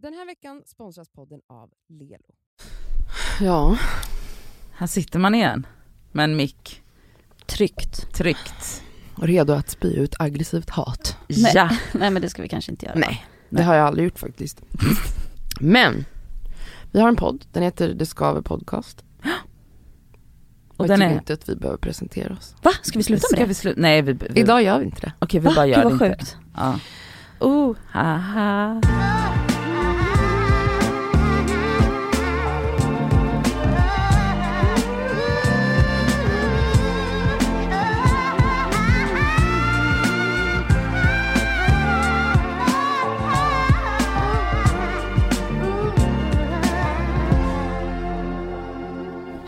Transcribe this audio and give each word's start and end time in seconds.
Den 0.00 0.14
här 0.14 0.26
veckan 0.26 0.62
sponsras 0.66 1.08
podden 1.08 1.40
av 1.46 1.70
Lelo. 1.88 2.34
Ja, 3.40 3.78
Här 4.72 4.86
sitter 4.86 5.18
man 5.18 5.34
igen 5.34 5.66
med 6.12 6.24
en 6.24 6.36
mick 6.36 6.82
Tryggt. 7.46 8.14
tryckt. 8.14 8.82
redo 9.16 9.52
att 9.52 9.70
spy 9.70 9.88
ut 9.94 10.14
aggressivt 10.18 10.70
hat. 10.70 11.16
Nej. 11.28 11.52
Ja. 11.54 11.70
Nej 11.92 12.10
men 12.10 12.22
det 12.22 12.30
ska 12.30 12.42
vi 12.42 12.48
kanske 12.48 12.70
inte 12.72 12.86
göra. 12.86 12.98
Nej, 12.98 13.26
det 13.50 13.62
har 13.62 13.74
jag 13.74 13.86
aldrig 13.86 14.04
gjort 14.04 14.18
faktiskt. 14.18 14.62
Men, 15.60 16.04
vi 16.92 17.00
har 17.00 17.08
en 17.08 17.16
podd, 17.16 17.44
den 17.52 17.62
heter 17.62 17.88
Det 17.94 18.06
Skaver 18.06 18.40
Podcast. 18.42 19.04
Och 20.76 20.84
jag 20.84 20.88
den 20.88 20.98
tycker 20.98 21.10
är... 21.10 21.18
inte 21.18 21.32
att 21.32 21.48
vi 21.48 21.56
behöver 21.56 21.78
presentera 21.78 22.34
oss. 22.34 22.54
Va? 22.62 22.70
Ska 22.82 22.98
vi 22.98 23.02
sluta 23.02 23.20
med 23.24 23.28
Ska 23.30 23.40
det? 23.40 23.46
vi 23.46 23.54
sluta? 23.54 23.80
Nej 23.80 24.02
vi, 24.02 24.12
vi... 24.12 24.40
Idag 24.40 24.62
gör 24.62 24.78
vi 24.78 24.84
inte 24.84 25.00
det. 25.00 25.12
Okej 25.18 25.40
vi 25.40 25.46
Va? 25.46 25.52
bara 25.56 25.66
Gud 25.66 25.74
gör 25.76 25.78
det 25.78 25.84
vad 25.84 25.92
inte. 26.08 26.18
sjukt. 26.18 26.36
Ja. 26.56 26.80
Oh, 27.40 27.76
haha. 27.90 28.80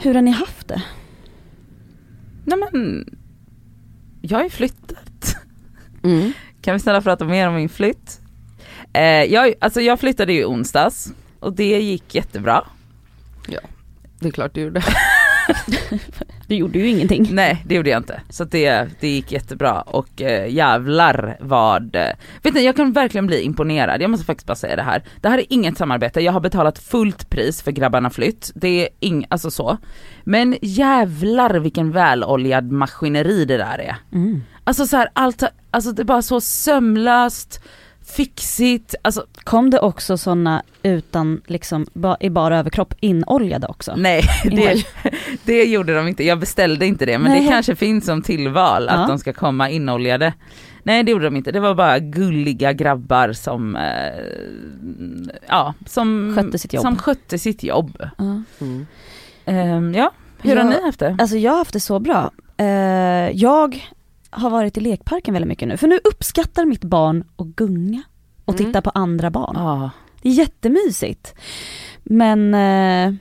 Hur 0.03 0.15
har 0.15 0.23
ni 0.23 0.31
haft 0.31 0.69
det? 0.69 0.83
Nej 2.45 2.59
men, 2.59 3.05
jag 4.21 4.39
har 4.39 4.45
ju 4.45 4.51
flyttat. 4.51 5.37
Mm. 6.03 6.33
Kan 6.63 6.75
vi 6.75 6.81
snälla 6.81 7.03
prata 7.03 7.25
mer 7.25 7.49
om 7.49 7.55
min 7.55 7.69
flytt? 7.69 8.21
Eh, 8.93 9.03
jag, 9.03 9.55
alltså 9.61 9.81
jag 9.81 10.01
flyttade 10.01 10.33
ju 10.33 10.41
i 10.41 10.45
onsdags 10.45 11.13
och 11.41 11.53
det 11.53 11.81
gick 11.81 12.15
jättebra. 12.15 12.65
Det 14.21 14.29
är 14.29 14.33
klart 14.33 14.55
du 14.55 14.61
gjorde. 14.61 14.83
Du 16.47 16.56
gjorde 16.56 16.78
ju 16.78 16.89
ingenting. 16.89 17.28
Nej 17.30 17.62
det 17.66 17.75
gjorde 17.75 17.91
jag 17.91 18.00
inte. 18.00 18.20
Så 18.28 18.44
det, 18.44 18.89
det 19.00 19.08
gick 19.08 19.33
jättebra 19.33 19.80
och 19.80 20.22
eh, 20.22 20.52
jävlar 20.52 21.36
vad, 21.41 21.97
eh, 21.97 22.08
vet 22.42 22.55
ni 22.55 22.64
jag 22.64 22.77
kan 22.77 22.92
verkligen 22.92 23.27
bli 23.27 23.42
imponerad, 23.42 24.02
jag 24.02 24.11
måste 24.11 24.27
faktiskt 24.27 24.47
bara 24.47 24.55
säga 24.55 24.77
det 24.77 24.83
här. 24.83 25.02
Det 25.20 25.28
här 25.28 25.39
är 25.39 25.44
inget 25.48 25.78
samarbete, 25.78 26.20
jag 26.20 26.33
har 26.33 26.41
betalat 26.41 26.78
fullt 26.78 27.30
pris 27.30 27.62
för 27.62 27.70
grabbarna 27.70 28.11
flytt, 28.11 28.50
det 28.55 28.69
är 28.83 28.89
ing, 29.00 29.27
alltså 29.28 29.50
så. 29.50 29.78
Men 30.25 30.56
jävlar 30.62 31.55
vilken 31.55 31.91
väloljad 31.91 32.72
maskineri 32.72 33.45
det 33.45 33.56
där 33.56 33.78
är. 33.78 33.97
Mm. 34.12 34.42
Alltså 34.64 34.86
så 34.86 34.97
här, 34.97 35.08
allt, 35.12 35.42
alltså 35.70 35.92
det 35.92 36.02
är 36.02 36.05
bara 36.05 36.22
så 36.22 36.41
sömlöst, 36.41 37.62
fixigt, 38.11 38.94
alltså 39.03 39.27
Kom 39.44 39.70
det 39.70 39.78
också 39.80 40.16
sådana 40.19 40.62
utan 40.83 41.41
liksom 41.47 41.86
ba, 41.92 42.17
i 42.20 42.30
bara 42.30 42.58
överkropp 42.58 42.94
inoljade 43.00 43.67
också? 43.67 43.94
nej 43.97 44.22
det, 44.44 44.84
det 45.44 45.64
gjorde 45.64 45.94
de 45.94 46.08
inte, 46.08 46.25
jag 46.25 46.39
beställde 46.41 46.86
inte 46.86 47.06
det 47.06 47.19
men 47.19 47.33
Nej. 47.33 47.41
det 47.42 47.48
kanske 47.48 47.77
finns 47.77 48.05
som 48.06 48.22
tillval 48.22 48.86
Ja. 48.89 48.92
att 48.94 49.08
de 49.08 49.19
ska 49.19 49.33
komma 49.33 49.70
inoljade. 49.70 50.33
Nej 50.83 51.02
det 51.02 51.11
gjorde 51.11 51.25
de 51.25 51.36
inte, 51.36 51.52
det 51.52 51.61
var 51.61 51.75
bara 51.75 51.98
gulliga 51.98 52.72
grabbar 52.72 53.33
som, 53.33 53.77
eh, 53.77 53.83
ja, 55.48 55.74
som 55.86 56.33
Skötte 56.36 56.58
sitt 56.58 56.72
jobb. 56.72 56.83
Som 56.83 56.97
skötte 56.97 57.39
sitt 57.39 57.62
jobb. 57.62 57.98
Ja. 58.19 58.42
Mm. 58.61 58.86
Ehm, 59.45 59.95
ja, 59.95 60.11
hur 60.42 60.56
har 60.56 60.64
Ja. 60.64 60.70
ni 60.70 60.83
haft 60.83 60.98
det? 61.00 61.17
Alltså 61.20 61.36
jag 61.36 61.50
har 61.52 61.58
haft 61.58 61.72
det 61.72 61.80
så 61.80 61.98
bra. 61.98 62.30
Eh, 62.56 63.30
jag 63.30 63.89
har 64.31 64.50
varit 64.50 64.77
i 64.77 64.81
lekparken 64.81 65.34
väldigt 65.34 65.48
mycket 65.48 65.69
nu, 65.69 65.77
för 65.77 65.86
nu 65.89 66.00
uppskattar 66.05 66.64
mitt 66.64 66.84
barn 66.84 67.25
att 67.36 67.47
gunga 67.47 68.03
och 68.45 68.55
Mm. 68.61 68.67
titta 68.67 68.83
på 68.83 68.91
andra 68.91 69.31
barn. 69.31 69.55
Ja. 69.56 69.91
Det 70.23 70.28
är 70.28 70.33
jättemysigt. 70.33 71.34
Men 72.03 72.55
eh, 72.55 73.14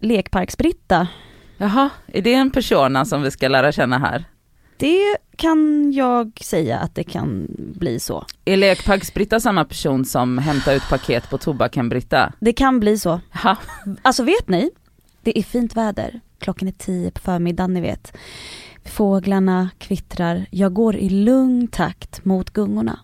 lekparksbritta, 0.00 1.08
Jaha, 1.56 1.90
är 2.06 2.22
det 2.22 2.34
en 2.34 2.50
persona 2.50 3.04
som 3.04 3.22
vi 3.22 3.30
ska 3.30 3.48
lära 3.48 3.72
känna 3.72 3.98
här? 3.98 4.24
det 4.76 5.16
kan 5.36 5.92
jag 5.92 6.38
säga 6.42 6.78
att 6.78 6.94
det 6.94 7.04
kan 7.04 7.46
bli 7.58 8.00
så. 8.00 8.24
Är 8.44 8.56
lekparks-Britta 8.56 9.40
samma 9.40 9.64
person 9.64 10.04
som 10.04 10.38
hämtar 10.38 10.74
ut 10.74 10.88
paket 10.90 11.30
på 11.30 11.38
tobaken-Britta? 11.38 12.32
Det 12.40 12.52
kan 12.52 12.80
bli 12.80 12.98
så. 12.98 13.20
Ja. 13.44 13.56
Alltså 14.02 14.22
vet 14.22 14.48
ni, 14.48 14.70
det 15.22 15.38
är 15.38 15.42
fint 15.42 15.76
väder. 15.76 16.20
Klockan 16.38 16.68
är 16.68 16.72
tio 16.72 17.10
på 17.10 17.20
förmiddagen, 17.20 17.74
ni 17.74 17.80
vet. 17.80 18.16
Fåglarna 18.84 19.70
kvittrar. 19.78 20.46
Jag 20.50 20.72
går 20.74 20.96
i 20.96 21.08
lugn 21.08 21.68
takt 21.68 22.24
mot 22.24 22.50
gungorna. 22.50 23.00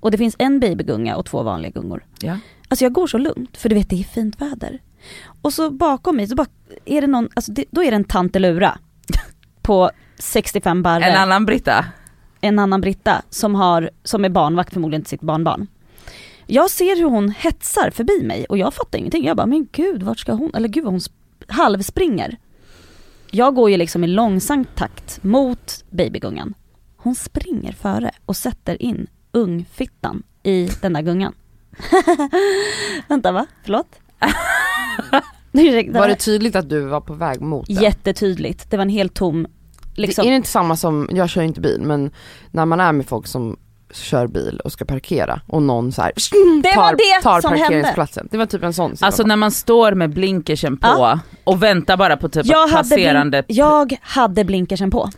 Och 0.00 0.10
det 0.10 0.18
finns 0.18 0.36
en 0.38 0.60
babygunga 0.60 1.16
och 1.16 1.26
två 1.26 1.42
vanliga 1.42 1.70
gungor. 1.70 2.04
ja. 2.20 2.38
Alltså 2.68 2.84
jag 2.84 2.92
går 2.92 3.06
så 3.06 3.18
lugnt, 3.18 3.56
för 3.56 3.68
du 3.68 3.74
vet 3.74 3.90
det 3.90 4.00
är 4.00 4.04
fint 4.04 4.40
väder. 4.40 4.78
Och 5.42 5.52
så 5.52 5.70
bakom 5.70 6.16
mig 6.16 6.26
så 6.26 6.34
bara, 6.34 6.46
är 6.84 7.00
det 7.00 7.06
någon, 7.06 7.28
alltså 7.34 7.52
det, 7.52 7.64
då 7.70 7.82
är 7.84 7.90
det 7.90 7.96
en 7.96 8.04
tantelura 8.04 8.78
på 9.62 9.90
65 10.18 10.82
barre, 10.82 11.04
En 11.04 11.10
en, 11.14 11.18
annan 11.22 11.46
Britta? 11.46 11.84
annan 12.40 12.80
Britta 12.80 13.22
som, 13.30 13.54
har, 13.54 13.90
som 14.04 14.24
är 14.24 14.28
barnvakt 14.28 14.72
förmodligen 14.72 15.02
till 15.02 15.08
sitt 15.10 15.20
barnbarn. 15.20 15.66
Jag 16.46 16.70
ser 16.70 16.96
hur 16.96 17.10
hon 17.10 17.28
hetsar 17.38 17.90
förbi 17.90 18.22
mig 18.22 18.44
och 18.44 18.58
jag 18.58 18.74
fattar 18.74 18.98
ingenting. 18.98 19.24
Jag 19.26 19.36
bara, 19.36 19.46
men 19.46 19.68
gud 19.72 20.02
vart 20.02 20.18
ska 20.18 20.32
hon, 20.32 20.50
eller 20.54 20.68
gud 20.68 20.84
vad 20.84 20.92
hon 20.92 21.00
sp- 21.00 21.10
halvspringer. 21.48 22.36
Jag 23.36 23.54
går 23.54 23.70
ju 23.70 23.76
liksom 23.76 24.04
i 24.04 24.06
långsam 24.06 24.64
takt 24.64 25.24
mot 25.24 25.84
babygungan. 25.90 26.54
Hon 26.96 27.14
springer 27.14 27.72
före 27.72 28.10
och 28.26 28.36
sätter 28.36 28.82
in 28.82 29.06
ungfittan 29.32 30.22
i 30.42 30.68
den 30.82 30.92
där 30.92 31.02
gungan. 31.02 31.34
Vänta 33.08 33.32
va? 33.32 33.46
Förlåt? 33.64 34.00
Var 35.92 36.08
det 36.08 36.16
tydligt 36.16 36.56
att 36.56 36.68
du 36.68 36.80
var 36.80 37.00
på 37.00 37.14
väg 37.14 37.40
mot 37.40 37.66
det? 37.66 37.72
Jättetydligt. 37.72 38.70
Det 38.70 38.76
var 38.76 38.82
en 38.82 38.88
helt 38.88 39.14
tom, 39.14 39.46
liksom. 39.94 40.24
Det 40.24 40.30
är 40.30 40.36
inte 40.36 40.48
samma 40.48 40.76
som, 40.76 41.08
jag 41.12 41.28
kör 41.28 41.42
inte 41.42 41.60
bil 41.60 41.80
men 41.80 42.10
när 42.50 42.66
man 42.66 42.80
är 42.80 42.92
med 42.92 43.06
folk 43.06 43.26
som 43.26 43.56
kör 43.92 44.26
bil 44.26 44.60
och 44.64 44.72
ska 44.72 44.84
parkera 44.84 45.40
och 45.46 45.62
någon 45.62 45.92
så 45.92 46.02
här 46.02 46.12
Det 46.62 46.72
tar, 46.72 46.82
var 46.82 46.92
det 46.92 47.22
tar 47.22 47.40
som 47.40 47.50
hände. 47.50 47.64
parkeringsplatsen. 47.64 48.28
Det 48.30 48.36
var 48.38 48.46
typ 48.46 48.62
en 48.62 48.72
sån 48.74 48.90
situation. 48.90 49.06
Alltså 49.06 49.22
när 49.22 49.36
man 49.36 49.50
står 49.50 49.92
med 49.92 50.10
blinkersen 50.10 50.76
på 50.76 50.86
Ja. 50.88 51.20
och 51.44 51.62
väntar 51.62 51.96
bara 51.96 52.16
på 52.16 52.28
typ 52.28 52.46
Jag 52.46 52.68
hade, 52.68 52.88
passerande... 52.88 53.38
blink- 53.42 53.44
jag 53.48 53.96
hade 54.02 54.44
blinkersen 54.44 54.90
på. 54.90 55.10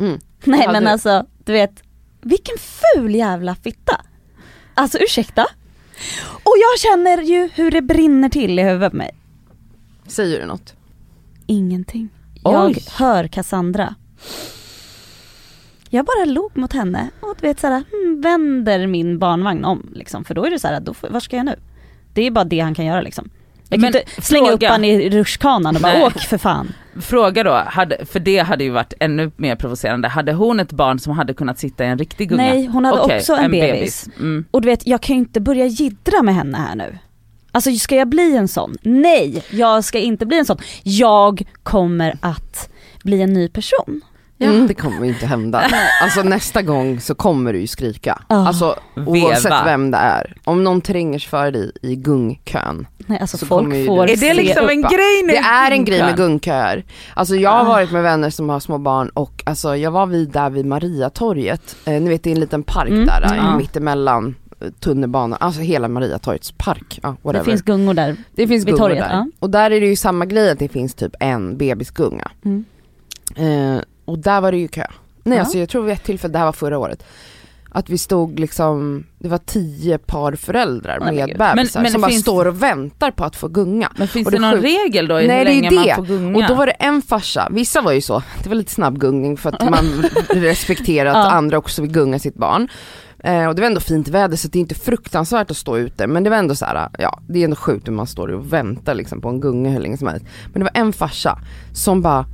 Mm. 0.00 0.18
Nej 0.44 0.60
Hade 0.60 0.72
men 0.72 0.82
du? 0.84 0.88
alltså, 0.90 1.26
du 1.44 1.52
vet, 1.52 1.82
vilken 2.22 2.54
ful 2.58 3.14
jävla 3.14 3.54
fitta. 3.54 4.00
Alltså 4.74 4.98
ursäkta? 4.98 5.46
Och 6.32 6.54
jag 6.56 6.80
känner 6.80 7.22
ju 7.22 7.48
hur 7.54 7.70
det 7.70 7.82
brinner 7.82 8.28
till 8.28 8.58
i 8.58 8.62
huvudet 8.62 8.90
på 8.90 8.96
mig. 8.96 9.10
Säger 10.06 10.40
du 10.40 10.46
något? 10.46 10.74
Ingenting. 11.46 12.08
Jag 12.44 12.64
Oj. 12.66 12.84
hör 12.96 13.26
Cassandra. 13.28 13.94
Jag 15.90 16.04
bara 16.04 16.24
log 16.24 16.56
mot 16.56 16.72
henne 16.72 17.10
och 17.20 17.36
du 17.40 17.46
vet 17.46 17.60
såhär, 17.60 17.72
hmm, 17.90 17.99
vänder 18.20 18.86
min 18.86 19.18
barnvagn 19.18 19.64
om 19.64 19.90
liksom. 19.94 20.24
För 20.24 20.34
då 20.34 20.44
är 20.44 20.50
det 20.50 20.58
såhär, 20.58 20.80
då, 20.80 20.94
får- 20.94 21.08
vad 21.08 21.22
ska 21.22 21.36
jag 21.36 21.46
nu? 21.46 21.54
Det 22.14 22.26
är 22.26 22.30
bara 22.30 22.44
det 22.44 22.60
han 22.60 22.74
kan 22.74 22.84
göra 22.86 23.00
liksom. 23.00 23.30
Jag 23.68 23.80
kan 23.80 23.90
Men 23.92 24.00
inte 24.02 24.22
slänga 24.22 24.50
upp 24.50 24.60
fråga. 24.60 24.70
han 24.70 24.84
i 24.84 25.10
rutschkanan 25.10 25.76
och 25.76 25.82
bara 25.82 25.92
Nej. 25.92 26.02
åk 26.06 26.18
för 26.18 26.38
fan. 26.38 26.72
Fråga 27.00 27.42
då, 27.44 27.62
hade, 27.66 28.06
för 28.06 28.20
det 28.20 28.38
hade 28.38 28.64
ju 28.64 28.70
varit 28.70 28.92
ännu 29.00 29.30
mer 29.36 29.56
provocerande, 29.56 30.08
hade 30.08 30.32
hon 30.32 30.60
ett 30.60 30.72
barn 30.72 30.98
som 30.98 31.12
hade 31.12 31.34
kunnat 31.34 31.58
sitta 31.58 31.84
i 31.84 31.88
en 31.88 31.98
riktig 31.98 32.28
gunga? 32.28 32.42
Nej, 32.42 32.66
hon 32.66 32.84
hade 32.84 33.00
Okej, 33.00 33.16
också 33.18 33.32
en, 33.34 33.50
bebis. 33.50 34.08
Mm. 34.18 34.44
Och 34.50 34.62
du 34.62 34.66
vet, 34.68 34.86
jag 34.86 35.00
kan 35.00 35.16
ju 35.16 35.20
inte 35.20 35.40
börja 35.40 35.66
jiddra 35.66 36.22
med 36.22 36.34
henne 36.34 36.58
här 36.58 36.74
nu. 36.74 36.98
Alltså 37.52 37.70
ska 37.72 37.96
jag 37.96 38.08
bli 38.08 38.36
en 38.36 38.48
sån? 38.48 38.76
Nej, 38.82 39.42
jag 39.50 39.84
ska 39.84 39.98
inte 39.98 40.26
bli 40.26 40.38
en 40.38 40.44
sån. 40.44 40.58
Jag 40.82 41.42
kommer 41.62 42.16
att 42.20 42.70
bli 43.02 43.22
en 43.22 43.32
ny 43.32 43.48
person. 43.48 44.00
Ja. 44.42 44.46
Mm, 44.48 44.66
det 44.66 44.74
kommer 44.74 45.04
ju 45.04 45.08
inte 45.12 45.26
hända. 45.26 45.62
Alltså 46.02 46.22
nästa 46.22 46.62
gång 46.62 47.00
så 47.00 47.14
kommer 47.14 47.52
du 47.52 47.60
ju 47.60 47.66
skrika. 47.66 48.18
Ah. 48.26 48.46
Alltså 48.46 48.76
oavsett 49.06 49.44
Veva. 49.44 49.64
vem 49.64 49.90
det 49.90 49.96
är. 49.98 50.36
Om 50.44 50.64
någon 50.64 50.80
tränger 50.80 51.18
sig 51.18 51.28
för 51.28 51.50
dig 51.50 51.72
i 51.82 51.96
gungkön. 51.96 52.86
Nej 53.06 53.18
alltså 53.20 53.36
Så 53.38 53.46
folk 53.46 53.66
får 53.86 54.06
du- 54.06 54.12
Är 54.12 54.16
det 54.16 54.34
liksom 54.34 54.68
en 54.68 54.82
grej 54.82 55.22
nu? 55.24 55.32
Det 55.32 55.38
är 55.38 55.70
en 55.70 55.84
grej 55.84 56.02
med 56.02 56.16
gungköer. 56.16 56.84
Alltså 57.14 57.36
jag 57.36 57.50
har 57.50 57.60
Ah. 57.60 57.68
varit 57.68 57.92
med 57.92 58.02
vänner 58.02 58.30
som 58.30 58.48
har 58.48 58.60
små 58.60 58.78
barn 58.78 59.08
och 59.08 59.42
alltså 59.46 59.76
jag 59.76 59.90
var 59.90 60.06
vid 60.06 60.30
där 60.30 60.50
vid 60.50 60.66
Mariatorget, 60.66 61.76
eh, 61.84 61.92
ni 62.00 62.08
vet 62.08 62.22
det 62.22 62.30
är 62.30 62.34
en 62.34 62.40
liten 62.40 62.62
park 62.62 62.88
Mm, 62.90 63.06
där, 63.06 63.22
mm. 63.24 63.38
eh, 63.38 63.44
Ja. 63.44 63.56
mittemellan 63.56 64.34
eh, 64.60 64.68
tunnelbanan, 64.70 65.38
alltså 65.40 65.60
hela 65.60 65.88
Mariatorgets 65.88 66.52
park, 66.52 66.98
ja, 67.02 67.16
whatever. 67.22 67.44
Det 67.44 67.50
finns 67.50 67.62
gungor 67.62 67.94
där. 67.94 68.16
det 68.34 68.46
finns 68.48 68.64
gungor 68.64 68.78
torget, 68.78 68.98
där. 68.98 69.10
ja. 69.10 69.26
Och 69.38 69.50
där 69.50 69.70
är 69.70 69.80
det 69.80 69.86
ju 69.86 69.96
samma 69.96 70.24
grej 70.26 70.50
att 70.50 70.58
det 70.58 70.68
finns 70.68 70.94
typ 70.94 71.14
en 71.20 71.56
bebisgunga. 71.58 72.30
Mm. 72.44 72.64
Eh, 73.36 73.82
och 74.10 74.18
där 74.18 74.40
var 74.40 74.52
det 74.52 74.58
ju 74.58 74.68
kö. 74.68 74.84
Nej 75.24 75.36
Ja. 75.36 75.42
alltså 75.42 75.58
jag 75.58 75.68
tror 75.68 75.82
vid 75.82 75.92
ett 75.94 76.04
tillfälle, 76.04 76.32
det 76.32 76.38
här 76.38 76.44
var 76.46 76.52
förra 76.52 76.78
året, 76.78 77.02
att 77.72 77.90
vi 77.90 77.98
stod 77.98 78.38
liksom, 78.40 79.04
det 79.18 79.28
var 79.28 79.38
tio 79.38 79.98
par 79.98 80.32
föräldrar 80.32 80.98
men 81.00 81.14
med 81.16 81.28
bebisar 81.38 81.82
Men- 81.82 81.92
som 81.92 82.00
bara 82.00 82.10
finns- 82.10 82.22
står 82.22 82.44
och 82.46 82.62
väntar 82.62 83.10
på 83.10 83.24
att 83.24 83.36
få 83.36 83.48
gunga. 83.48 83.92
Men 83.96 84.08
finns 84.08 84.26
Och 84.26 84.30
det, 84.32 84.36
det 84.38 84.40
någon 84.40 84.52
sjuk- 84.54 84.64
regel 84.64 85.08
då 85.08 85.20
i 85.20 85.26
Nej, 85.26 85.38
hur 85.38 85.44
det 85.44 85.50
är 85.50 85.54
länge 85.54 85.70
det. 85.70 85.76
man 85.96 86.06
får 86.06 86.14
gunga? 86.14 86.36
Och 86.38 86.44
då 86.48 86.54
var 86.54 86.66
det 86.66 86.72
en 86.72 87.02
farsa, 87.02 87.48
vissa 87.50 87.80
var 87.80 87.92
ju 87.92 88.00
så, 88.00 88.22
det 88.42 88.48
var 88.48 88.56
lite 88.56 88.72
snabb 88.72 88.98
gungning 88.98 89.36
för 89.36 89.52
att 89.52 89.70
man 89.70 90.02
respekterar 90.28 91.10
att 91.10 91.32
andra 91.32 91.58
också 91.58 91.82
vill 91.82 91.90
gunga 91.90 92.18
sitt 92.18 92.34
barn. 92.36 92.68
Eh, 93.24 93.46
och 93.46 93.54
det 93.54 93.60
var 93.62 93.66
ändå 93.66 93.80
fint 93.80 94.08
väder 94.08 94.36
så 94.36 94.48
det 94.48 94.58
är 94.58 94.60
inte 94.60 94.74
fruktansvärt 94.74 95.50
att 95.50 95.56
stå 95.56 95.78
ute 95.78 96.06
men 96.06 96.24
det 96.24 96.30
var 96.30 96.36
ändå 96.36 96.54
så 96.54 96.64
här, 96.64 96.88
ja 96.98 97.20
det 97.28 97.38
är 97.40 97.44
ändå 97.44 97.56
sjukt 97.56 97.88
hur 97.88 97.92
man 97.92 98.06
står 98.06 98.28
och 98.28 98.52
väntar 98.52 98.94
liksom 98.94 99.20
på 99.20 99.28
en 99.28 99.40
gunga 99.40 99.70
hur 99.70 99.80
länge 99.80 99.96
som 99.96 100.08
helst. 100.08 100.26
Men 100.52 100.60
det 100.60 100.70
var 100.74 100.80
en 100.82 100.92
farsa 100.92 101.38
som 101.72 102.02
bara 102.02 102.24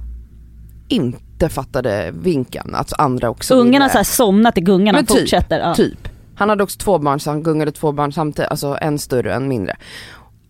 inte 0.88 1.18
fattade 1.48 2.10
vinkeln, 2.12 2.74
alltså 2.74 2.96
andra 2.98 3.30
också 3.30 3.54
Ungarna 3.54 3.84
ville. 3.84 3.92
så 3.92 3.98
här 3.98 4.04
somnat 4.04 4.58
i 4.58 4.60
gungan 4.60 4.94
och 4.94 5.08
typ, 5.08 5.18
fortsätter. 5.20 5.60
Ja. 5.60 5.74
Typ. 5.74 6.08
Han 6.34 6.48
hade 6.48 6.62
också 6.62 6.78
två 6.78 6.98
barn 6.98 7.20
så 7.20 7.30
han 7.30 7.42
gungade 7.42 7.72
två 7.72 7.92
barn 7.92 8.12
samtidigt, 8.12 8.50
alltså 8.50 8.78
en 8.80 8.98
större 8.98 9.28
och 9.30 9.36
en 9.36 9.48
mindre. 9.48 9.76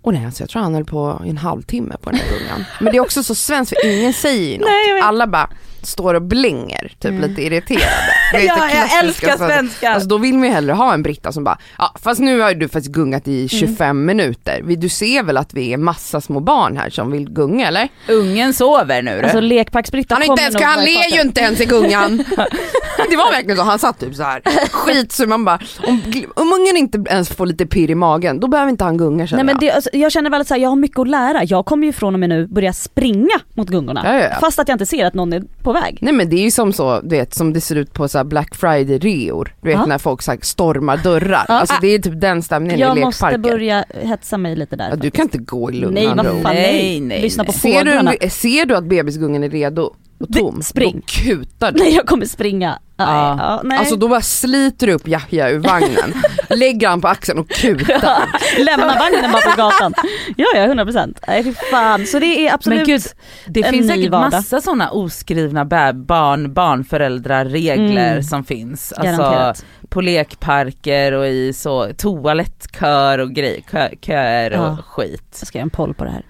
Och 0.03 0.13
nej, 0.15 0.25
alltså 0.27 0.43
jag 0.43 0.51
tror 0.51 0.63
han 0.63 0.75
höll 0.75 0.85
på 0.85 1.23
i 1.25 1.31
en 1.31 1.39
halvtimme 1.39 1.97
på 2.03 2.11
den 2.11 2.19
här 2.21 2.39
gungan. 2.39 2.65
Men 2.81 2.93
det 2.93 2.99
är 2.99 3.01
också 3.01 3.23
så 3.23 3.35
svenskt 3.35 3.69
för 3.83 3.91
ingen 3.99 4.13
säger 4.13 4.53
ju 4.53 4.59
något. 4.59 4.69
Nej. 4.69 5.01
Alla 5.03 5.27
bara 5.27 5.51
står 5.87 6.15
och 6.15 6.23
blänger, 6.23 6.93
typ 6.99 7.11
Mm. 7.11 7.31
lite 7.31 7.43
irriterade. 7.43 7.87
Ja, 8.33 8.41
jag 8.75 9.05
älskar 9.05 9.27
svenska. 9.29 9.47
svenskar. 9.47 9.91
Alltså 9.91 10.09
då 10.09 10.19
vill 10.19 10.35
man 10.35 10.45
ju 10.49 10.55
hellre 10.55 10.73
ha 10.73 10.95
en 10.95 11.03
britta 11.03 11.33
som 11.33 11.45
bara, 11.45 11.59
ja 11.79 11.93
fast 12.03 12.21
nu 12.21 12.41
har 12.41 12.55
du 12.55 12.69
faktiskt 12.69 12.93
gungat 12.95 13.27
Mm. 13.27 13.39
i 13.39 13.49
25 13.49 14.05
minuter. 14.05 14.61
Vi- 14.65 14.77
Du 14.77 14.89
ser 14.89 15.23
väl 15.23 15.37
att 15.37 15.55
vi 15.55 15.73
är 15.73 15.77
massa 15.77 16.21
små 16.21 16.41
barn 16.41 16.77
här 16.77 16.91
som 16.91 17.11
vill 17.11 17.31
gunga 17.31 17.69
eller? 17.69 17.89
Ungen 18.09 18.53
sover 18.55 19.03
nu 19.03 19.17
du. 19.17 19.23
Alltså 19.23 19.41
lekparksbritta 19.41 20.15
Han, 20.15 20.23
inte 20.23 20.43
ens, 20.43 20.55
nog 20.55 20.63
han 20.63 20.85
ler 20.85 21.15
ju 21.17 21.21
inte 21.23 21.41
ens 21.41 21.61
i 21.61 21.65
gungan. 21.65 22.17
det 23.11 23.17
var 23.17 23.31
verkligen 23.33 23.57
så, 23.57 23.63
han 23.63 23.79
satt 23.79 24.01
typ 24.01 24.15
så 24.15 24.23
här 24.23 24.41
skit 24.71 25.13
så 25.13 25.27
man 25.27 25.45
bara, 25.45 25.59
om, 25.87 26.03
om 26.35 26.53
ungen 26.53 26.77
inte 26.77 27.05
ens 27.11 27.29
får 27.29 27.47
lite 27.47 27.67
pirr 27.67 27.91
i 27.91 27.95
magen 27.95 28.41
då 28.41 28.49
behöver 28.49 28.71
inte 28.71 28.85
han 28.85 28.97
gunga 28.97 29.27
känner 29.27 29.45
Nej 29.45 29.55
men 29.55 29.65
jag. 29.67 29.73
det, 29.73 29.77
alltså, 29.77 29.91
jag 29.93 30.13
känner 30.13 30.31
väl 30.31 30.41
att 30.41 30.49
så 30.49 30.55
här, 30.55 30.61
jag 30.61 30.69
har 30.69 30.77
mycket 30.77 30.99
att 30.99 31.09
lära. 31.09 31.45
Jag 31.45 31.67
kommer 31.67 31.87
ju 31.87 31.93
från 31.93 32.15
och 32.15 32.21
med 32.21 32.29
nu 32.29 32.47
börja 32.47 32.73
springa 32.73 33.35
mot 33.55 33.69
gungorna. 33.69 34.03
Ja, 34.05 34.13
ja, 34.15 34.29
ja. 34.33 34.41
Fast 34.41 34.59
att 34.59 34.69
jag 34.69 34.75
inte 34.75 34.87
ser 34.87 35.05
att 35.07 35.15
någon 35.15 35.33
är 35.33 35.43
på 35.63 35.73
väg. 35.81 35.99
Nej 36.01 36.13
men 36.13 36.29
det 36.31 36.37
är 36.37 36.43
ju 36.43 36.51
som 36.51 36.73
så, 36.73 37.01
du 37.01 37.09
vet 37.17 37.35
som 37.35 37.53
det 37.53 37.61
ser 37.61 37.77
ut 37.77 37.93
på 37.93 38.09
så 38.09 38.19
här 38.19 38.25
Black 38.25 38.55
Friday 38.55 38.99
reor. 38.99 39.55
Du 39.61 39.69
vet 39.69 39.79
Ja. 39.79 39.87
när 39.87 39.99
folk 39.99 40.23
så 40.23 40.31
här 40.31 40.39
stormar 40.43 40.97
dörrar. 40.97 41.45
Ja. 41.49 41.55
Alltså 41.55 41.75
det 41.81 41.87
är 41.89 41.99
typ 41.99 42.21
den 42.21 42.43
stämningen 42.43 42.79
Jag 42.81 42.99
i 42.99 43.01
måste 43.01 43.25
lekparker. 43.25 43.51
börja 43.51 43.85
hetsa 44.03 44.39
mig 44.39 44.57
lite 44.57 44.77
där. 44.77 44.89
Ja, 44.91 44.97
du 44.97 45.11
kan 45.11 45.23
inte 45.23 45.39
gå 45.39 45.71
i 45.71 45.75
lugn 45.75 45.95
Nej 45.95 46.07
vad 46.07 46.27
fan 46.27 46.43
Nej, 46.45 46.73
nej. 46.73 47.01
nej, 47.01 47.23
Lyssna 47.23 47.45
på 47.45 47.53
Ser 47.53 47.73
fåglarna. 47.79 48.13
du, 48.21 48.31
ser 48.31 48.67
du 48.67 48.77
att 48.77 48.85
bebisgungen 48.85 49.45
är 49.45 49.51
redo 49.51 49.95
och 50.21 50.27
Det- 50.29 50.39
tom, 50.41 50.63
spring. 50.63 50.95
då 51.07 51.07
kutar 51.07 51.73
du. 51.73 51.79
Nej 51.79 51.95
jag 51.95 52.07
kommer 52.07 52.27
springa. 52.27 52.79
Nej, 52.99 53.09
Ja. 53.09 53.37
ja, 53.41 53.61
nej. 53.65 53.79
Alltså 53.79 53.97
då 53.97 54.09
bara 54.09 54.21
sliter 54.21 54.87
du 54.87 54.93
upp 54.93 55.09
Yahya 55.09 55.51
ur 55.51 55.59
vagnen, 55.59 56.13
lägger 56.51 56.89
han 56.89 57.01
på 57.01 57.09
axeln 57.09 57.39
och 57.39 57.49
kutar. 57.49 58.23
Lämna 58.65 58.87
vagnen 58.99 59.33
bara 59.33 59.43
på 59.43 59.57
gatan. 59.57 59.95
Ja 60.37 60.47
ja 60.55 60.67
100%. 60.67 61.19
Nej 61.29 61.45
fy 61.45 61.53
fan. 61.71 62.07
Så 62.07 62.19
det 62.19 62.49
är 62.49 62.55
absolut. 62.55 62.79
Men 62.79 62.87
gud, 62.87 63.03
det 63.47 63.63
en 63.63 63.73
finns 63.73 63.89
säkert 63.89 64.11
vardag. 64.11 64.31
massa 64.33 64.61
sådana 64.61 64.91
oskrivna 64.91 65.65
barn, 65.65 66.53
barnföräldrar 66.55 67.45
regler 67.45 68.11
Mm. 68.13 68.23
som 68.23 68.45
finns. 68.45 68.93
Alltså 68.93 69.23
Garanterat. 69.23 69.65
på 69.89 70.01
lekparker 70.01 71.13
och 71.13 71.27
i 71.27 71.53
så 71.53 71.89
toalettkör 71.99 73.19
och 73.19 73.33
grejer, 73.33 73.61
kö, 73.61 73.89
köer 74.03 74.51
och 74.53 74.67
Ja. 74.67 74.77
skit. 74.87 75.37
Jag 75.41 75.49
ska 75.49 75.59
göra 75.59 75.63
en 75.65 75.71
poll 75.71 75.95
på 75.95 76.05
det 76.05 76.11
här. 76.11 76.23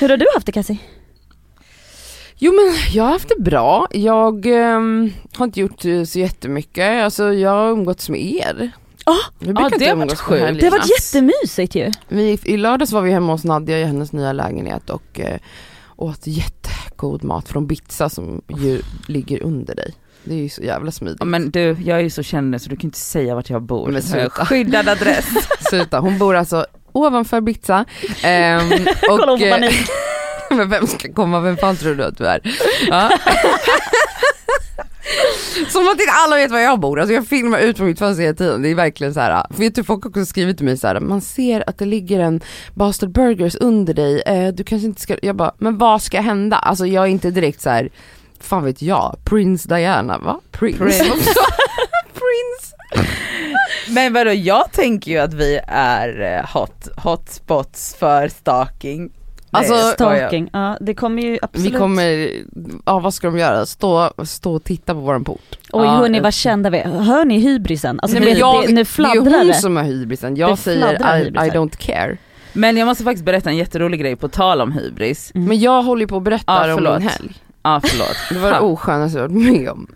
Hur 0.00 0.08
har 0.08 0.16
du 0.16 0.26
haft 0.34 0.46
det 0.46 0.52
Cassie? 0.52 0.78
Jo 2.38 2.52
men 2.52 2.74
jag 2.92 3.04
har 3.04 3.10
haft 3.10 3.28
det 3.28 3.42
bra, 3.42 3.86
jag 3.90 4.46
ehm, 4.46 5.12
har 5.36 5.44
inte 5.44 5.60
gjort 5.60 5.84
eh, 5.84 6.04
så 6.04 6.18
jättemycket, 6.18 7.04
alltså 7.04 7.32
jag 7.32 7.50
har 7.50 7.70
umgåtts 7.70 8.08
med 8.08 8.20
er. 8.20 8.70
Ja. 9.06 9.16
Vi 9.38 9.46
brukar 9.46 9.70
det 9.70 9.74
inte 9.74 9.88
har 9.88 9.96
varit 9.96 10.02
umgås 10.02 10.20
sjukt. 10.20 10.60
Det 10.60 10.66
har 10.66 10.70
varit 10.70 10.90
jättemysigt 10.90 11.74
ju. 11.74 11.90
Vi, 12.08 12.38
I 12.44 12.56
lördags 12.56 12.92
var 12.92 13.02
vi 13.02 13.10
hemma 13.10 13.32
hos 13.32 13.44
Nadja 13.44 13.78
i 13.78 13.84
hennes 13.84 14.12
nya 14.12 14.32
lägenhet 14.32 14.90
och 14.90 15.20
eh, 15.20 15.38
åt 15.96 16.26
jättegod 16.26 17.24
mat 17.24 17.48
från 17.48 17.66
Bitsa 17.66 18.08
som 18.08 18.42
ju 18.48 18.82
ligger 19.08 19.42
under 19.42 19.74
dig. 19.74 19.94
Det 20.24 20.34
är 20.34 20.38
ju 20.38 20.48
så 20.48 20.62
jävla 20.62 20.90
smidigt. 20.90 21.24
Men 21.24 21.50
du, 21.50 21.76
jag 21.84 21.98
är 21.98 22.02
ju 22.02 22.10
så 22.10 22.22
känd 22.22 22.50
nu 22.50 22.58
så 22.58 22.70
du 22.70 22.76
kan 22.76 22.88
inte 22.88 22.98
säga 22.98 23.34
vart 23.34 23.50
jag 23.50 23.62
bor. 23.62 23.88
Men 23.88 24.02
sluta. 24.02 24.46
Skyddad 24.46 24.88
adress. 24.88 25.26
Sluta, 25.70 26.00
hon 26.00 26.18
bor 26.18 26.36
alltså 26.36 26.66
ovanför 26.92 27.40
Bitsa. 27.40 27.84
Ehm, 28.22 28.70
Kolla 29.02 29.26
hon 29.26 29.38
får 29.38 29.46
eh, 29.46 29.52
panik. 29.52 29.88
men 30.56 30.68
vem 30.68 30.86
ska 30.86 31.12
komma, 31.12 31.40
vem 31.40 31.56
fan 31.56 31.76
tror 31.76 31.94
du 31.94 32.04
att 32.04 32.18
du 32.18 32.26
är? 32.26 32.40
Ja. 32.88 33.10
Som 35.68 35.88
att 35.88 36.00
inte 36.00 36.12
alla 36.12 36.36
vet 36.36 36.50
var 36.50 36.58
jag 36.58 36.80
bor, 36.80 37.00
alltså 37.00 37.14
jag 37.14 37.26
filmar 37.26 37.58
ut 37.58 37.76
från 37.76 37.86
mitt 37.86 37.98
fönster 37.98 38.22
hela 38.22 38.36
tiden. 38.36 38.62
Det 38.62 38.68
är 38.68 38.74
verkligen 38.74 39.14
så 39.14 39.20
här. 39.20 39.46
vet 39.48 39.74
du 39.74 39.84
folk 39.84 40.04
har 40.04 40.10
också 40.10 40.26
skrivit 40.26 40.56
till 40.56 40.66
mig 40.66 40.76
så 40.76 40.86
här. 40.86 41.00
man 41.00 41.20
ser 41.20 41.68
att 41.68 41.78
det 41.78 41.84
ligger 41.84 42.20
en 42.20 42.40
Bastard 42.74 43.10
Burgers 43.10 43.54
under 43.54 43.94
dig, 43.94 44.22
eh, 44.26 44.48
du 44.48 44.64
kanske 44.64 44.86
inte 44.86 45.00
ska, 45.00 45.16
jag 45.22 45.36
bara, 45.36 45.54
men 45.58 45.78
vad 45.78 46.02
ska 46.02 46.20
hända? 46.20 46.56
Alltså 46.56 46.86
jag 46.86 47.04
är 47.04 47.08
inte 47.08 47.30
direkt 47.30 47.60
så 47.60 47.70
här. 47.70 47.90
fan 48.40 48.64
vet 48.64 48.82
jag, 48.82 49.16
Prince 49.24 49.68
Diana, 49.68 50.18
va? 50.18 50.40
Prince? 50.50 50.78
Prince. 50.78 51.00
Prince. 52.12 52.76
Men 53.88 54.12
vadå, 54.12 54.32
jag 54.32 54.72
tänker 54.72 55.10
ju 55.10 55.18
att 55.18 55.34
vi 55.34 55.60
är 55.68 56.20
eh, 56.20 56.60
hot, 56.60 56.88
hotspots 56.96 57.96
för 57.98 58.28
stalking. 58.28 59.10
Alltså. 59.56 59.74
Stalking, 59.74 60.50
ja 60.52 60.76
det 60.80 60.94
kommer 60.94 61.22
ju 61.22 61.38
absolut. 61.42 61.74
Vi 61.74 61.78
kommer, 61.78 62.30
ja 62.86 62.98
vad 62.98 63.14
ska 63.14 63.26
de 63.26 63.38
göra? 63.38 63.66
Stå, 63.66 64.10
stå 64.24 64.54
och 64.54 64.64
titta 64.64 64.94
på 64.94 65.00
våran 65.00 65.24
port. 65.24 65.58
Oj 65.72 65.84
Ja, 65.86 65.90
hörni 65.90 66.20
vad 66.20 66.34
kända 66.34 66.70
vi 66.70 66.78
är. 66.78 66.88
Hör 66.88 67.24
ni 67.24 67.38
hybrisen? 67.38 68.00
Alltså 68.02 68.18
Nej, 68.18 68.26
det, 68.26 68.30
men 68.32 68.38
jag, 68.40 68.62
det, 68.62 68.68
nu 68.68 68.74
det 68.74 68.80
är 68.80 68.84
fladdrar 68.84 69.38
hon 69.38 69.46
det. 69.46 69.54
som 69.54 69.76
har 69.76 69.84
hybrisen, 69.84 70.36
jag 70.36 70.50
Det 70.50 70.56
säger 70.56 70.96
fladdrar 70.98 71.18
I, 71.18 71.48
I 71.48 71.50
don't 71.50 71.76
care. 71.78 72.16
Men 72.52 72.76
jag 72.76 72.86
måste 72.86 73.04
faktiskt 73.04 73.24
berätta 73.24 73.50
en 73.50 73.56
jätterolig 73.56 74.00
grej 74.00 74.16
på 74.16 74.28
tal 74.28 74.60
om 74.60 74.72
hybris. 74.72 75.32
Mm. 75.34 75.48
Men 75.48 75.60
jag 75.60 75.82
håller 75.82 76.00
ju 76.00 76.06
på 76.06 76.16
att 76.16 76.22
berätta 76.22 76.68
Ja, 76.68 76.74
om 76.74 76.82
min 76.82 77.08
helg. 77.08 77.34
Ja 77.62 77.80
förlåt. 77.84 78.16
Det 78.30 78.38
var 78.38 78.50
det 78.50 78.60
oskönaste 78.60 79.18
jag 79.18 79.28
varit 79.28 79.42
med 79.44 79.68
om. 79.68 79.86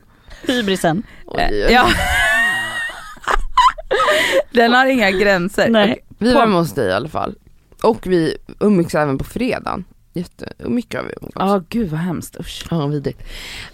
Hybrisen. 0.46 1.02
Oj. 1.26 1.66
Ja. 1.70 1.86
Den 4.50 4.72
har 4.72 4.86
inga 4.86 5.10
gränser. 5.10 5.68
Nej. 5.68 5.84
Okej. 5.84 6.04
Vi 6.18 6.34
var 6.34 6.40
hemma 6.40 6.58
hos 6.58 6.72
dig 6.72 6.88
i 6.88 6.92
alla 6.92 7.08
fall. 7.08 7.34
Och 7.82 8.06
vi 8.06 8.36
umgicks 8.60 8.94
även 8.94 9.18
på 9.18 9.24
fredagen. 9.24 9.84
Jätte, 10.12 10.52
mycket 10.58 11.00
har 11.00 11.06
vi 11.06 11.14
umgåtts. 11.20 11.34
Ja 11.38 11.62
gud 11.68 11.90
vad 11.90 12.00
hemskt, 12.00 12.36
usch. 12.40 12.66
Ja, 12.70 12.86
vidrigt. 12.86 13.22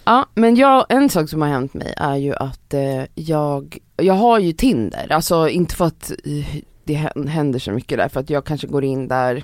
Ja, 0.03 0.25
men 0.35 0.55
jag, 0.55 0.85
en 0.89 1.09
sak 1.09 1.29
som 1.29 1.41
har 1.41 1.49
hänt 1.49 1.73
mig 1.73 1.93
är 1.97 2.15
ju 2.15 2.35
att 2.35 2.73
eh, 2.73 3.03
jag, 3.15 3.77
jag 3.95 4.13
har 4.13 4.39
ju 4.39 4.53
Tinder, 4.53 5.11
alltså 5.11 5.49
inte 5.49 5.75
för 5.75 5.85
att 5.85 6.11
eh, 6.25 6.55
det 6.83 6.93
hän- 6.93 7.27
händer 7.27 7.59
så 7.59 7.71
mycket 7.71 7.97
där, 7.97 8.09
för 8.09 8.19
att 8.19 8.29
jag 8.29 8.45
kanske 8.45 8.67
går 8.67 8.83
in 8.83 9.07
där 9.07 9.43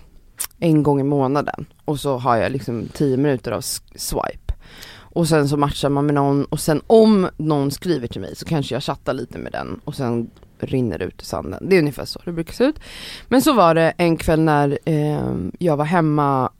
en 0.60 0.84
gång 0.84 1.00
i 1.00 1.04
månaden 1.04 1.66
och 1.86 2.00
så 2.00 2.18
har 2.18 2.36
jag 2.38 2.52
liksom 2.52 2.88
tio 2.94 3.18
minuter 3.18 3.52
av 3.52 3.62
swipe. 3.96 4.54
Och 4.96 5.28
sen 5.28 5.50
så 5.50 5.58
matchar 5.58 5.90
man 5.90 6.06
med 6.06 6.16
någon 6.16 6.46
och 6.46 6.60
sen 6.60 6.82
om 6.88 7.30
någon 7.38 7.72
skriver 7.72 8.08
till 8.08 8.22
mig 8.22 8.36
så 8.36 8.46
kanske 8.46 8.76
jag 8.76 8.84
chattar 8.84 9.14
lite 9.14 9.38
med 9.38 9.52
den 9.52 9.80
och 9.84 9.96
sen 9.96 10.30
rinner 10.66 11.02
ut 11.02 11.22
i 11.22 11.26
sanden. 11.26 11.70
Det 11.70 11.76
är 11.76 11.80
ungefär 11.80 12.06
så 12.06 12.22
det 12.26 12.32
brukar 12.32 12.54
se 12.54 12.64
ut. 12.64 12.80
Men 13.28 13.42
så 13.42 13.54
var 13.54 13.76
det 13.76 13.94
en 13.98 14.18
kväll 14.18 14.42
när 14.42 14.80
eh, 14.86 15.36
jag 15.60 15.78
var 15.78 15.86
hemma, 15.86 16.52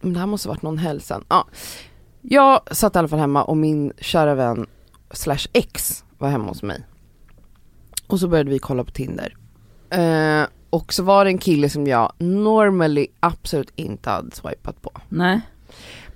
men 0.00 0.12
det 0.12 0.18
här 0.18 0.26
måste 0.26 0.48
varit 0.48 0.62
någon 0.62 0.78
helg 0.78 1.00
sen. 1.00 1.24
Ja. 1.28 1.46
Jag 2.22 2.60
satt 2.70 2.96
i 2.96 2.98
alla 2.98 3.08
fall 3.08 3.18
hemma 3.18 3.44
och 3.44 3.56
min 3.56 3.92
kära 4.00 4.34
vän 4.34 4.66
slash 5.10 5.46
ex 5.52 6.04
var 6.18 6.28
hemma 6.28 6.48
hos 6.48 6.62
mig. 6.62 6.84
Och 8.06 8.20
så 8.20 8.28
började 8.28 8.50
vi 8.50 8.58
kolla 8.58 8.84
på 8.84 8.90
Tinder. 8.90 9.36
Eh, 9.90 10.46
och 10.70 10.92
så 10.92 11.02
var 11.02 11.24
det 11.24 11.30
en 11.30 11.38
kille 11.38 11.68
som 11.68 11.86
jag 11.86 12.12
normally 12.18 13.06
absolut 13.20 13.72
inte 13.76 14.10
hade 14.10 14.30
swipat 14.30 14.82
på. 14.82 14.90
Nej. 15.08 15.40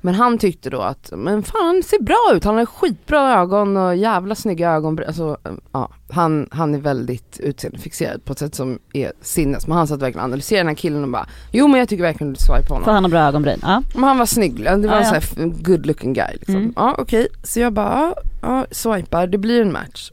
Men 0.00 0.14
han 0.14 0.38
tyckte 0.38 0.70
då 0.70 0.80
att, 0.80 1.12
men 1.16 1.42
fan 1.42 1.66
han 1.66 1.82
ser 1.82 2.02
bra 2.02 2.32
ut, 2.34 2.44
han 2.44 2.56
har 2.58 2.66
skitbra 2.66 3.34
ögon 3.40 3.76
och 3.76 3.96
jävla 3.96 4.34
snygga 4.34 4.70
ögon. 4.70 4.98
Alltså, 5.06 5.36
ja, 5.72 5.88
han, 6.10 6.48
han 6.50 6.74
är 6.74 6.78
väldigt 6.78 7.40
utseendefixerad 7.40 8.24
på 8.24 8.32
ett 8.32 8.38
sätt 8.38 8.54
som 8.54 8.78
är 8.92 9.12
sinnes. 9.22 9.66
Men 9.66 9.76
han 9.76 9.86
satt 9.86 10.02
verkligen 10.02 10.20
och 10.20 10.24
analyserade 10.24 10.60
den 10.60 10.68
här 10.68 10.74
killen 10.74 11.02
och 11.04 11.10
bara, 11.10 11.26
jo 11.52 11.68
men 11.68 11.78
jag 11.80 11.88
tycker 11.88 12.02
verkligen 12.02 12.32
du 12.32 12.36
ska 12.38 12.52
swipa 12.54 12.68
på 12.68 12.74
honom. 12.74 12.84
För 12.84 12.92
han 12.92 13.04
har 13.04 13.10
bra 13.10 13.20
ögonbryn. 13.20 13.58
Ja. 13.62 13.82
Men 13.94 14.04
han 14.04 14.18
var 14.18 14.26
snygg, 14.26 14.64
det 14.64 14.70
var 14.76 14.94
Ja, 14.96 15.02
en 15.02 15.14
ja. 15.14 15.20
sån 15.20 15.62
good 15.62 15.86
looking 15.86 16.12
guy 16.12 16.32
liksom. 16.32 16.56
Mm. 16.56 16.72
Ja 16.76 16.94
okej, 16.98 17.28
så 17.42 17.60
jag 17.60 17.72
bara, 17.72 18.14
ja, 18.42 18.66
swipar, 18.70 19.26
det 19.26 19.38
blir 19.38 19.62
en 19.62 19.72
match. 19.72 20.10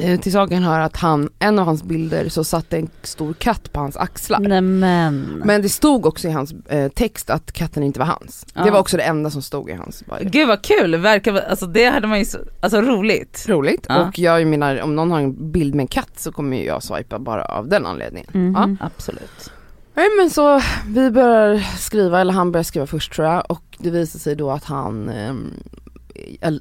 Eh, 0.00 0.20
till 0.20 0.32
saken 0.32 0.62
hör 0.62 0.80
att 0.80 0.96
han, 0.96 1.30
en 1.38 1.58
av 1.58 1.64
hans 1.64 1.82
bilder 1.82 2.28
så 2.28 2.44
satt 2.44 2.72
en 2.72 2.88
stor 3.02 3.34
katt 3.34 3.72
på 3.72 3.80
hans 3.80 3.96
axlar. 3.96 4.40
Nej 4.40 4.60
men. 4.60 5.62
Det 5.62 5.68
stod 5.68 6.06
också 6.06 6.28
i 6.28 6.30
hans 6.30 6.52
eh, 6.52 6.88
text 6.88 7.30
att 7.30 7.52
katten 7.52 7.82
inte 7.82 7.98
var 7.98 8.06
hans. 8.06 8.46
Ja. 8.54 8.64
Det 8.64 8.70
var 8.70 8.80
också 8.80 8.96
det 8.96 9.02
enda 9.02 9.30
som 9.30 9.42
stod 9.42 9.70
i 9.70 9.72
hans 9.72 10.04
bio. 10.06 10.30
Gud 10.30 10.48
vad 10.48 10.62
kul, 10.62 10.96
verkar, 10.96 11.34
alltså 11.34 11.66
det 11.66 11.84
hade 11.84 12.06
man 12.06 12.18
ju, 12.18 12.24
så, 12.24 12.38
alltså 12.60 12.80
roligt. 12.80 13.44
Roligt. 13.48 13.86
Ja. 13.88 14.08
Och 14.08 14.18
jag 14.18 14.46
menar, 14.46 14.80
om 14.80 14.96
någon 14.96 15.10
har 15.10 15.20
en 15.20 15.52
bild 15.52 15.74
med 15.74 15.84
en 15.84 15.88
katt 15.88 16.12
så 16.16 16.32
kommer 16.32 16.56
ju 16.56 16.64
jag 16.64 16.82
swipa 16.82 17.18
bara 17.18 17.44
av 17.44 17.68
den 17.68 17.86
anledningen. 17.86 18.30
Mhm. 18.32 18.76
Ja. 18.80 18.86
Absolut. 18.86 19.50
Nej 19.94 20.06
men 20.18 20.30
så 20.30 20.60
vi 20.86 21.10
börjar 21.10 21.58
skriva, 21.78 22.20
eller 22.20 22.32
han 22.32 22.52
börjar 22.52 22.64
skriva 22.64 22.86
först 22.86 23.12
tror 23.12 23.26
jag 23.28 23.44
och 23.48 23.76
det 23.78 23.90
visar 23.90 24.18
sig 24.18 24.36
då 24.36 24.50
att 24.50 24.64
han 24.64 25.08
ehm, 25.08 25.54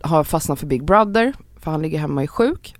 har 0.03 0.23
fastnat 0.23 0.59
för 0.59 0.67
Big 0.67 0.85
Brother 0.85 1.33
för 1.59 1.71
han 1.71 1.81
ligger 1.81 1.99
hemma 1.99 2.15
och 2.15 2.23
är 2.23 2.27
sjuk. 2.27 2.76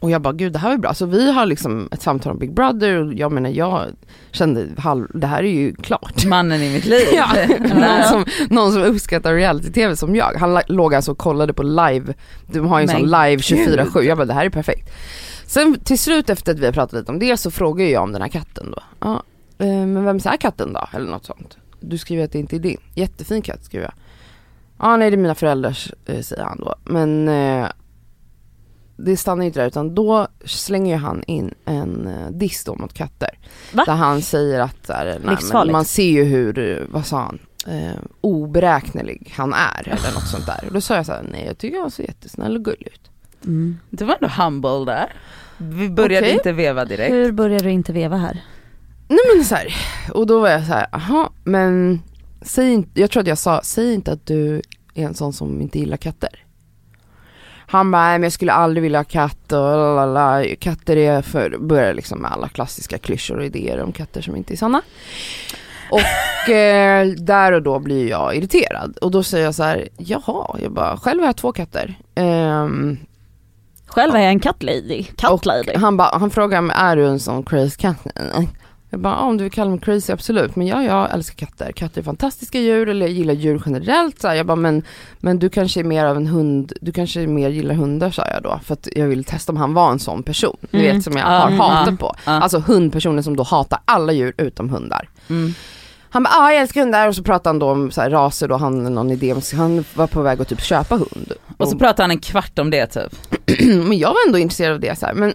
Och 0.00 0.10
jag 0.10 0.22
bara 0.22 0.32
gud 0.32 0.52
det 0.52 0.58
här 0.58 0.72
är 0.72 0.76
bra, 0.76 0.94
så 0.94 1.06
vi 1.06 1.32
har 1.32 1.46
liksom 1.46 1.88
ett 1.92 2.02
samtal 2.02 2.32
om 2.32 2.38
Big 2.38 2.54
Brother 2.54 3.06
och 3.06 3.14
jag 3.14 3.32
menar 3.32 3.50
jag 3.50 3.86
kände 4.30 4.68
halv, 4.78 5.06
det 5.14 5.26
här 5.26 5.42
är 5.42 5.50
ju 5.50 5.74
klart. 5.74 6.24
Mannen 6.24 6.62
i 6.62 6.72
mitt 6.72 6.84
liv. 6.84 7.06
Ja, 7.12 7.28
någon, 7.58 8.02
som, 8.08 8.24
någon 8.50 8.72
som 8.72 8.82
uppskattar 8.82 9.34
reality-tv 9.34 9.96
som 9.96 10.16
jag. 10.16 10.34
Han 10.34 10.60
låg 10.68 10.94
alltså 10.94 11.10
och 11.10 11.18
kollade 11.18 11.52
på 11.52 11.62
live, 11.62 12.14
de 12.46 12.66
har 12.66 12.78
ju 12.78 12.82
en 12.82 12.88
sån 12.88 13.02
live 13.02 13.36
gud. 13.36 13.78
24-7, 13.78 14.02
jag 14.02 14.18
bara 14.18 14.24
det 14.24 14.34
här 14.34 14.46
är 14.46 14.50
perfekt. 14.50 14.90
Sen 15.46 15.80
till 15.84 15.98
slut 15.98 16.30
efter 16.30 16.52
att 16.52 16.58
vi 16.58 16.66
har 16.66 16.72
pratat 16.72 16.92
lite 16.92 17.12
om 17.12 17.18
det 17.18 17.36
så 17.36 17.50
frågar 17.50 17.86
jag 17.86 18.02
om 18.02 18.12
den 18.12 18.22
här 18.22 18.28
katten 18.28 18.70
då. 18.70 18.82
Ja, 19.00 19.22
eh, 19.58 19.66
men 19.66 20.04
vems 20.04 20.26
är 20.26 20.36
katten 20.36 20.72
då? 20.72 20.88
Eller 20.92 21.10
något 21.10 21.24
sånt. 21.24 21.56
Du 21.80 21.98
skriver 21.98 22.24
att 22.24 22.32
det 22.32 22.38
inte 22.38 22.56
är 22.56 22.60
din. 22.60 22.80
Jättefin 22.94 23.42
katt 23.42 23.64
skriver 23.64 23.84
jag. 23.84 23.94
Ja 24.78 24.96
nej 24.96 25.10
det 25.10 25.14
är 25.14 25.18
mina 25.18 25.34
föräldrars 25.34 25.92
eh, 26.06 26.20
säger 26.20 26.44
han 26.44 26.58
då. 26.60 26.74
Men 26.84 27.28
eh, 27.28 27.66
det 28.96 29.16
stannar 29.16 29.44
inte 29.44 29.60
där 29.60 29.66
utan 29.66 29.94
då 29.94 30.28
slänger 30.44 30.94
ju 30.94 31.00
han 31.00 31.22
in 31.26 31.54
en 31.64 32.06
eh, 32.06 32.30
diss 32.30 32.64
då 32.64 32.74
mot 32.74 32.94
katter. 32.94 33.38
Va? 33.72 33.84
Där 33.86 33.94
han 33.94 34.22
säger 34.22 34.60
att 34.60 34.88
här, 34.88 35.20
nej, 35.24 35.72
man 35.72 35.84
ser 35.84 36.10
ju 36.10 36.24
hur, 36.24 36.86
vad 36.90 37.06
sa 37.06 37.18
han? 37.18 37.38
Eh, 37.66 37.98
oberäknelig 38.20 39.32
han 39.36 39.52
är 39.52 39.88
eller 39.88 40.14
något 40.14 40.28
sånt 40.28 40.46
där. 40.46 40.64
Och 40.66 40.72
då 40.72 40.80
sa 40.80 40.96
jag 40.96 41.06
så 41.06 41.12
här, 41.12 41.26
nej 41.32 41.44
jag 41.46 41.58
tycker 41.58 41.80
han 41.80 41.90
ser 41.90 42.02
jättesnäll 42.02 42.56
och 42.56 42.64
gullig 42.64 42.86
ut. 42.86 43.10
Mm. 43.44 43.78
Det 43.90 44.04
var 44.04 44.14
ändå 44.14 44.28
humble 44.42 44.92
där. 44.92 45.12
Vi 45.58 45.90
började 45.90 46.26
Okej. 46.26 46.34
inte 46.34 46.52
veva 46.52 46.84
direkt. 46.84 47.14
Hur 47.14 47.32
börjar 47.32 47.60
du 47.60 47.70
inte 47.70 47.92
veva 47.92 48.16
här? 48.16 48.44
Nej 49.08 49.18
men 49.36 49.44
så 49.44 49.54
här, 49.54 49.74
och 50.14 50.26
då 50.26 50.40
var 50.40 50.48
jag 50.48 50.66
så 50.66 50.72
här, 50.72 50.86
aha, 50.92 51.30
men 51.44 52.02
säg 52.42 52.72
inte, 52.72 53.00
jag 53.00 53.10
tror 53.10 53.20
att 53.20 53.26
jag 53.26 53.38
sa, 53.38 53.60
säg 53.64 53.94
inte 53.94 54.12
att 54.12 54.26
du 54.26 54.62
är 54.94 55.04
en 55.04 55.14
sån 55.14 55.32
som 55.32 55.60
inte 55.60 55.78
gillar 55.78 55.96
katter. 55.96 56.45
Han 57.66 57.90
bara, 57.90 58.02
nej 58.02 58.18
men 58.18 58.22
jag 58.22 58.32
skulle 58.32 58.52
aldrig 58.52 58.82
vilja 58.82 58.98
ha 58.98 59.04
katt 59.04 59.52
och 59.52 59.58
lalala. 59.58 60.44
katter 60.58 60.96
är 60.96 61.22
för, 61.22 61.58
börjar 61.58 61.94
liksom 61.94 62.18
med 62.18 62.32
alla 62.32 62.48
klassiska 62.48 62.98
klyschor 62.98 63.38
och 63.38 63.44
idéer 63.44 63.82
om 63.82 63.92
katter 63.92 64.22
som 64.22 64.36
inte 64.36 64.54
är 64.54 64.56
sanna. 64.56 64.82
Och 65.90 66.50
eh, 66.50 67.06
där 67.06 67.52
och 67.52 67.62
då 67.62 67.78
blir 67.78 68.08
jag 68.10 68.36
irriterad 68.36 68.96
och 68.96 69.10
då 69.10 69.22
säger 69.22 69.44
jag 69.44 69.54
så 69.54 69.62
här, 69.62 69.88
jaha, 69.96 70.58
jag 70.62 70.72
bara, 70.72 70.96
själv 70.96 71.20
har 71.20 71.26
jag 71.26 71.36
två 71.36 71.52
katter. 71.52 71.94
Ehm, 72.14 72.98
Själv 73.86 74.14
är 74.14 74.20
jag 74.20 74.28
en 74.28 74.40
kattlady. 74.40 75.04
Och 75.74 75.80
han, 75.80 75.96
bara, 75.96 76.18
han 76.18 76.30
frågar 76.30 76.60
mig, 76.60 76.76
är 76.78 76.96
du 76.96 77.06
en 77.06 77.20
sån 77.20 77.42
crazy 77.42 77.76
cat? 77.76 77.96
Jag 78.90 79.00
bara, 79.00 79.16
om 79.16 79.36
du 79.36 79.44
vill 79.44 79.52
kalla 79.52 79.70
mig 79.70 79.80
crazy 79.80 80.12
absolut, 80.12 80.56
men 80.56 80.66
ja, 80.66 80.82
jag 80.84 81.14
älskar 81.14 81.46
katter. 81.46 81.72
Katter 81.72 82.00
är 82.00 82.04
fantastiska 82.04 82.58
djur, 82.60 82.88
eller 82.88 83.06
jag 83.06 83.14
gillar 83.14 83.34
djur 83.34 83.62
generellt. 83.66 84.20
Så 84.20 84.28
här. 84.28 84.34
Jag 84.34 84.46
bara, 84.46 84.56
men, 84.56 84.82
men 85.18 85.38
du 85.38 85.48
kanske 85.48 85.80
är 85.80 85.84
mer 85.84 86.04
av 86.04 86.16
en 86.16 86.26
hund, 86.26 86.72
du 86.80 86.92
kanske 86.92 87.26
mer 87.26 87.48
gillar 87.48 87.74
hundar 87.74 88.10
sa 88.10 88.26
jag 88.32 88.42
då. 88.42 88.60
För 88.64 88.72
att 88.74 88.88
jag 88.96 89.06
vill 89.06 89.24
testa 89.24 89.52
om 89.52 89.56
han 89.58 89.74
var 89.74 89.90
en 89.90 89.98
sån 89.98 90.22
person. 90.22 90.56
Mm. 90.72 90.86
vet 90.86 91.04
som 91.04 91.12
jag 91.16 91.26
Ja, 91.26 91.38
har 91.38 91.46
mm, 91.46 91.60
hatat 91.60 91.94
ja, 92.00 92.06
på. 92.06 92.14
ja. 92.26 92.32
Alltså 92.32 92.58
hundpersoner 92.58 93.22
som 93.22 93.36
då 93.36 93.42
hatar 93.42 93.78
alla 93.84 94.12
djur 94.12 94.34
utom 94.38 94.70
hundar. 94.70 95.08
Mm. 95.30 95.54
Han 96.10 96.22
bara, 96.22 96.30
ja 96.34 96.52
jag 96.52 96.60
älskar 96.62 96.80
hundar 96.80 97.08
och 97.08 97.14
så 97.16 97.22
pratade 97.22 97.48
han 97.48 97.58
då 97.58 97.70
om 97.70 97.90
så 97.90 98.00
här, 98.00 98.10
raser 98.10 98.48
då, 98.48 98.56
han 98.56 98.76
hade 98.78 98.90
någon 98.90 99.10
idé 99.10 99.32
om, 99.32 99.40
han 99.56 99.84
var 99.94 100.06
på 100.06 100.22
väg 100.22 100.40
att 100.40 100.48
typ 100.48 100.60
köpa 100.62 100.94
hund. 100.96 101.32
Och 101.56 101.68
så 101.68 101.78
pratade 101.78 102.02
han 102.02 102.10
en 102.10 102.18
kvart 102.18 102.58
om 102.58 102.70
det 102.70 102.86
typ. 102.86 103.16
men 103.88 103.98
jag 103.98 104.08
var 104.08 104.16
ändå 104.26 104.38
intresserad 104.38 104.72
av 104.74 104.80
det 104.80 104.98
så 104.98 105.06
här. 105.06 105.14
men 105.14 105.34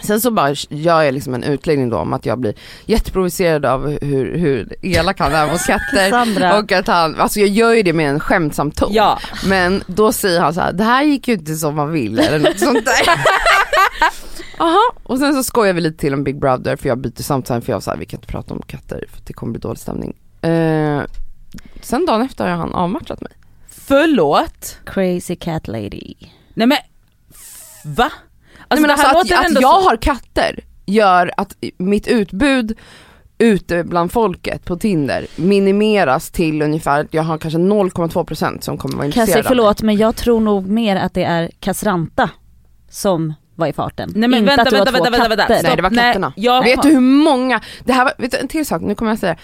Sen 0.00 0.20
så 0.20 0.30
bara 0.30 0.54
gör 0.68 1.02
jag 1.02 1.14
liksom 1.14 1.34
en 1.34 1.44
utläggning 1.44 1.90
då 1.90 1.98
om 1.98 2.12
att 2.12 2.26
jag 2.26 2.38
blir 2.38 2.54
jätteprovocerad 2.86 3.66
av 3.66 3.98
hur, 4.02 4.38
hur 4.38 4.74
elak 4.82 5.18
han 5.18 5.32
är 5.32 5.46
mot 5.52 5.66
katter. 5.66 6.58
Och 6.58 6.72
att 6.72 6.86
han, 6.86 7.20
alltså 7.20 7.40
jag 7.40 7.48
gör 7.48 7.72
ju 7.72 7.82
det 7.82 7.92
med 7.92 8.10
en 8.10 8.20
skämtsam 8.20 8.70
ton. 8.70 8.92
Ja. 8.92 9.18
Men 9.46 9.82
då 9.86 10.12
säger 10.12 10.40
han 10.40 10.54
så 10.54 10.60
här: 10.60 10.72
det 10.72 10.84
här 10.84 11.02
gick 11.02 11.28
ju 11.28 11.34
inte 11.34 11.54
som 11.54 11.76
man 11.76 11.92
ville 11.92 12.22
eller 12.26 12.38
något 12.38 12.58
sånt 12.58 12.84
där. 12.84 13.16
Aha. 14.58 14.92
och 15.02 15.18
sen 15.18 15.34
så 15.34 15.42
skojar 15.42 15.74
vi 15.74 15.80
lite 15.80 15.98
till 15.98 16.14
om 16.14 16.24
Big 16.24 16.40
Brother 16.40 16.76
för 16.76 16.88
jag 16.88 16.98
byter 16.98 17.22
samtal 17.22 17.60
för 17.60 17.72
jag 17.72 17.82
sa 17.82 17.94
vi 17.94 18.06
kan 18.06 18.18
inte 18.18 18.32
prata 18.32 18.54
om 18.54 18.62
katter 18.66 19.04
för 19.12 19.20
det 19.24 19.32
kommer 19.32 19.52
bli 19.52 19.60
dålig 19.60 19.78
stämning. 19.78 20.16
Eh, 20.42 21.02
sen 21.80 22.06
dagen 22.06 22.22
efter 22.22 22.48
har 22.48 22.56
han 22.56 22.74
avmatchat 22.74 23.20
mig. 23.20 23.32
Förlåt. 23.68 24.78
Crazy 24.84 25.36
cat 25.36 25.68
lady. 25.68 26.14
Nej 26.54 26.66
men, 26.66 26.78
va? 27.84 28.10
Nej, 28.74 28.88
men 28.88 28.96
det 28.96 29.04
alltså 29.04 29.34
att, 29.34 29.46
att 29.46 29.60
jag 29.62 29.82
så- 29.82 29.88
har 29.88 29.96
katter 29.96 30.60
gör 30.86 31.32
att 31.36 31.56
mitt 31.78 32.06
utbud 32.06 32.78
ute 33.38 33.84
bland 33.84 34.12
folket 34.12 34.64
på 34.64 34.76
Tinder 34.76 35.26
minimeras 35.36 36.30
till 36.30 36.62
ungefär 36.62 37.00
att 37.00 37.14
jag 37.14 37.22
har 37.22 37.38
kanske 37.38 37.58
0,2% 37.58 38.60
som 38.60 38.78
kommer 38.78 38.96
vara 38.96 39.06
intresserade 39.06 39.42
mig. 39.42 39.48
förlåt 39.48 39.82
men 39.82 39.96
jag 39.96 40.16
tror 40.16 40.40
nog 40.40 40.66
mer 40.66 40.96
att 40.96 41.14
det 41.14 41.24
är 41.24 41.50
Casranta 41.60 42.30
som 42.90 43.34
var 43.54 43.66
i 43.66 43.72
farten. 43.72 44.12
Nej 44.14 44.28
men 44.28 44.38
Inte 44.38 44.46
vänta, 44.46 44.62
att 44.62 44.70
du 44.70 44.76
vänta, 44.76 44.90
har 44.92 44.98
två 44.98 45.04
vänta, 45.10 45.28
vänta, 45.28 45.46
vänta. 45.48 45.68
Nej 45.68 45.76
det 45.76 45.82
var 45.82 45.90
katterna. 45.90 46.32
jag 46.36 46.64
Vet 46.64 46.82
du 46.82 46.88
hur 46.88 47.00
många, 47.00 47.60
det 47.84 47.92
här 47.92 48.04
var, 48.04 48.12
vet 48.18 48.30
du, 48.30 48.38
en 48.38 48.48
till 48.48 48.66
sak, 48.66 48.82
nu 48.82 48.94
kommer 48.94 49.10
jag 49.10 49.18
säga 49.18 49.36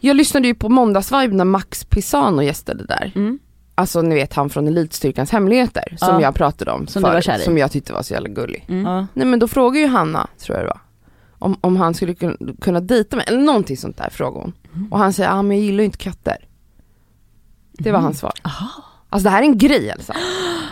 Jag 0.00 0.16
lyssnade 0.16 0.48
ju 0.48 0.54
på 0.54 0.68
måndagsvibe 0.68 1.34
när 1.34 1.44
Max 1.44 1.84
Pisano 1.84 2.42
gästade 2.42 2.84
där. 2.84 3.12
Mm. 3.14 3.38
Alltså 3.78 4.02
ni 4.02 4.14
vet 4.14 4.34
han 4.34 4.50
från 4.50 4.68
Elitstyrkans 4.68 5.30
hemligheter 5.30 5.96
som 5.98 6.08
Ja. 6.14 6.22
jag 6.22 6.34
pratade 6.34 6.70
om 6.70 6.86
Som 6.86 7.16
i. 7.18 7.22
som 7.44 7.58
jag 7.58 7.70
tyckte 7.72 7.92
var 7.92 8.02
så 8.02 8.14
jävla 8.14 8.28
gullig. 8.28 8.64
Mm. 8.68 8.84
Ja. 8.86 9.06
Nej 9.14 9.26
men 9.26 9.38
då 9.38 9.48
frågar 9.48 9.80
ju 9.80 9.86
Hanna, 9.86 10.26
tror 10.38 10.56
jag 10.58 10.64
det 10.66 10.68
var, 10.68 10.80
om, 11.38 11.58
om 11.60 11.76
han 11.76 11.94
skulle 11.94 12.14
kunna, 12.14 12.36
kunna 12.60 12.80
dejta 12.80 13.16
mig, 13.16 13.24
eller 13.28 13.38
någonting 13.38 13.76
sånt 13.76 13.96
där 13.96 14.10
frågade 14.10 14.40
hon. 14.44 14.52
Mm. 14.74 14.92
Och 14.92 14.98
han 14.98 15.12
säger, 15.12 15.30
ja 15.30 15.42
men 15.42 15.56
jag 15.56 15.66
gillar 15.66 15.78
ju 15.78 15.84
inte 15.84 15.98
katter. 15.98 16.36
Det 17.72 17.92
var 17.92 17.98
Mhm. 17.98 18.04
hans 18.04 18.18
svar. 18.18 18.32
Alltså 19.10 19.24
det 19.24 19.30
här 19.30 19.38
är 19.42 19.46
en 19.46 19.58
grej 19.58 19.90
Elsa. 19.90 20.16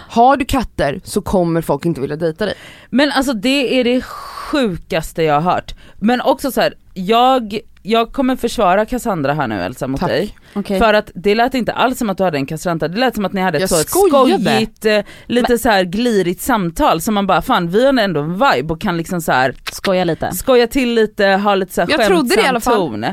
Har 0.09 0.37
du 0.37 0.45
katter 0.45 1.01
så 1.05 1.21
kommer 1.23 1.61
folk 1.63 1.85
inte 1.87 2.01
vilja 2.01 2.17
dejta 2.17 2.45
dig. 2.47 2.55
Men 2.91 3.11
alltså 3.13 3.33
det 3.33 3.81
är 3.81 3.85
det 3.85 4.01
sjukaste 4.05 5.23
jag 5.23 5.41
har 5.41 5.53
hört. 5.53 5.75
Men 5.97 6.21
också 6.21 6.51
så 6.53 6.61
här, 6.61 6.75
jag, 6.95 7.59
jag 7.83 8.13
kommer 8.13 8.37
försvara 8.37 8.87
Cassandra 8.87 9.33
här 9.35 9.47
nu 9.49 9.61
Elsa 9.61 9.87
mot 9.89 10.01
Tack. 10.01 10.09
dig. 10.11 10.37
Okej. 10.55 10.79
För 10.79 10.95
att 10.95 11.11
det 11.15 11.35
lät 11.35 11.55
inte 11.55 11.73
alls 11.73 11.99
som 11.99 12.11
att 12.11 12.19
du 12.19 12.25
hade 12.25 12.39
en 12.39 12.47
kastranta, 12.47 12.89
det 12.89 12.99
lät 12.99 13.15
som 13.15 13.25
att 13.25 13.33
ni 13.33 13.41
hade 13.41 13.59
ett 13.59 13.71
så 13.71 13.81
ett 13.81 13.89
skojigt, 13.89 14.85
eh, 14.85 15.01
lite 15.27 15.59
så 15.59 15.69
här 15.69 15.85
glirigt 15.85 16.41
samtal 16.41 17.01
som 17.01 17.15
man 17.15 17.27
bara 17.27 17.43
fan 17.43 17.69
vi 17.69 17.87
har 17.87 17.99
ändå 17.99 18.21
en 18.21 18.33
vibe 18.33 18.75
och 18.75 18.81
kan 18.81 18.97
liksom 18.97 19.21
så 19.21 19.33
här 19.33 19.55
Skoja 19.73 20.05
lite. 20.05 20.33
skoja 20.33 20.67
till 20.67 20.95
lite, 20.95 21.27
ha 21.27 21.55
lite 21.55 21.73
så 21.75 21.81
här 21.81 21.91
Jag 21.91 22.29
skämtsam 22.29 22.61
ton. 22.61 23.07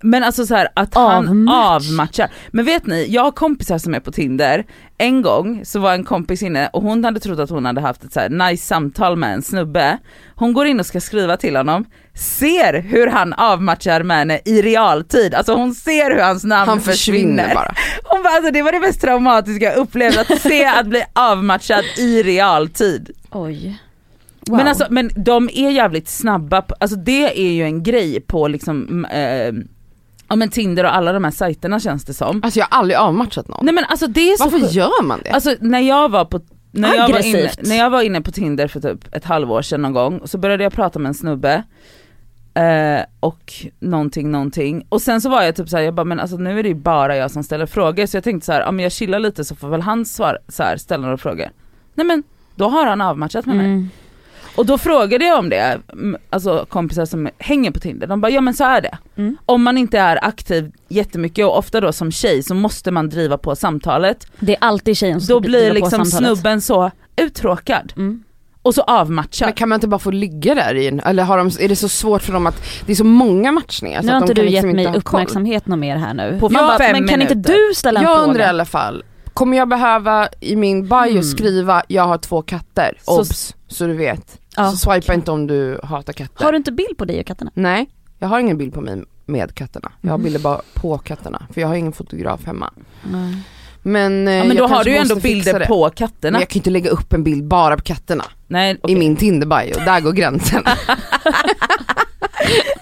Men 0.00 0.24
alltså 0.24 0.46
så 0.46 0.54
här 0.54 0.68
att 0.74 0.94
han 0.94 1.28
Avmatch. 1.28 1.90
avmatchar. 1.90 2.30
Men 2.50 2.64
vet 2.64 2.86
ni, 2.86 3.06
jag 3.10 3.22
har 3.22 3.30
kompisar 3.30 3.78
som 3.78 3.94
är 3.94 4.00
på 4.00 4.12
Tinder, 4.12 4.66
en 4.98 5.22
gång 5.22 5.64
så 5.64 5.80
var 5.80 5.92
en 5.94 6.04
kompis 6.04 6.42
inne 6.42 6.68
och 6.72 6.82
hon 6.82 7.04
hade 7.04 7.20
trott 7.20 7.38
att 7.38 7.50
hon 7.50 7.64
hade 7.64 7.80
haft 7.80 8.04
ett 8.04 8.12
så 8.12 8.20
här 8.20 8.28
nice 8.28 8.66
samtal 8.66 9.16
med 9.16 9.34
en 9.34 9.42
snubbe. 9.42 9.98
Hon 10.34 10.52
går 10.52 10.66
in 10.66 10.80
och 10.80 10.86
ska 10.86 11.00
skriva 11.00 11.36
till 11.36 11.56
honom, 11.56 11.84
ser 12.14 12.80
hur 12.80 13.06
han 13.06 13.32
avmatchar 13.32 14.02
med 14.02 14.16
henne 14.16 14.40
i 14.44 14.62
realtid, 14.62 15.34
alltså 15.34 15.54
hon 15.54 15.74
ser 15.74 16.10
hur 16.10 16.22
hans 16.22 16.44
namn 16.44 16.68
Han 16.68 16.80
försvinner 16.80 17.54
bara. 17.54 17.74
Hon 18.04 18.22
bara 18.22 18.34
alltså 18.34 18.50
det 18.50 18.62
var 18.62 18.72
det 18.72 18.80
mest 18.80 19.00
traumatiska 19.00 19.64
jag 19.64 19.76
upplevt, 19.76 20.18
att 20.18 20.40
se 20.40 20.64
att 20.64 20.86
bli 20.86 21.02
avmatchad 21.12 21.84
i 21.98 22.22
realtid. 22.22 23.10
Oj. 23.30 23.78
Wow. 24.40 24.56
Men 24.56 24.68
alltså 24.68 24.86
men 24.90 25.10
de 25.16 25.50
är 25.52 25.70
jävligt 25.70 26.08
snabba, 26.08 26.62
på, 26.62 26.74
alltså 26.80 26.96
det 26.96 27.40
är 27.40 27.52
ju 27.52 27.62
en 27.62 27.82
grej 27.82 28.20
på 28.20 28.48
liksom 28.48 29.04
eh, 29.04 29.52
Ja 30.28 30.36
men 30.36 30.48
Tinder 30.48 30.84
och 30.84 30.94
alla 30.96 31.12
de 31.12 31.24
här 31.24 31.30
sajterna 31.30 31.80
känns 31.80 32.04
det 32.04 32.14
som. 32.14 32.40
Alltså 32.44 32.58
jag 32.60 32.66
har 32.70 32.78
aldrig 32.78 32.98
avmatchat 32.98 33.48
någon. 33.48 33.64
Nej 33.64 33.74
men 33.74 33.84
alltså 33.84 34.06
det 34.06 34.32
är 34.32 34.36
så 34.36 34.44
Varför 34.44 34.58
sjukt. 34.60 34.72
gör 34.72 35.02
man 35.02 35.20
det? 35.24 35.30
Alltså 35.30 35.54
när 35.60 35.80
jag 35.80 36.08
var 36.08 36.24
på 36.24 36.40
när 36.70 36.94
jag, 36.94 37.08
var 37.12 37.26
inne, 37.26 37.38
Aggressivt. 37.38 37.68
när 37.68 37.76
jag 37.76 37.90
var 37.90 38.02
inne 38.02 38.20
på 38.20 38.32
Tinder 38.32 38.68
för 38.68 38.80
typ 38.80 39.14
ett 39.14 39.24
halvår 39.24 39.62
sedan 39.62 39.82
någon 39.82 39.92
gång, 39.92 40.20
så 40.24 40.38
började 40.38 40.62
jag 40.64 40.72
prata 40.72 40.98
med 40.98 41.08
en 41.08 41.14
snubbe 41.14 41.62
eh, 42.54 43.00
och 43.20 43.52
någonting, 43.78 44.30
någonting. 44.30 44.86
Och 44.88 45.02
sen 45.02 45.20
så 45.20 45.28
var 45.28 45.42
jag 45.42 45.56
typ 45.56 45.68
såhär, 45.68 45.84
jag 45.84 45.94
bara 45.94 46.04
men 46.04 46.20
alltså 46.20 46.36
nu 46.36 46.58
är 46.58 46.62
det 46.62 46.68
ju 46.68 46.74
bara 46.74 47.16
jag 47.16 47.30
som 47.30 47.42
ställer 47.42 47.66
frågor 47.66 48.06
så 48.06 48.16
jag 48.16 48.24
tänkte 48.24 48.46
så 48.46 48.52
här, 48.52 48.64
om 48.64 48.80
jag 48.80 48.92
chillar 48.92 49.18
lite 49.18 49.44
så 49.44 49.54
får 49.56 49.68
väl 49.68 49.80
han 49.82 50.04
svar, 50.04 50.38
så 50.48 50.62
här, 50.62 50.76
ställa 50.76 51.02
några 51.02 51.16
frågor. 51.16 51.50
Nej 51.94 52.06
men 52.06 52.22
då 52.54 52.68
har 52.68 52.86
han 52.86 53.00
avmatchat 53.00 53.46
med 53.46 53.56
mig. 53.56 53.66
Mm. 53.66 53.88
Och 54.56 54.66
då 54.66 54.78
frågade 54.78 55.24
jag 55.24 55.38
om 55.38 55.48
det, 55.48 55.78
alltså 56.30 56.66
kompisar 56.68 57.04
som 57.04 57.28
hänger 57.38 57.70
på 57.70 57.80
Tinder, 57.80 58.06
de 58.06 58.20
bara 58.20 58.30
ja 58.30 58.40
men 58.40 58.54
så 58.54 58.64
är 58.64 58.80
det. 58.80 58.98
Mm. 59.16 59.36
Om 59.46 59.62
man 59.62 59.78
inte 59.78 59.98
är 59.98 60.24
aktiv 60.24 60.72
jättemycket 60.88 61.44
och 61.46 61.58
ofta 61.58 61.80
då 61.80 61.92
som 61.92 62.12
tjej 62.12 62.42
så 62.42 62.54
måste 62.54 62.90
man 62.90 63.08
driva 63.08 63.38
på 63.38 63.56
samtalet. 63.56 64.26
Det 64.40 64.52
är 64.52 64.58
alltid 64.60 64.96
tjejen 64.96 65.20
som 65.20 65.34
Då 65.34 65.40
blir 65.40 65.58
driva 65.60 65.68
på 65.68 65.74
liksom 65.74 66.04
samtalet. 66.04 66.38
snubben 66.38 66.60
så 66.60 66.90
uttråkad 67.16 67.92
Mm. 67.96 68.22
och 68.62 68.74
så 68.74 68.82
avmatchad. 68.82 69.46
Men 69.46 69.52
kan 69.54 69.68
man 69.68 69.76
inte 69.76 69.88
bara 69.88 69.98
få 69.98 70.10
ligga 70.10 70.54
där 70.54 70.74
i 70.74 70.86
en, 70.88 71.00
eller 71.00 71.22
har 71.24 71.38
de, 71.38 71.46
är 71.60 71.68
det 71.68 71.76
så 71.76 71.88
svårt 71.88 72.22
för 72.22 72.32
dem 72.32 72.46
att 72.46 72.62
det 72.86 72.92
är 72.92 72.96
så 72.96 73.04
många 73.04 73.52
matchningar? 73.52 74.00
Så 74.00 74.06
Nu 74.06 74.12
har 74.12 74.20
inte 74.20 74.34
de 74.34 74.40
du 74.40 74.46
kan 74.46 74.52
gett 74.52 74.64
liksom 74.64 74.92
mig 74.92 74.98
uppmärksamhet 74.98 75.66
något 75.66 75.78
mer 75.78 75.96
här 75.96 76.14
nu. 76.14 76.36
På 76.40 76.48
Man 76.48 76.66
bara, 76.66 76.78
fem 76.78 76.92
men 76.92 77.08
kan 77.08 77.22
inte 77.22 77.34
minuter. 77.34 77.52
du 77.68 77.74
ställa 77.74 78.00
en 78.00 78.06
Jag 78.06 78.16
fråga? 78.16 78.28
undrar 78.28 78.44
i 78.44 78.48
alla 78.48 78.64
fall, 78.64 79.04
kommer 79.34 79.56
jag 79.56 79.68
behöva 79.68 80.28
i 80.40 80.56
min 80.56 80.82
bio 80.88 80.96
Mm. 81.10 81.22
skriva 81.22 81.82
jag 81.88 82.02
har 82.02 82.18
två 82.18 82.42
katter, 82.42 82.98
Så- 83.04 83.20
obs, 83.20 83.54
så 83.68 83.86
du 83.86 83.92
vet. 83.94 84.38
Ja. 84.56 84.70
Så 84.70 84.76
swipa 84.76 85.14
inte 85.14 85.30
om 85.30 85.46
du 85.46 85.80
hatar 85.82 86.12
katter. 86.12 86.44
Har 86.44 86.52
du 86.52 86.56
inte 86.58 86.72
bild 86.72 86.98
på 86.98 87.04
dig 87.04 87.20
och 87.20 87.26
katterna? 87.26 87.50
Nej, 87.54 87.86
jag 88.18 88.28
har 88.28 88.40
ingen 88.40 88.58
bild 88.58 88.74
på 88.74 88.80
mig 88.80 89.02
med 89.26 89.54
katterna. 89.54 89.92
Jag 90.00 90.10
har 90.10 90.18
Mhm. 90.18 90.24
bilder 90.24 90.40
bara 90.40 90.60
på 90.74 90.98
katterna, 90.98 91.46
för 91.54 91.60
jag 91.60 91.68
har 91.68 91.74
ingen 91.74 91.92
fotograf 91.92 92.44
hemma. 92.46 92.70
Men, 93.82 94.28
eh, 94.28 94.34
ja, 94.34 94.44
men 94.44 94.56
då 94.56 94.66
har 94.66 94.84
du 94.84 94.90
ju 94.90 94.96
ändå 94.96 95.16
bilder 95.16 95.66
på 95.66 95.82
Men 95.82 95.90
katterna. 95.90 96.38
jag 96.40 96.48
kan 96.48 96.54
ju 96.54 96.58
inte 96.58 96.70
lägga 96.70 96.90
upp 96.90 97.12
en 97.12 97.24
bild 97.24 97.44
bara 97.44 97.76
på 97.76 97.82
katterna 97.82 98.24
Nej, 98.46 98.78
okej. 98.82 98.96
i 98.96 98.98
min 98.98 99.16
Tinder-bio, 99.16 99.74
där 99.84 100.00
går 100.00 100.12
gränsen. 100.12 100.62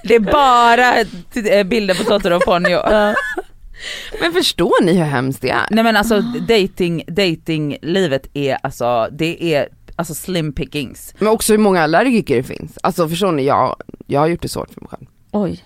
Det 0.05 0.15
är 0.15 0.21
bara 0.21 1.01
eh, 1.01 1.65
bilder 1.67 1.95
på 1.95 2.05
Totoro 2.05 2.37
och 2.37 2.43
Ponyo. 2.43 2.81
Men 4.21 4.33
förstår 4.33 4.85
ni 4.85 4.93
hur 4.93 5.05
hemskt 5.05 5.41
det 5.43 5.51
är? 5.51 5.67
Nej 5.71 5.85
men 5.85 5.97
alltså 5.97 6.21
dating, 6.49 7.05
datinglivet 7.07 8.27
är 8.35 8.59
alltså, 8.63 9.09
det 9.13 9.55
är 9.55 9.69
alltså 9.97 10.15
slim 10.15 10.53
pickings. 10.53 11.15
Men 11.19 11.29
också 11.29 11.53
hur 11.53 11.59
många 11.59 11.83
allergiker 11.83 12.37
det 12.37 12.43
finns. 12.43 12.79
Alltså 12.83 13.09
förstår 13.09 13.33
ni, 13.33 13.45
jag, 13.45 13.77
jag 14.07 14.21
har 14.21 14.27
gjort 14.27 14.43
det 14.43 14.49
svårt 14.49 14.71
för 14.71 14.81
mig 14.81 14.89
själv. 14.91 15.07
Oj. 15.31 15.65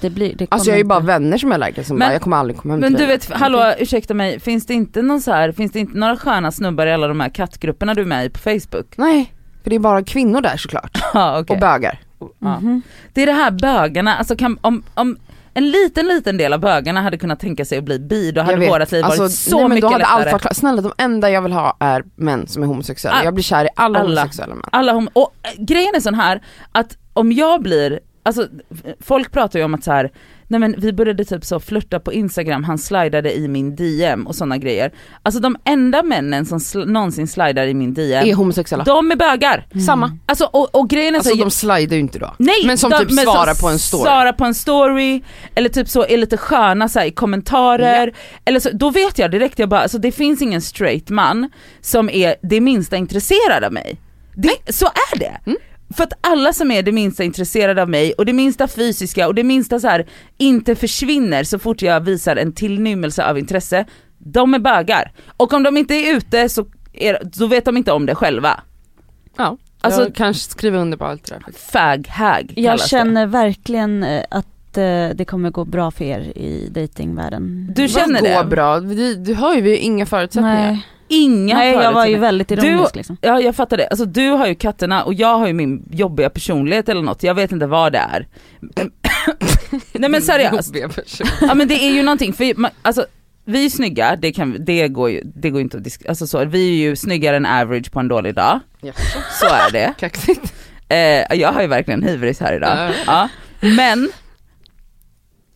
Det 0.00 0.10
blir, 0.10 0.34
det 0.36 0.46
Alltså 0.50 0.68
jag 0.68 0.74
har 0.74 0.78
ju 0.78 0.84
bara 0.84 1.00
vänner 1.00 1.38
som 1.38 1.50
är 1.50 1.54
allergiker 1.54 1.82
som 1.82 1.96
Men- 1.98 2.08
bara, 2.08 2.12
jag 2.12 2.22
kommer 2.22 2.36
aldrig 2.36 2.56
komma 2.58 2.74
hem 2.74 2.80
Men 2.80 2.92
till 2.92 3.00
du 3.00 3.06
dig. 3.06 3.16
vet, 3.16 3.30
hallå 3.30 3.72
ursäkta 3.78 4.14
mig, 4.14 4.40
finns 4.40 4.66
det 4.66 4.74
inte 4.74 5.02
någon 5.02 5.20
så 5.20 5.32
här, 5.32 5.52
finns 5.52 5.72
det 5.72 5.78
inte 5.80 5.98
några 5.98 6.16
sköna 6.16 6.52
snubbar 6.52 6.86
i 6.86 6.92
alla 6.92 7.08
de 7.08 7.20
här 7.20 7.28
kattgrupperna 7.28 7.94
du 7.94 8.00
är 8.02 8.06
med 8.06 8.26
i 8.26 8.30
på 8.30 8.38
Facebook? 8.38 8.86
Nej, 8.96 9.32
för 9.62 9.70
det 9.70 9.76
är 9.76 9.80
bara 9.80 10.02
kvinnor 10.04 10.40
där 10.40 10.56
såklart. 10.56 10.98
Ja 11.14 11.40
okej. 11.40 11.54
Och 11.54 11.60
bögar. 11.60 12.00
Ja. 12.18 12.60
Mhm. 12.60 12.82
Det 13.12 13.22
är 13.22 13.26
det 13.26 13.32
här 13.32 13.50
bögarna, 13.50 14.16
alltså 14.16 14.36
kan, 14.36 14.58
om, 14.60 14.82
om 14.94 15.16
en 15.54 15.70
liten 15.70 16.06
liten 16.08 16.36
del 16.36 16.52
av 16.52 16.60
bögarna 16.60 17.02
hade 17.02 17.18
kunnat 17.18 17.40
tänka 17.40 17.64
sig 17.64 17.78
att 17.78 17.84
bli 17.84 17.98
bi, 17.98 18.30
då 18.32 18.40
hade 18.42 18.66
vårat 18.68 18.92
liv 18.92 19.02
varit 19.04 19.20
Alltså, 19.20 19.50
så 19.50 19.56
nej, 19.56 19.68
men 19.68 19.74
mycket 19.74 19.90
lättare. 19.90 20.02
allt 20.30 20.32
varit. 20.44 20.56
Snälla 20.56 20.82
de 20.82 20.92
enda 20.98 21.30
jag 21.30 21.42
vill 21.42 21.52
ha 21.52 21.76
är 21.80 22.04
män 22.16 22.46
som 22.46 22.62
är 22.62 22.66
homosexuella. 22.66 23.18
Ah, 23.20 23.24
jag 23.24 23.34
blir 23.34 23.44
kär 23.44 23.64
i 23.64 23.68
alla, 23.76 23.98
alla. 23.98 24.08
homosexuella 24.20 24.54
män. 24.54 24.64
Alla 24.72 24.92
hom- 24.92 25.08
och 25.12 25.34
äh, 25.42 25.64
grejen 25.64 25.94
är 25.94 26.00
sån 26.00 26.14
här, 26.14 26.42
att 26.72 26.96
om 27.12 27.32
jag 27.32 27.62
blir, 27.62 28.00
alltså 28.22 28.46
folk 29.00 29.32
pratar 29.32 29.58
ju 29.58 29.64
om 29.64 29.74
att 29.74 29.84
så 29.84 29.92
här, 29.92 30.10
nej 30.48 30.60
men 30.60 30.74
vi 30.78 30.92
började 30.92 31.24
typ 31.24 31.44
så 31.44 31.60
flirta 31.60 32.00
på 32.00 32.12
instagram, 32.12 32.64
han 32.64 32.78
slidade 32.78 33.34
i 33.38 33.48
min 33.48 33.76
DM 33.76 34.26
och 34.26 34.34
sådana 34.34 34.58
grejer. 34.58 34.92
Alltså 35.22 35.40
de 35.40 35.56
enda 35.64 36.02
männen 36.02 36.46
som 36.46 36.58
sl- 36.58 36.86
någonsin 36.86 37.28
slidar 37.28 37.66
i 37.66 37.74
min 37.74 37.94
DM, 37.94 38.28
Är 38.28 38.34
homosexuella. 38.34 38.84
de 38.84 39.10
är 39.10 39.16
bögar. 39.16 39.66
Samma. 39.86 40.18
Alltså 40.26 40.44
och, 40.44 40.74
och 40.74 40.90
grejen 40.90 41.14
är 41.14 41.18
Alltså 41.18 41.36
så, 41.36 41.44
de 41.44 41.50
slidar 41.50 41.94
ju 41.94 42.00
inte 42.00 42.18
då. 42.18 42.34
Nej, 42.38 42.54
men 42.66 42.78
som 42.78 42.90
de- 42.90 42.98
typ 42.98 43.10
men 43.10 43.24
svarar 43.24 43.54
som 43.54 43.62
på 43.66 43.68
en 43.72 43.78
story. 43.78 44.02
Svarar 44.02 44.32
på 44.32 44.44
en 44.44 44.54
story, 44.54 45.22
eller 45.54 45.68
typ 45.68 45.88
så 45.88 46.04
är 46.06 46.16
lite 46.16 46.36
sköna 46.36 46.88
så 46.88 46.98
här, 46.98 47.06
i 47.06 47.10
kommentarer, 47.10 48.12
eller 48.44 48.60
så, 48.60 48.70
då 48.72 48.90
vet 48.90 49.18
jag 49.18 49.30
direkt, 49.30 49.58
jag 49.58 49.68
bara, 49.68 49.80
alltså 49.80 49.98
det 49.98 50.12
finns 50.12 50.42
ingen 50.42 50.60
straight 50.62 51.10
man 51.10 51.50
som 51.80 52.10
är 52.10 52.34
det 52.42 52.60
minsta 52.60 52.96
intresserad 52.96 53.64
av 53.64 53.72
mig. 53.72 54.00
Det, 54.36 54.72
så 54.74 54.86
är 54.86 55.18
det. 55.18 55.36
Mm. 55.46 55.58
För 55.96 56.04
att 56.04 56.12
alla 56.20 56.52
som 56.52 56.70
är 56.70 56.82
det 56.82 56.92
minsta 56.92 57.24
intresserade 57.24 57.82
av 57.82 57.88
mig 57.88 58.12
och 58.12 58.26
det 58.26 58.32
minsta 58.32 58.68
fysiska 58.68 59.26
och 59.28 59.34
det 59.34 59.44
minsta 59.44 59.80
så 59.80 59.88
här 59.88 60.06
inte 60.38 60.74
försvinner 60.74 61.44
så 61.44 61.58
fort 61.58 61.82
jag 61.82 62.00
visar 62.00 62.36
en 62.36 62.52
tillnymmelse 62.52 63.24
av 63.30 63.38
intresse, 63.38 63.84
de 64.18 64.54
är 64.54 64.58
bögar. 64.58 65.12
Och 65.36 65.52
om 65.52 65.62
de 65.62 65.76
inte 65.76 65.94
är 65.94 66.16
ute 66.16 66.48
så, 66.48 66.66
är, 66.92 67.18
så 67.32 67.46
vet 67.46 67.64
de 67.64 67.76
inte 67.76 67.92
om 67.92 68.06
det 68.06 68.14
själva. 68.14 68.60
Ja, 69.36 69.56
Alltså- 69.80 70.02
jag 70.02 70.14
kanske 70.14 70.50
skriver 70.50 70.78
under 70.78 70.98
på 70.98 71.04
allt 71.04 71.24
det 71.24 71.34
där. 71.34 71.52
Fag-hag 71.58 72.52
Jag 72.56 72.64
kallas 72.64 72.82
det. 72.82 72.88
känner 72.88 73.26
verkligen 73.26 74.02
eh, 74.02 74.24
att 74.30 74.76
eh, 74.76 75.08
det 75.14 75.24
kommer 75.28 75.50
gå 75.50 75.64
bra 75.64 75.90
för 75.90 76.04
er 76.04 76.20
i 76.20 76.68
datingvärlden. 76.74 77.72
Du 77.76 77.88
känner 77.88 78.20
Vad 78.20 78.30
det? 78.30 78.34
går 78.36 78.44
bra? 78.44 78.80
Du, 78.80 79.14
du 79.14 79.34
har 79.34 79.54
ju 79.54 79.60
vi 79.60 79.70
har 79.70 79.76
inga 79.78 80.06
förutsättningar. 80.06 80.72
Nej, 80.72 80.86
Inga 81.22 81.54
Nej 81.54 81.72
jag 81.72 81.92
var 81.92 82.06
ju 82.06 82.18
väldigt 82.18 82.50
ironisk 82.50 82.96
liksom. 82.96 83.16
Ja 83.20 83.40
jag 83.40 83.56
fattar 83.56 83.76
det, 83.76 83.86
alltså 83.88 84.04
du 84.04 84.28
har 84.28 84.46
ju 84.46 84.54
katterna 84.54 85.04
och 85.04 85.14
jag 85.14 85.38
har 85.38 85.46
ju 85.46 85.52
min 85.52 85.88
jobbiga 85.90 86.30
personlighet 86.30 86.88
eller 86.88 87.02
något, 87.02 87.22
jag 87.22 87.34
vet 87.34 87.52
inte 87.52 87.66
vad 87.66 87.92
det 87.92 87.98
är. 87.98 88.26
Nej 89.92 90.10
men 90.10 90.22
seriöst, 90.22 90.74
ja 91.40 91.54
men 91.54 91.68
det 91.68 91.74
är 91.84 91.90
ju 91.92 92.02
någonting, 92.02 92.32
för 92.32 92.60
man, 92.60 92.70
alltså 92.82 93.06
vi 93.44 93.64
är 93.64 93.70
snygga, 93.70 94.16
det, 94.16 94.32
kan, 94.32 94.56
det, 94.64 94.88
går 94.88 95.10
ju, 95.10 95.22
det 95.24 95.50
går 95.50 95.60
inte 95.60 95.76
att 95.76 95.82
disk- 95.84 96.08
alltså 96.08 96.26
så, 96.26 96.44
vi 96.44 96.68
är 96.68 96.88
ju 96.88 96.96
snyggare 96.96 97.36
än 97.36 97.46
average 97.46 97.92
på 97.92 98.00
en 98.00 98.08
dålig 98.08 98.34
dag, 98.34 98.60
Jaså, 98.80 99.18
så 99.40 99.46
är 99.46 99.72
det. 99.72 99.94
kaxigt. 99.98 100.54
Eh, 100.88 101.36
jag 101.38 101.52
har 101.52 101.60
ju 101.62 101.66
verkligen 101.66 102.02
hybris 102.02 102.40
här 102.40 102.56
idag. 102.56 102.92
Ja. 103.06 103.28
Men, 103.60 104.08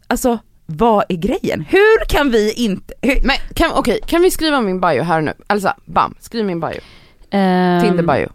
alltså 0.07 0.39
vad 0.71 1.05
är 1.09 1.17
grejen? 1.17 1.61
Hur 1.69 2.05
kan 2.09 2.31
vi 2.31 2.53
inte, 2.53 2.95
hur, 3.03 3.21
Men 3.25 3.37
kan, 3.55 3.71
okej, 3.75 4.01
kan 4.07 4.23
vi 4.23 4.31
skriva 4.31 4.61
min 4.61 4.81
bio 4.81 5.03
här 5.03 5.21
nu? 5.21 5.33
Alltså, 5.47 5.73
bam, 5.85 6.15
skriv 6.21 6.45
min 6.45 6.61
bio. 6.61 6.81
Ehm, 7.31 7.83
Tinder 7.83 8.03
bio. 8.03 8.29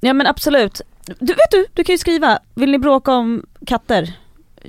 Ja 0.00 0.12
men 0.12 0.26
absolut. 0.26 0.80
Du 1.18 1.26
vet 1.32 1.50
du, 1.50 1.66
du 1.74 1.84
kan 1.84 1.92
ju 1.94 1.98
skriva, 1.98 2.38
vill 2.54 2.70
ni 2.70 2.78
bråka 2.78 3.12
om 3.12 3.42
katter? 3.66 4.12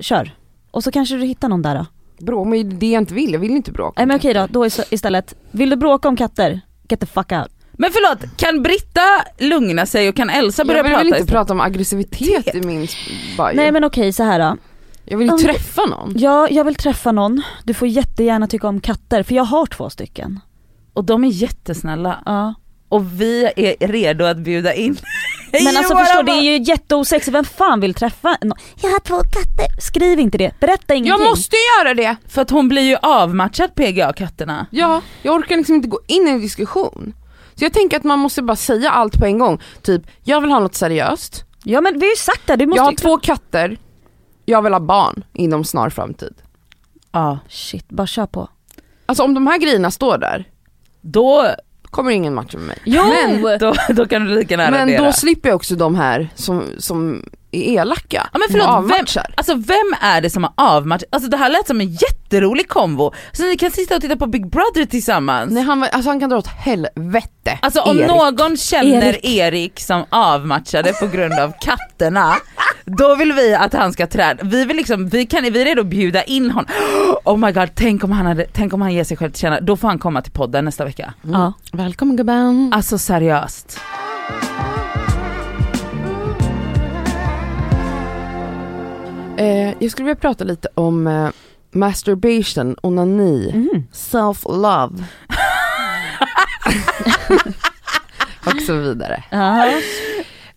Kör. 0.00 0.34
Och 0.70 0.84
så 0.84 0.90
kanske 0.92 1.14
du 1.16 1.24
hittar 1.24 1.48
någon 1.48 1.62
där 1.62 1.74
då. 1.74 1.86
Bråk, 2.24 2.46
men 2.48 2.78
det 2.78 2.86
jag 2.90 3.02
inte 3.02 3.14
vill, 3.14 3.32
jag 3.32 3.40
vill 3.40 3.50
inte 3.50 3.72
bråka. 3.72 3.92
Nej 3.96 4.06
men 4.06 4.16
okej 4.16 4.34
då, 4.34 4.46
då 4.50 4.66
is- 4.66 4.80
istället, 4.92 5.34
vill 5.50 5.70
du 5.70 5.76
bråka 5.76 6.08
om 6.08 6.16
katter? 6.16 6.60
Get 6.88 7.00
the 7.00 7.06
fuck 7.06 7.32
out. 7.32 7.48
men 7.72 7.90
förlåt, 7.92 8.36
kan 8.36 8.62
Britta 8.62 9.00
lugna 9.38 9.86
sig 9.86 10.08
och 10.08 10.16
kan 10.16 10.30
Elsa 10.30 10.64
börja 10.64 10.78
Jag 10.78 10.84
vill 10.84 10.92
prata 10.92 11.04
inte 11.06 11.16
istället? 11.18 11.30
prata 11.32 11.52
om 11.52 11.60
aggressivitet 11.60 12.54
i 12.54 12.60
min 12.60 12.80
bio. 13.36 13.50
Nej 13.54 13.72
men 13.72 13.84
okej 13.84 14.12
så 14.12 14.22
här 14.22 14.38
då. 14.38 14.56
Jag 15.10 15.18
vill 15.18 15.26
ju 15.26 15.32
Om- 15.32 15.38
träffa 15.38 15.86
någon. 15.86 16.12
Ja, 16.16 16.48
jag 16.50 16.64
vill 16.64 16.74
träffa 16.74 17.12
någon. 17.12 17.42
Du 17.64 17.74
får 17.74 17.88
jättegärna 17.88 18.46
tycka 18.46 18.68
om 18.68 18.80
katter, 18.80 19.22
för 19.22 19.34
jag 19.34 19.44
har 19.44 19.66
två 19.66 19.90
stycken. 19.90 20.40
Och 20.94 21.04
de 21.04 21.24
är 21.24 21.28
jättesnälla. 21.28 22.22
Ja. 22.26 22.54
Och 22.88 23.20
vi 23.20 23.44
är 23.56 23.88
redo 23.88 24.24
att 24.24 24.36
bjuda 24.36 24.74
in 24.74 24.96
Men 25.52 25.76
alltså 25.76 25.96
förstår, 25.96 26.22
det 26.22 26.32
är 26.32 26.40
ju 26.40 26.62
jätteosexigt, 26.62 27.34
vem 27.34 27.44
fan 27.44 27.80
vill 27.80 27.94
träffa 27.94 28.38
någon? 28.42 28.58
Jag 28.82 28.90
har 28.90 29.00
två 29.00 29.16
katter. 29.16 29.80
Skriv 29.80 30.20
inte 30.20 30.38
det, 30.38 30.60
berätta 30.60 30.94
ingenting. 30.94 31.22
Jag 31.22 31.30
måste 31.30 31.56
ju 31.56 31.62
göra 31.78 31.94
det! 31.94 32.16
För 32.28 32.42
att 32.42 32.50
hon 32.50 32.68
blir 32.68 32.82
ju 32.82 32.96
avmatchad 33.02 33.74
PGA-katterna. 33.74 34.66
Ja, 34.70 35.02
jag 35.22 35.34
orkar 35.34 35.56
liksom 35.56 35.74
inte 35.74 35.88
gå 35.88 36.00
in 36.06 36.28
i 36.28 36.30
en 36.30 36.40
diskussion. 36.40 37.14
Så 37.54 37.64
jag 37.64 37.72
tänker 37.72 37.96
att 37.96 38.04
man 38.04 38.18
måste 38.18 38.42
bara 38.42 38.56
säga 38.56 38.90
allt 38.90 39.18
på 39.18 39.26
en 39.26 39.38
gång. 39.38 39.62
Typ, 39.82 40.02
jag 40.24 40.40
vill 40.40 40.50
ha 40.50 40.60
något 40.60 40.74
seriöst, 40.74 41.44
Ja 41.64 41.80
men 41.80 41.98
vi 41.98 42.06
har 42.06 42.10
ju 42.12 42.16
sagt 42.16 42.46
det, 42.46 42.56
du 42.56 42.66
måste 42.66 42.78
jag 42.78 42.84
har 42.84 42.92
två 42.92 43.16
katter, 43.16 43.76
jag 44.48 44.62
vill 44.62 44.72
ha 44.72 44.80
barn 44.80 45.24
inom 45.32 45.64
snar 45.64 45.90
framtid. 45.90 46.34
Ja. 47.12 47.38
Shit, 47.48 47.88
bara 47.88 48.06
kör 48.06 48.26
på. 48.26 48.48
Alltså 49.06 49.22
om 49.22 49.34
de 49.34 49.46
här 49.46 49.58
grejerna 49.58 49.90
står 49.90 50.18
där, 50.18 50.44
Då, 51.00 51.46
kommer 51.82 52.10
ingen 52.10 52.34
matcha 52.34 52.58
med 52.58 52.66
mig. 52.66 52.78
Jo! 52.84 53.02
Men, 53.04 53.58
då, 53.58 53.74
då 53.88 54.06
kan 54.06 54.24
du 54.24 54.34
lika 54.34 54.54
gärna 54.54 54.70
men 54.70 54.80
radera. 54.88 55.04
då 55.06 55.12
slipper 55.12 55.48
jag 55.48 55.56
också 55.56 55.74
de 55.74 55.94
här 55.94 56.28
som, 56.34 56.64
som 56.78 57.22
är 57.50 57.62
elaka. 57.62 58.28
Ja 58.32 58.38
men 58.38 58.48
förlåt, 58.50 58.78
och 58.78 58.90
vem, 58.90 59.06
alltså 59.36 59.54
vem 59.54 59.94
är 60.00 60.20
det 60.20 60.30
som 60.30 60.44
har 60.44 60.52
avmatchat? 60.56 61.08
Alltså 61.12 61.30
det 61.30 61.36
här 61.36 61.48
lät 61.50 61.66
som 61.66 61.80
en 61.80 61.90
jätterolig 61.92 62.68
kombo. 62.68 63.12
Så 63.32 63.42
ni 63.42 63.56
kan 63.56 63.70
sitta 63.70 63.94
och 63.96 64.00
titta 64.00 64.16
på 64.16 64.26
Big 64.26 64.50
Brother 64.50 64.84
tillsammans. 64.84 65.52
Nej, 65.52 65.62
han, 65.62 65.80
var- 65.80 65.88
alltså 65.88 66.10
han 66.10 66.20
kan 66.20 66.30
dra 66.30 66.36
åt 66.38 66.46
helvete. 66.46 67.58
Alltså 67.62 67.80
om 67.80 67.98
Erik. 67.98 68.08
någon 68.08 68.56
känner 68.56 69.02
Erik. 69.08 69.24
Erik. 69.24 69.80
som 69.80 70.04
avmatchade 70.10 70.92
på 70.92 71.06
grund 71.06 71.32
av 71.40 71.52
katterna, 71.60 72.34
då 72.88 73.14
vill 73.14 73.32
vi 73.32 73.54
att 73.54 73.72
han 73.72 73.92
ska 73.92 74.06
träda, 74.06 74.44
vi 74.44 74.64
vill 74.64 74.76
liksom, 74.76 75.08
vi, 75.08 75.26
kan, 75.26 75.42
vi 75.42 75.60
är 75.60 75.64
redo 75.64 75.80
att 75.80 75.86
bjuda 75.86 76.22
in 76.22 76.50
honom. 76.50 76.70
Oh 77.24 77.36
my 77.36 77.52
god, 77.52 77.68
tänk 77.74 78.04
om 78.04 78.12
han, 78.12 78.26
hade, 78.26 78.46
tänk 78.52 78.72
om 78.72 78.80
han 78.82 78.94
ger 78.94 79.04
sig 79.04 79.16
själv 79.16 79.30
till 79.30 79.40
känna, 79.40 79.60
då 79.60 79.76
får 79.76 79.88
han 79.88 79.98
komma 79.98 80.22
till 80.22 80.32
podden 80.32 80.64
nästa 80.64 80.84
vecka. 80.84 81.14
Ja. 81.22 81.52
Välkommen 81.72 82.16
gubben. 82.16 82.72
Alltså 82.74 82.98
seriöst. 82.98 83.80
Eh, 89.36 89.74
jag 89.78 89.90
skulle 89.90 90.06
vilja 90.06 90.20
prata 90.20 90.44
lite 90.44 90.68
om 90.74 91.06
eh, 91.06 91.28
masturbation, 91.70 92.76
onani, 92.82 93.50
Mm. 93.54 93.82
self-love. 93.92 95.04
och 98.46 98.62
så 98.66 98.74
vidare. 98.74 99.24
Ja. 99.30 99.64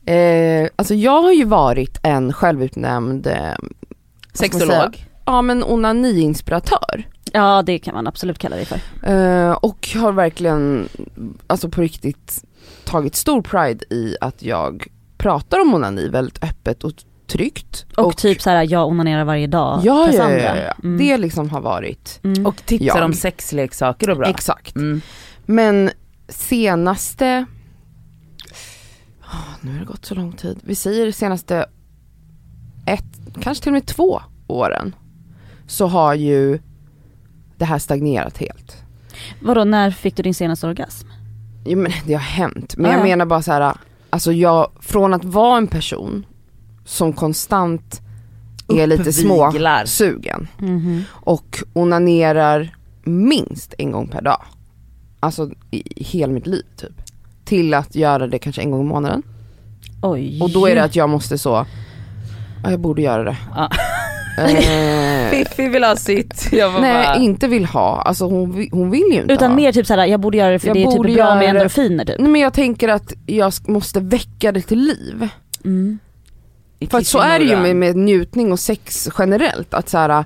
Eh, 0.05 0.69
alltså 0.75 0.93
jag 0.93 1.21
har 1.21 1.31
ju 1.31 1.45
varit 1.45 1.99
en 2.03 2.33
självutnämnd 2.33 3.27
eh? 3.27 3.35
Sexolog. 4.33 5.05
ja 5.25 5.41
men 5.41 5.63
onani-inspiratör. 5.63 7.03
ja 7.31 7.61
det 7.65 7.79
kan 7.79 7.93
man 7.93 8.07
absolut 8.07 8.37
kalla 8.39 8.55
det 8.55 8.65
för. 8.65 8.79
Eh, 9.03 9.51
och 9.51 9.89
har 9.95 10.11
verkligen, 10.11 10.89
alltså 11.47 11.69
på 11.69 11.81
riktigt 11.81 12.43
tagit 12.85 13.15
stor 13.15 13.41
pride 13.41 13.85
i 13.89 14.15
att 14.21 14.43
jag 14.43 14.87
pratar 15.17 15.59
om 15.59 15.73
onani 15.73 16.07
väldigt 16.09 16.43
öppet 16.43 16.83
och 16.83 16.91
tryggt. 17.27 17.85
Och, 17.97 18.17
typ 18.17 18.41
såhär, 18.41 18.67
jag 18.71 18.87
onanerar 18.87 19.23
varje 19.23 19.47
dag. 19.47 19.81
ja, 19.83 19.99
ja, 19.99 20.05
Cassandra. 20.05 20.39
ja, 20.41 20.55
ja, 20.55 20.61
ja. 20.63 20.73
Mm. 20.83 20.97
det 20.97 21.17
liksom 21.17 21.49
har 21.49 21.61
varit 21.61 22.19
Mm. 22.23 22.45
Och 22.45 22.55
tipsar 22.65 22.85
Jag. 22.97 23.05
om 23.05 23.13
sexleksaker 23.13 24.09
och 24.09 24.17
bra. 24.17 24.27
exakt. 24.27 24.75
Mm. 24.75 25.01
Men 25.45 25.91
senaste, 26.29 27.45
Ah, 29.33 29.55
nu 29.61 29.71
har 29.71 29.79
det 29.79 29.85
gått 29.85 30.05
så 30.05 30.15
lång 30.15 30.31
tid, 30.31 30.59
vi 30.63 30.75
säger 30.75 31.11
senaste 31.11 31.65
ett, 32.85 33.03
kanske 33.41 33.63
till 33.63 33.69
och 33.69 33.73
med 33.73 33.85
två 33.85 34.21
åren, 34.47 34.95
så 35.67 35.87
har 35.87 36.13
ju 36.13 36.59
det 37.57 37.65
här 37.65 37.79
stagnerat 37.79 38.37
helt. 38.37 38.77
Vadå, 39.41 39.63
när 39.63 39.91
fick 39.91 40.15
du 40.15 40.23
din 40.23 40.33
senaste 40.33 40.67
orgasm? 40.67 41.07
Jo 41.65 41.77
men 41.79 41.91
det 42.05 42.13
har 42.13 42.19
hänt, 42.21 42.77
men 42.77 42.85
Ah, 42.85 42.93
jag 42.93 42.99
ja. 42.99 43.03
menar 43.03 43.25
bara 43.25 43.41
så 43.41 43.51
här, 43.51 43.73
alltså 44.09 44.31
jag, 44.31 44.71
från 44.79 45.13
att 45.13 45.23
vara 45.25 45.57
en 45.57 45.67
person 45.67 46.25
som 46.85 47.13
konstant 47.13 48.01
är 48.67 48.87
lite 48.87 49.13
småsugen 49.13 50.47
Mhm. 50.59 51.03
och 51.11 51.63
onanerar 51.73 52.75
minst 53.03 53.73
en 53.77 53.91
gång 53.91 54.07
per 54.07 54.21
dag. 54.21 54.41
Alltså 55.19 55.49
i, 55.71 55.99
i 56.01 56.03
hela 56.03 56.33
mitt 56.33 56.47
liv 56.47 56.63
typ. 56.75 57.00
Till 57.51 57.73
att 57.73 57.95
göra 57.95 58.27
det 58.27 58.39
kanske 58.39 58.61
en 58.61 58.71
gång 58.71 58.81
i 58.81 58.83
månaden. 58.83 59.23
Oj. 60.01 60.41
Och 60.41 60.49
då 60.49 60.67
är 60.67 60.75
det 60.75 60.83
att 60.83 60.95
jag 60.95 61.09
måste 61.09 61.37
så, 61.37 61.65
ja, 62.63 62.71
jag 62.71 62.79
borde 62.79 63.01
göra 63.01 63.23
det. 63.23 63.37
Ja. 63.55 63.69
Eh, 64.37 65.29
Fiffi 65.31 65.67
vill 65.67 65.83
ha 65.83 65.95
sitt. 65.95 66.49
Jag 66.51 66.81
nej 66.81 67.05
bara, 67.07 67.15
inte 67.15 67.47
vill 67.47 67.65
ha, 67.65 68.01
alltså 68.01 68.25
hon, 68.25 68.67
hon 68.71 68.91
vill 68.91 69.03
ju 69.11 69.21
inte 69.21 69.33
Utan 69.33 69.49
ha. 69.51 69.55
mer 69.55 69.71
typ 69.71 69.87
såhär, 69.87 70.05
jag 70.05 70.19
borde 70.19 70.37
göra 70.37 70.51
det 70.51 70.59
för 70.59 70.67
Jag 70.67 70.75
det 70.75 70.83
är 70.83 70.91
typ 71.03 71.15
bra 71.15 71.35
med 71.35 71.49
endorfiner 71.49 72.05
typ. 72.05 72.19
Nej 72.19 72.29
men 72.29 72.41
jag 72.41 72.53
tänker 72.53 72.87
att 72.89 73.13
jag 73.25 73.53
måste 73.67 73.99
väcka 73.99 74.51
det 74.51 74.61
till 74.61 74.79
liv. 74.79 75.27
Mm. 75.65 75.99
För 76.89 76.97
att 76.97 77.07
så 77.07 77.19
är 77.19 77.39
det 77.39 77.45
ju 77.45 77.57
med, 77.57 77.75
med 77.75 77.95
njutning 77.95 78.51
och 78.51 78.59
sex 78.59 79.09
generellt, 79.19 79.73
att 79.73 79.89
så 79.89 79.97
här, 79.97 80.25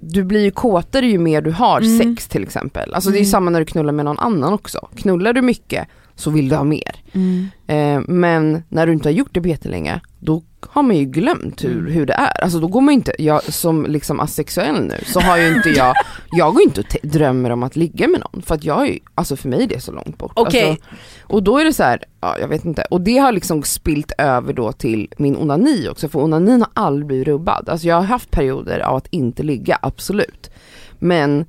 du 0.00 0.24
blir 0.24 0.40
ju 0.40 0.50
kåtare 0.50 1.06
ju 1.06 1.18
mer 1.18 1.42
du 1.42 1.50
har 1.50 1.80
Mm. 1.80 1.98
sex 1.98 2.28
till 2.28 2.42
exempel. 2.42 2.94
Alltså 2.94 3.10
det 3.10 3.16
är 3.16 3.20
ju 3.20 3.22
Mm. 3.24 3.30
samma 3.30 3.50
när 3.50 3.60
du 3.60 3.66
knullar 3.66 3.92
med 3.92 4.04
någon 4.04 4.18
annan 4.18 4.52
också. 4.52 4.88
Knullar 4.96 5.32
du 5.32 5.42
mycket 5.42 5.88
så 6.16 6.30
vill 6.30 6.48
du 6.48 6.56
ha 6.56 6.64
mer. 6.64 6.96
Mm. 7.12 7.46
Eh, 7.66 8.00
men 8.08 8.62
när 8.68 8.86
du 8.86 8.92
inte 8.92 9.08
har 9.08 9.12
gjort 9.14 9.30
det 9.34 9.40
på 9.40 9.48
jättelänge, 9.48 10.00
då 10.18 10.42
har 10.68 10.82
man 10.82 10.96
ju 10.96 11.04
glömt 11.04 11.64
hur, 11.64 11.78
Mm. 11.78 11.92
hur 11.92 12.06
det 12.06 12.12
är. 12.12 12.42
Alltså 12.42 12.58
då 12.60 12.66
går 12.66 12.80
man 12.80 12.94
inte, 12.94 13.12
jag 13.18 13.42
som 13.44 13.86
liksom 13.86 14.20
asexuell 14.20 14.84
nu, 14.84 14.94
så 15.06 15.20
har 15.20 15.36
ju 15.38 15.54
inte 15.56 15.68
jag, 15.70 15.94
jag 16.32 16.52
går 16.54 16.62
inte 16.62 16.80
och 16.80 16.88
te- 16.88 16.98
drömmer 17.02 17.50
om 17.50 17.62
att 17.62 17.76
ligga 17.76 18.08
med 18.08 18.20
någon. 18.20 18.42
För 18.42 18.54
att 18.54 18.64
jag 18.64 18.82
är 18.82 18.92
ju, 18.92 18.98
alltså 19.14 19.36
för 19.36 19.48
mig 19.48 19.62
är 19.62 19.66
det 19.66 19.80
så 19.80 19.92
långt 19.92 20.18
bort. 20.18 20.32
Okej. 20.36 20.68
Alltså, 20.70 20.84
och 21.22 21.42
då 21.42 21.58
är 21.58 21.64
det 21.64 21.72
så 21.72 21.82
här, 21.82 22.02
ja 22.20 22.38
jag 22.40 22.48
vet 22.48 22.64
inte. 22.64 22.86
Och 22.90 23.00
det 23.00 23.18
har 23.18 23.32
liksom 23.32 23.62
spilt 23.62 24.12
över 24.18 24.52
då 24.52 24.72
till 24.72 25.12
min 25.18 25.36
onani 25.36 25.88
också, 25.88 26.08
för 26.08 26.18
onanin 26.20 26.60
har 26.62 26.70
aldrig 26.84 27.06
blivit 27.06 27.26
rubbad. 27.28 27.68
Alltså 27.68 27.86
jag 27.86 27.96
har 27.96 28.02
haft 28.02 28.30
perioder 28.30 28.80
av 28.80 28.96
att 28.96 29.06
inte 29.10 29.42
ligga, 29.42 29.78
absolut. 29.82 30.50
Men 30.98 31.44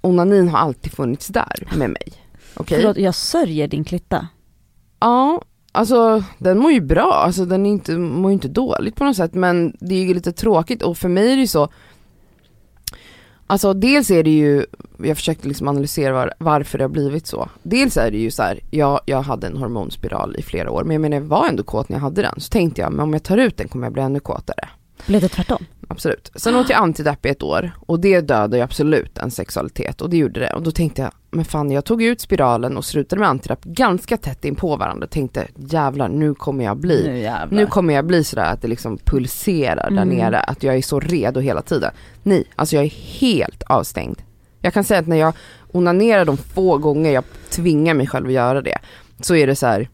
onanin 0.00 0.48
har 0.48 0.58
alltid 0.58 0.92
funnits 0.92 1.26
där 1.28 1.68
med 1.76 1.90
mig. 1.90 2.12
Okej? 2.56 2.78
Förlåt, 2.80 2.96
jag 2.96 3.14
sörjer 3.14 3.68
din 3.68 3.84
klitta. 3.84 4.28
Ja, 5.00 5.42
alltså 5.72 6.22
den 6.38 6.58
mår 6.58 6.72
ju 6.72 6.80
bra, 6.80 7.12
alltså 7.12 7.44
den 7.44 7.66
är 7.66 7.70
inte, 7.70 7.92
mår 7.98 8.30
ju 8.30 8.34
inte 8.34 8.48
dåligt 8.48 8.96
på 8.96 9.04
något 9.04 9.16
sätt 9.16 9.34
men 9.34 9.76
det 9.80 9.94
är 9.94 10.04
ju 10.04 10.14
lite 10.14 10.32
tråkigt 10.32 10.82
och 10.82 10.98
för 10.98 11.08
mig 11.08 11.32
är 11.32 11.36
det 11.36 11.40
ju 11.40 11.46
så 11.46 11.68
Alltså 13.46 13.74
dels 13.74 14.10
är 14.10 14.22
det 14.22 14.30
ju, 14.30 14.66
jag 14.98 15.16
försökte 15.16 15.48
liksom 15.48 15.68
analysera 15.68 16.12
var, 16.12 16.34
varför 16.38 16.78
det 16.78 16.84
har 16.84 16.88
blivit 16.88 17.26
så. 17.26 17.48
Dels 17.62 17.96
är 17.96 18.10
det 18.10 18.18
ju 18.18 18.30
så 18.30 18.42
här, 18.42 18.60
jag, 18.70 19.00
jag 19.06 19.22
hade 19.22 19.46
en 19.46 19.56
hormonspiral 19.56 20.36
i 20.38 20.42
flera 20.42 20.70
år 20.70 20.84
men 20.84 20.94
jag 20.94 21.00
menar 21.00 21.16
jag 21.16 21.24
var 21.24 21.48
ändå 21.48 21.62
kåt 21.62 21.88
när 21.88 21.96
jag 21.96 22.02
hade 22.02 22.22
den. 22.22 22.40
Så 22.40 22.48
tänkte 22.48 22.80
jag, 22.80 22.92
men 22.92 23.00
om 23.00 23.12
jag 23.12 23.22
tar 23.22 23.38
ut 23.38 23.56
den 23.56 23.68
kommer 23.68 23.86
jag 23.86 23.92
bli 23.92 24.02
ännu 24.02 24.20
kåtare. 24.20 24.68
Blev 25.06 25.20
det 25.20 25.28
tvärtom? 25.28 25.64
Absolut. 25.88 26.30
Sen 26.34 26.54
åt 26.56 26.68
jag 26.70 26.82
antidepp 26.82 27.26
i 27.26 27.28
ett 27.28 27.42
år 27.42 27.70
och 27.80 28.00
det 28.00 28.20
dödade 28.20 28.56
ju 28.56 28.62
absolut 28.62 29.18
en 29.18 29.30
sexualitet 29.30 30.00
och 30.00 30.10
det 30.10 30.16
gjorde 30.16 30.40
det. 30.40 30.52
Och 30.52 30.62
då 30.62 30.70
tänkte 30.70 31.02
jag, 31.02 31.10
men 31.30 31.44
fan 31.44 31.70
jag 31.70 31.84
tog 31.84 32.02
ut 32.02 32.20
spiralen 32.20 32.76
och 32.76 32.84
slutade 32.84 33.20
med 33.20 33.28
antidepp 33.28 33.64
ganska 33.64 34.16
tätt 34.16 34.44
in 34.44 34.54
på 34.54 34.76
varandra. 34.76 35.06
Tänkte 35.06 35.46
jävlar 35.56 36.08
nu 36.08 36.34
kommer 36.34 36.64
jag 36.64 36.76
bli, 36.76 37.02
Nu 37.06 37.18
jävlar. 37.18 37.56
nu 37.60 37.66
kommer 37.66 37.94
jag 37.94 38.06
bli 38.06 38.24
sådär 38.24 38.52
att 38.52 38.62
det 38.62 38.68
liksom 38.68 38.98
pulserar 39.04 39.90
där 39.90 40.02
Mm. 40.02 40.08
nere, 40.08 40.40
att 40.40 40.62
jag 40.62 40.76
är 40.76 40.82
så 40.82 41.00
redo 41.00 41.40
hela 41.40 41.62
tiden. 41.62 41.90
Nej, 42.22 42.44
alltså 42.56 42.76
jag 42.76 42.84
är 42.84 42.90
helt 43.20 43.62
avstängd. 43.62 44.22
Jag 44.60 44.74
kan 44.74 44.84
säga 44.84 45.00
att 45.00 45.06
när 45.06 45.16
jag 45.16 45.34
onanerar 45.72 46.24
de 46.24 46.36
få 46.36 46.78
gånger 46.78 47.10
jag 47.12 47.24
tvingar 47.50 47.94
mig 47.94 48.06
själv 48.06 48.26
att 48.26 48.32
göra 48.32 48.62
det, 48.62 48.78
så 49.20 49.34
är 49.36 49.46
det 49.46 49.56
så 49.56 49.66
här. 49.66 49.88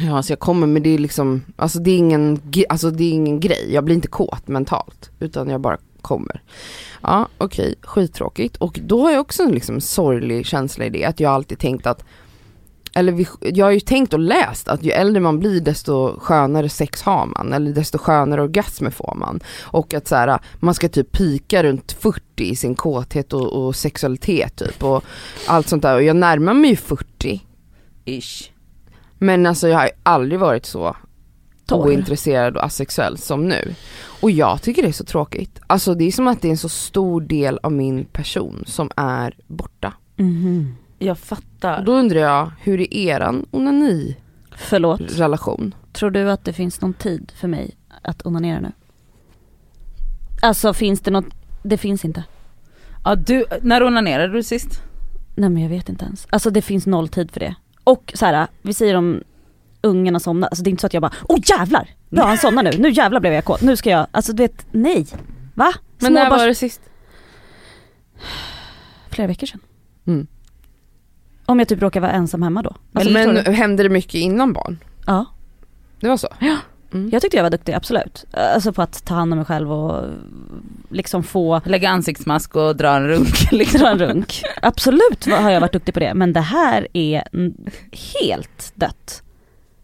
Ja, 0.00 0.16
alltså 0.16 0.32
jag 0.32 0.40
kommer 0.40 0.66
men 0.66 0.82
det 0.82 0.90
är 0.90 0.98
liksom, 0.98 1.42
alltså 1.56 1.78
det 1.78 1.90
är 1.90 1.98
ingen, 1.98 2.40
alltså 2.68 2.90
det 2.90 3.04
är 3.04 3.12
ingen 3.12 3.40
grej. 3.40 3.68
Jag 3.72 3.84
blir 3.84 3.94
inte 3.94 4.08
kåt 4.08 4.48
mentalt, 4.48 5.10
utan 5.20 5.48
jag 5.48 5.60
bara 5.60 5.78
kommer. 6.00 6.42
Ja, 7.02 7.28
okej, 7.38 7.74
skittråkigt. 7.82 8.56
Och 8.56 8.80
då 8.82 9.02
har 9.02 9.10
jag 9.10 9.20
också 9.20 9.42
en 9.42 9.52
liksom 9.52 9.80
sorglig 9.80 10.46
känsla 10.46 10.84
i 10.84 10.90
det, 10.90 11.04
att 11.04 11.20
jag 11.20 11.32
alltid 11.32 11.58
tänkt 11.58 11.86
att 11.86 12.04
eller 12.94 13.12
vi, 13.12 13.26
jag 13.40 13.66
har 13.66 13.72
ju 13.72 13.80
tänkt 13.80 14.12
och 14.12 14.18
läst 14.18 14.68
att 14.68 14.82
ju 14.82 14.90
äldre 14.90 15.20
man 15.20 15.38
blir 15.38 15.60
desto 15.60 16.20
skönare 16.20 16.68
sex 16.68 17.02
har 17.02 17.26
man, 17.26 17.52
eller 17.52 17.72
desto 17.72 17.98
skönare 17.98 18.42
orgasmer 18.42 18.90
får 18.90 19.14
man. 19.16 19.40
Och 19.60 19.94
att 19.94 20.08
så 20.08 20.16
här, 20.16 20.38
man 20.60 20.74
ska 20.74 20.88
typ 20.88 21.12
pika 21.12 21.62
runt 21.62 21.92
40 21.92 22.22
i 22.36 22.56
sin 22.56 22.74
kåthet 22.74 23.32
och, 23.32 23.52
och 23.52 23.76
sexualitet 23.76 24.56
typ 24.56 24.84
och 24.84 25.04
allt 25.46 25.68
sånt 25.68 25.82
där. 25.82 25.94
Och 25.94 26.02
jag 26.02 26.16
närmar 26.16 26.54
mig 26.54 26.70
ju 26.70 26.76
40, 26.76 27.40
Ish 28.04 28.51
men 29.22 29.46
alltså 29.46 29.68
jag 29.68 29.78
har 29.78 29.90
aldrig 30.02 30.40
varit 30.40 30.66
så 30.66 30.96
Torr. 31.66 31.86
ointresserad 31.86 32.56
och 32.56 32.64
asexuell 32.64 33.18
som 33.18 33.48
nu. 33.48 33.74
Och 34.20 34.30
jag 34.30 34.62
tycker 34.62 34.82
det 34.82 34.88
är 34.88 34.92
så 34.92 35.04
tråkigt. 35.04 35.60
Alltså 35.66 35.94
det 35.94 36.04
är 36.04 36.12
som 36.12 36.28
att 36.28 36.42
det 36.42 36.48
är 36.48 36.50
en 36.50 36.56
så 36.58 36.68
stor 36.68 37.20
del 37.20 37.58
av 37.62 37.72
min 37.72 38.04
person 38.04 38.64
som 38.66 38.90
är 38.96 39.34
borta. 39.46 39.92
Mhm. 40.16 40.74
Jag 40.98 41.12
Och 41.12 41.18
fattar. 41.18 41.82
då 41.84 41.92
undrar 41.92 42.20
jag, 42.20 42.50
hur 42.60 42.80
är 42.80 42.94
eran 42.94 43.46
onani-relation? 43.50 44.14
Förlåt, 44.56 45.92
tror 45.92 46.10
du 46.10 46.30
att 46.30 46.44
det 46.44 46.52
finns 46.52 46.80
någon 46.80 46.94
tid 46.94 47.32
för 47.36 47.48
mig 47.48 47.76
att 48.02 48.26
onanera 48.26 48.60
nu? 48.60 48.72
Alltså 50.42 50.74
finns 50.74 51.00
det 51.00 51.10
något, 51.10 51.26
det 51.62 51.78
finns 51.78 52.04
inte. 52.04 52.24
Ja, 53.04 53.14
du, 53.14 53.44
när 53.62 53.82
onanerade 53.82 54.32
du 54.32 54.42
sist? 54.42 54.82
Nej 55.34 55.50
men 55.50 55.62
jag 55.62 55.70
vet 55.70 55.88
inte 55.88 56.04
ens. 56.04 56.26
Alltså 56.30 56.50
det 56.50 56.62
finns 56.62 56.86
noll 56.86 57.08
tid 57.08 57.30
för 57.30 57.40
det. 57.40 57.54
Och 57.84 58.12
så 58.14 58.26
här, 58.26 58.46
vi 58.62 58.74
säger 58.74 58.94
om 58.94 59.22
ungarna 59.82 60.20
somnar, 60.20 60.48
alltså 60.48 60.62
det 60.64 60.68
är 60.68 60.70
inte 60.70 60.80
så 60.80 60.86
att 60.86 60.94
jag 60.94 61.02
bara 61.02 61.12
åh 61.28 61.38
jävlar! 61.58 61.90
Bra 62.10 62.24
han 62.26 62.38
somnar 62.38 62.62
nu, 62.62 62.70
nu 62.78 62.90
jävlar 62.90 63.20
blev 63.20 63.32
jag 63.32 63.44
kåt, 63.44 63.60
nu 63.62 63.76
ska 63.76 63.90
jag, 63.90 64.06
alltså 64.10 64.32
du 64.32 64.42
vet, 64.42 64.66
nej. 64.70 65.06
Va? 65.54 65.72
Men 65.98 66.12
när 66.12 66.30
var 66.30 66.46
det 66.46 66.54
sist? 66.54 66.80
Flera 69.10 69.26
veckor 69.28 69.46
sedan. 69.46 69.60
Mm. 70.06 70.26
Om 71.46 71.58
jag 71.58 71.68
typ 71.68 71.82
råkar 71.82 72.00
vara 72.00 72.12
ensam 72.12 72.42
hemma 72.42 72.62
då. 72.62 72.76
Men, 72.92 73.00
Alltså, 73.00 73.12
men 73.12 73.34
du? 73.44 73.50
hände 73.52 73.82
det 73.82 73.88
mycket 73.88 74.14
innan 74.14 74.52
barn? 74.52 74.78
Ja, 75.06 75.26
Det 76.00 76.08
var 76.08 76.16
så? 76.16 76.28
Ja. 76.40 76.56
Mm. 76.92 77.10
jag 77.12 77.22
tyckte 77.22 77.36
jag 77.36 77.44
var 77.44 77.50
duktig, 77.50 77.72
absolut. 77.72 78.24
Alltså 78.32 78.72
på 78.72 78.82
att 78.82 79.04
ta 79.04 79.14
hand 79.14 79.32
om 79.32 79.38
mig 79.38 79.46
själv 79.46 79.72
och 79.72 80.10
liksom 80.90 81.22
få 81.22 81.60
Lägga 81.64 81.88
ansiktsmask 81.88 82.56
och 82.56 82.76
dra 82.76 82.96
en 82.96 83.08
runk 83.08 83.52
liksom. 83.52 83.80
dra 83.80 83.88
en 83.88 83.98
runk. 83.98 84.42
Absolut 84.62 85.26
har 85.26 85.50
jag 85.50 85.60
varit 85.60 85.72
duktig 85.72 85.94
på 85.94 86.00
det, 86.00 86.14
men 86.14 86.32
det 86.32 86.40
här 86.40 86.88
är 86.92 87.24
helt 88.22 88.72
dött. 88.74 89.22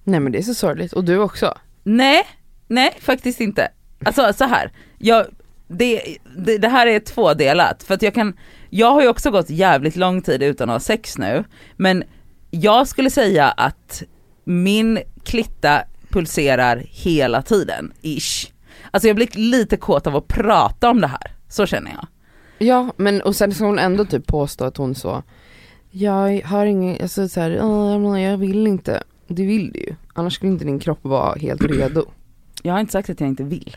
Nej 0.05 0.21
men 0.21 0.33
det 0.33 0.39
är 0.39 0.43
så 0.43 0.55
sorgligt, 0.55 0.93
och 0.93 1.05
du 1.05 1.19
också? 1.19 1.55
Nej, 1.83 2.23
nej 2.67 2.97
faktiskt 3.01 3.41
inte. 3.41 3.69
Alltså 4.05 4.33
så 4.33 4.45
här. 4.45 4.73
Jag, 4.99 5.27
det, 5.69 6.17
det, 6.37 6.59
det 6.59 6.69
här 6.69 6.87
är 6.87 7.01
tvådelat 7.01 7.83
för 7.83 7.95
att 7.95 8.03
jag 8.03 8.15
kan, 8.15 8.37
jag 8.71 8.93
har 8.93 9.03
ju 9.03 9.09
också 9.09 9.31
gått 9.31 9.51
jävligt 9.51 9.97
lång 9.97 10.23
tid 10.23 10.43
utan 10.43 10.71
att 10.71 10.75
ha 10.75 10.81
sex 10.81 11.19
nu, 11.19 11.45
men 11.77 12.05
jag 12.51 12.89
skulle 12.89 13.11
säga 13.11 13.49
att 13.49 14.03
min 14.45 14.99
klitta 15.25 15.83
pulserar 16.11 16.83
hela 16.87 17.43
tiden, 17.43 17.93
ish. 18.03 18.53
Alltså 18.91 19.09
jag 19.09 19.17
blir 19.17 19.29
lite 19.35 19.77
kåt 19.77 20.07
av 20.07 20.17
att 20.17 20.29
prata 20.29 20.91
om 20.91 21.01
det 21.01 21.07
här, 21.07 21.33
så 21.49 21.67
känner 21.67 21.91
jag. 21.91 22.07
Ja, 22.69 22.93
men 22.97 23.21
och 23.23 23.37
sen 23.37 23.53
ska 23.55 23.65
hon 23.65 23.79
ändå 23.79 24.05
typ 24.05 24.27
påstå 24.27 24.65
att 24.65 24.77
hon 24.77 24.95
så 24.95 25.23
Jag 25.91 26.41
har 26.45 26.67
ingen, 26.67 27.03
alltså 27.03 27.29
så 27.29 27.41
här, 27.41 27.59
"Åh, 27.63 28.21
jag 28.23 28.37
vill 28.39 28.67
inte 28.67 29.03
Det 29.29 29.47
vill 29.47 29.73
du 29.73 29.79
ju, 29.81 29.95
annars 30.15 30.35
skulle 30.35 30.53
inte 30.53 30.65
din 30.65 30.79
kropp 30.79 30.99
vara 31.03 31.35
helt 31.35 31.63
redo 31.65 32.05
Jag 32.63 32.73
har 32.73 32.81
inte 32.81 32.93
sagt 32.93 33.11
att 33.11 33.21
jag 33.21 33.29
inte 33.29 33.43
vill. 33.45 33.77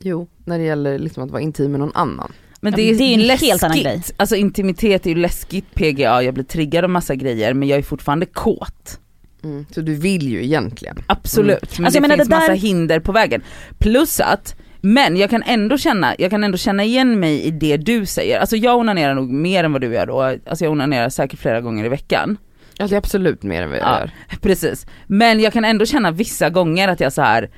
Jo, 0.00 0.26
när 0.44 0.58
det 0.58 0.64
gäller 0.64 0.98
liksom 0.98 1.22
att 1.22 1.30
vara 1.30 1.42
intim 1.42 1.70
med 1.70 1.80
någon 1.80 1.92
annan 1.94 2.32
Men 2.60 2.72
det 2.72 2.82
är, 2.82 2.94
det 2.98 3.04
är 3.04 3.14
en 3.14 3.26
läskigt. 3.26 3.48
helt 3.50 3.62
annan 3.62 3.78
grej. 3.78 4.02
Alltså 4.16 4.36
intimitet 4.36 5.06
är 5.06 5.10
ju 5.10 5.16
läskigt, 5.16 5.74
PGA, 5.74 6.22
jag 6.22 6.34
blir 6.34 6.44
triggad 6.44 6.84
av 6.84 6.90
massa 6.90 7.14
grejer 7.14 7.54
men 7.54 7.68
jag 7.68 7.78
är 7.78 7.82
fortfarande 7.82 8.26
kåt. 8.26 9.00
Mm. 9.44 9.66
Så 9.70 9.80
du 9.80 9.94
vill 9.94 10.28
ju 10.28 10.44
egentligen 10.44 10.96
Absolut, 11.06 11.78
men 11.78 11.86
Alltså, 11.86 12.00
det 12.00 12.08
finns 12.08 12.18
det 12.28 12.34
där- 12.34 12.40
massa 12.40 12.52
hinder 12.52 13.00
på 13.00 13.12
vägen. 13.12 13.42
Plus 13.78 14.20
att, 14.20 14.56
men 14.80 15.16
jag 15.16 15.30
kan 15.30 15.42
ändå 15.42 15.78
känna, 15.78 16.14
jag 16.18 16.30
kan 16.30 16.44
ändå 16.44 16.58
känna 16.58 16.84
igen 16.84 17.20
mig 17.20 17.42
i 17.42 17.50
det 17.50 17.76
du 17.76 18.06
säger. 18.06 18.38
Alltså 18.40 18.56
jag 18.56 18.78
onanerar 18.78 19.14
nog 19.14 19.30
mer 19.32 19.64
än 19.64 19.72
vad 19.72 19.80
du 19.80 19.94
gör 19.94 20.06
då, 20.06 20.22
alltså 20.22 20.64
jag 20.64 20.72
onanerar 20.72 21.08
säkert 21.08 21.38
flera 21.40 21.60
gånger 21.60 21.84
i 21.84 21.88
veckan. 21.88 22.36
Ja 22.78 22.86
det 22.86 22.94
är 22.94 22.98
absolut 22.98 23.42
mer 23.42 23.62
än 23.62 23.68
vad 23.70 23.78
jag 23.78 23.86
Ja. 23.86 23.98
gör 24.00 24.10
Precis, 24.40 24.86
men 25.06 25.40
jag 25.40 25.52
kan 25.52 25.64
ändå 25.64 25.86
känna 25.86 26.10
vissa 26.10 26.50
gånger 26.50 26.88
att 26.88 27.00
jag 27.00 27.12
så 27.12 27.22
här, 27.22 27.50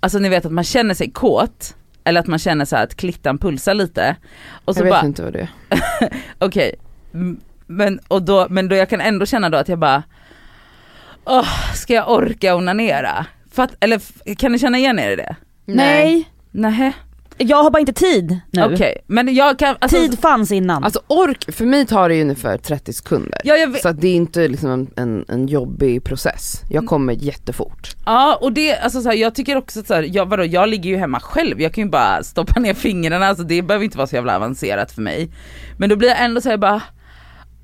alltså 0.00 0.18
ni 0.18 0.28
vet 0.28 0.46
att 0.46 0.52
man 0.52 0.64
känner 0.64 0.94
sig 0.94 1.10
kåt, 1.10 1.74
eller 2.04 2.20
att 2.20 2.26
man 2.26 2.38
känner 2.38 2.64
så 2.64 2.76
här 2.76 2.84
att 2.84 2.94
klittan 2.94 3.38
pulsar 3.38 3.74
lite. 3.74 4.16
Och 4.64 4.74
så 4.74 4.80
Jag 4.80 4.84
vet 4.84 4.92
bara, 4.92 5.06
inte 5.06 5.22
vad 5.22 5.32
det 5.32 5.40
är 5.40 5.48
okej, 6.38 6.74
m- 7.14 7.40
men, 7.66 8.00
och 8.08 8.22
då, 8.22 8.46
men 8.50 8.68
då 8.68 8.76
jag 8.76 8.88
kan 8.88 9.00
ändå 9.00 9.26
känna 9.26 9.48
då 9.50 9.58
att 9.58 9.68
jag 9.68 9.78
bara, 9.78 10.02
åh, 11.28 11.72
ska 11.74 11.94
jag 11.94 12.10
orka 12.10 12.56
onanera? 12.56 13.26
Fatt, 13.52 13.70
eller 13.80 14.00
kan 14.34 14.52
ni 14.52 14.58
känna 14.58 14.78
igen 14.78 14.98
er 14.98 15.10
i 15.10 15.16
det? 15.16 15.36
Nej, 15.66 16.28
Nähä, 16.50 16.92
jag 17.38 17.62
har 17.62 17.70
bara 17.70 17.80
inte 17.80 17.92
tid 17.92 18.40
nu. 18.50 18.64
okej. 18.64 18.96
Men 19.06 19.34
jag 19.34 19.58
kan, 19.58 19.76
alltså, 19.80 19.96
Tid 19.96 20.18
fanns 20.18 20.52
innan. 20.52 20.84
Alltså 20.84 21.00
ork, 21.06 21.52
för 21.52 21.64
mig 21.64 21.86
tar 21.86 22.08
det 22.08 22.14
ju 22.14 22.22
ungefär 22.22 22.58
30 22.58 22.92
sekunder 22.92 23.40
ja, 23.44 23.56
jag 23.56 23.68
vet, 23.68 23.82
Så 23.82 23.92
det 23.92 24.08
är 24.08 24.14
inte 24.14 24.48
liksom 24.48 24.70
en, 24.70 24.90
en, 24.96 25.24
en 25.28 25.46
jobbig 25.46 26.04
process 26.04 26.62
Mm. 26.62 26.74
Jag 26.74 26.86
kommer 26.86 27.12
jättefort 27.12 27.96
ja 28.06 28.38
och 28.40 28.52
det, 28.52 28.76
alltså 28.78 29.02
så 29.02 29.08
här, 29.08 29.16
jag 29.16 29.34
tycker 29.34 29.56
också 29.56 29.80
att 29.80 29.86
så 29.86 29.94
här, 29.94 30.02
jag, 30.02 30.26
vadå, 30.26 30.44
jag 30.44 30.68
ligger 30.68 30.90
ju 30.90 30.96
hemma 30.96 31.20
själv, 31.20 31.60
jag 31.60 31.74
kan 31.74 31.84
ju 31.84 31.90
bara 31.90 32.22
stoppa 32.22 32.60
ner 32.60 32.74
fingrarna, 32.74 33.26
alltså 33.26 33.44
det 33.44 33.62
behöver 33.62 33.84
inte 33.84 33.96
vara 33.98 34.06
så 34.06 34.16
jävla 34.16 34.36
avancerat 34.36 34.92
för 34.92 35.02
mig. 35.02 35.30
Men 35.78 35.88
då 35.88 35.96
blir 35.96 36.08
jag 36.08 36.24
ändå 36.24 36.40
såhär 36.40 36.56
bara, 36.56 36.82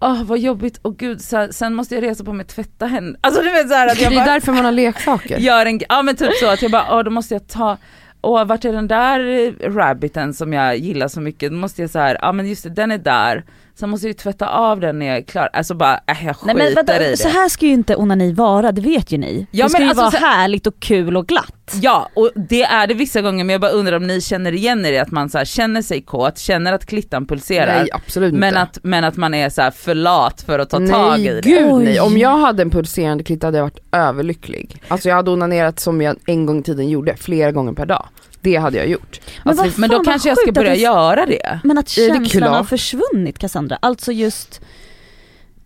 åh 0.05 0.25
vad 0.25 0.39
jobbigt, 0.39 0.79
och 0.83 0.97
gud. 0.97 1.21
Så 1.21 1.37
här, 1.37 1.49
sen 1.51 1.75
måste 1.75 1.95
jag 1.95 2.05
resa 2.05 2.25
på 2.25 2.33
mig 2.33 2.47
tvätta 2.47 2.87
händerna. 2.87 3.19
Alltså 3.21 3.43
du 3.43 3.51
vet 3.51 3.69
såhär 3.69 3.87
att 3.87 3.97
Det 3.97 4.03
jag 4.03 4.13
är 4.13 4.17
bara 4.17 4.25
därför 4.25 4.53
man 4.53 4.65
har 4.65 4.73
leksaker. 4.73 5.39
Gör 5.39 5.67
en, 5.67 5.81
ja 5.89 6.03
men 6.03 6.17
typ 6.17 6.35
så 6.41 6.47
att 6.47 6.63
jag 6.63 6.71
bara, 6.71 6.87
åh 6.91 7.03
då 7.05 7.11
måste 7.11 7.35
jag 7.35 7.49
ta 7.49 7.77
åh 8.25 8.45
vart 8.45 8.65
är 8.65 8.73
den 8.73 8.89
där 8.89 9.53
rabbiten 9.71 10.35
som 10.35 10.53
jag 10.53 10.77
gillar 10.77 11.09
så 11.09 11.21
mycket, 11.21 11.51
då 11.51 11.57
måste 11.57 11.83
jag 11.83 11.91
så 11.91 11.99
här, 11.99 12.19
ja 12.21 12.33
men 12.33 12.49
just 12.49 12.63
det, 12.63 12.71
den 12.71 12.91
är 12.91 12.99
där, 12.99 13.45
sen 13.77 13.91
måste 13.91 14.07
jag 14.07 14.11
ju 14.11 14.15
tvätta 14.15 14.49
av 14.49 14.81
den 14.81 14.99
när 14.99 15.07
jag 15.07 15.17
är 15.17 15.23
klar, 15.23 15.49
alltså 15.53 15.75
bara, 15.75 15.95
äh, 16.07 16.27
jag 16.27 16.37
skiter 16.37 16.47
Nej 16.55 16.65
men 16.67 16.75
vänta, 16.75 16.97
i 17.07 17.11
det. 17.11 17.17
så 17.17 17.29
här 17.29 17.49
ska 17.49 17.67
ju 17.67 17.73
inte 17.73 17.97
onani 17.97 18.33
vara, 18.33 18.73
det 18.73 18.81
vet 18.81 19.13
ju 19.13 19.19
ni. 19.19 19.47
Ja, 19.51 19.65
det 19.65 19.71
ska 19.71 19.79
men 19.79 19.85
ju 19.87 19.89
alltså 19.91 20.03
vara 20.03 20.11
så- 20.11 20.17
härligt 20.27 20.67
och 20.67 20.81
kul 20.81 21.17
och 21.17 21.27
glatt. 21.27 21.75
Ja, 21.83 22.09
och 22.15 22.31
det 22.49 22.63
är 22.63 22.87
det 22.87 22.95
vissa 22.95 23.21
gånger 23.23 23.45
men 23.45 23.53
jag 23.53 23.61
bara 23.61 23.71
undrar 23.71 23.97
om 23.97 24.07
ni 24.07 24.21
känner 24.21 24.53
igen 24.53 24.87
er 24.87 24.93
i 24.93 24.99
att 24.99 25.11
man 25.11 25.31
så 25.31 25.39
här, 25.39 25.45
känner 25.45 25.83
sig 25.83 26.03
kåt, 26.03 26.39
känner 26.39 26.73
att 26.73 26.87
klittan 26.87 27.27
pulserar, 27.27 27.79
Nej 27.81 27.89
absolut 27.93 28.35
men 28.35 28.49
inte. 28.49 28.61
att, 28.61 28.79
men 28.83 29.05
att 29.05 29.17
man 29.17 29.35
är 29.35 29.49
så 29.49 29.63
här 29.63 29.71
för 29.71 29.95
lat 29.95 30.41
för 30.43 30.59
att 30.59 30.71
ta 30.71 30.79
nej, 30.79 30.91
tag 30.91 31.19
i 31.21 31.29
det. 31.29 31.41
gud 31.41 31.69
Oj. 31.73 31.85
nej. 31.85 32.01
Om 32.01 32.19
jag 32.19 32.37
hade 32.39 32.63
en 32.63 32.71
pulserande 32.71 33.25
klitt 33.25 33.43
hade 33.43 33.59
jag 33.59 33.65
varit 33.65 33.79
överlycklig. 33.93 34.83
Alltså 34.89 35.09
jag 35.09 35.17
hade 35.17 35.31
onanerat 35.31 35.81
som 35.81 36.01
jag 36.03 36.17
en 36.27 36.47
gång 36.47 36.61
i 36.61 36.63
tiden 36.63 36.89
gjorde, 36.89 37.17
flera 37.17 37.53
gånger 37.53 37.73
per 37.73 37.87
dag. 37.87 38.07
Det 38.45 38.57
hade 38.57 38.77
jag 38.79 38.89
gjort. 38.89 39.21
Men 39.45 39.59
Alltså, 39.59 39.81
Men 39.81 39.91
då 39.91 40.01
kanske 40.05 40.29
jag 40.29 40.39
ska 40.39 40.53
börja 40.53 40.71
det- 40.71 40.77
göra 40.77 41.27
det. 41.27 41.61
Men 41.65 41.79
att 41.79 41.89
känslan 41.89 42.55
har 42.55 42.65
försvunnit 42.65 43.39
Cassandra, 43.39 43.79
alltså 43.83 44.13
just 44.13 44.61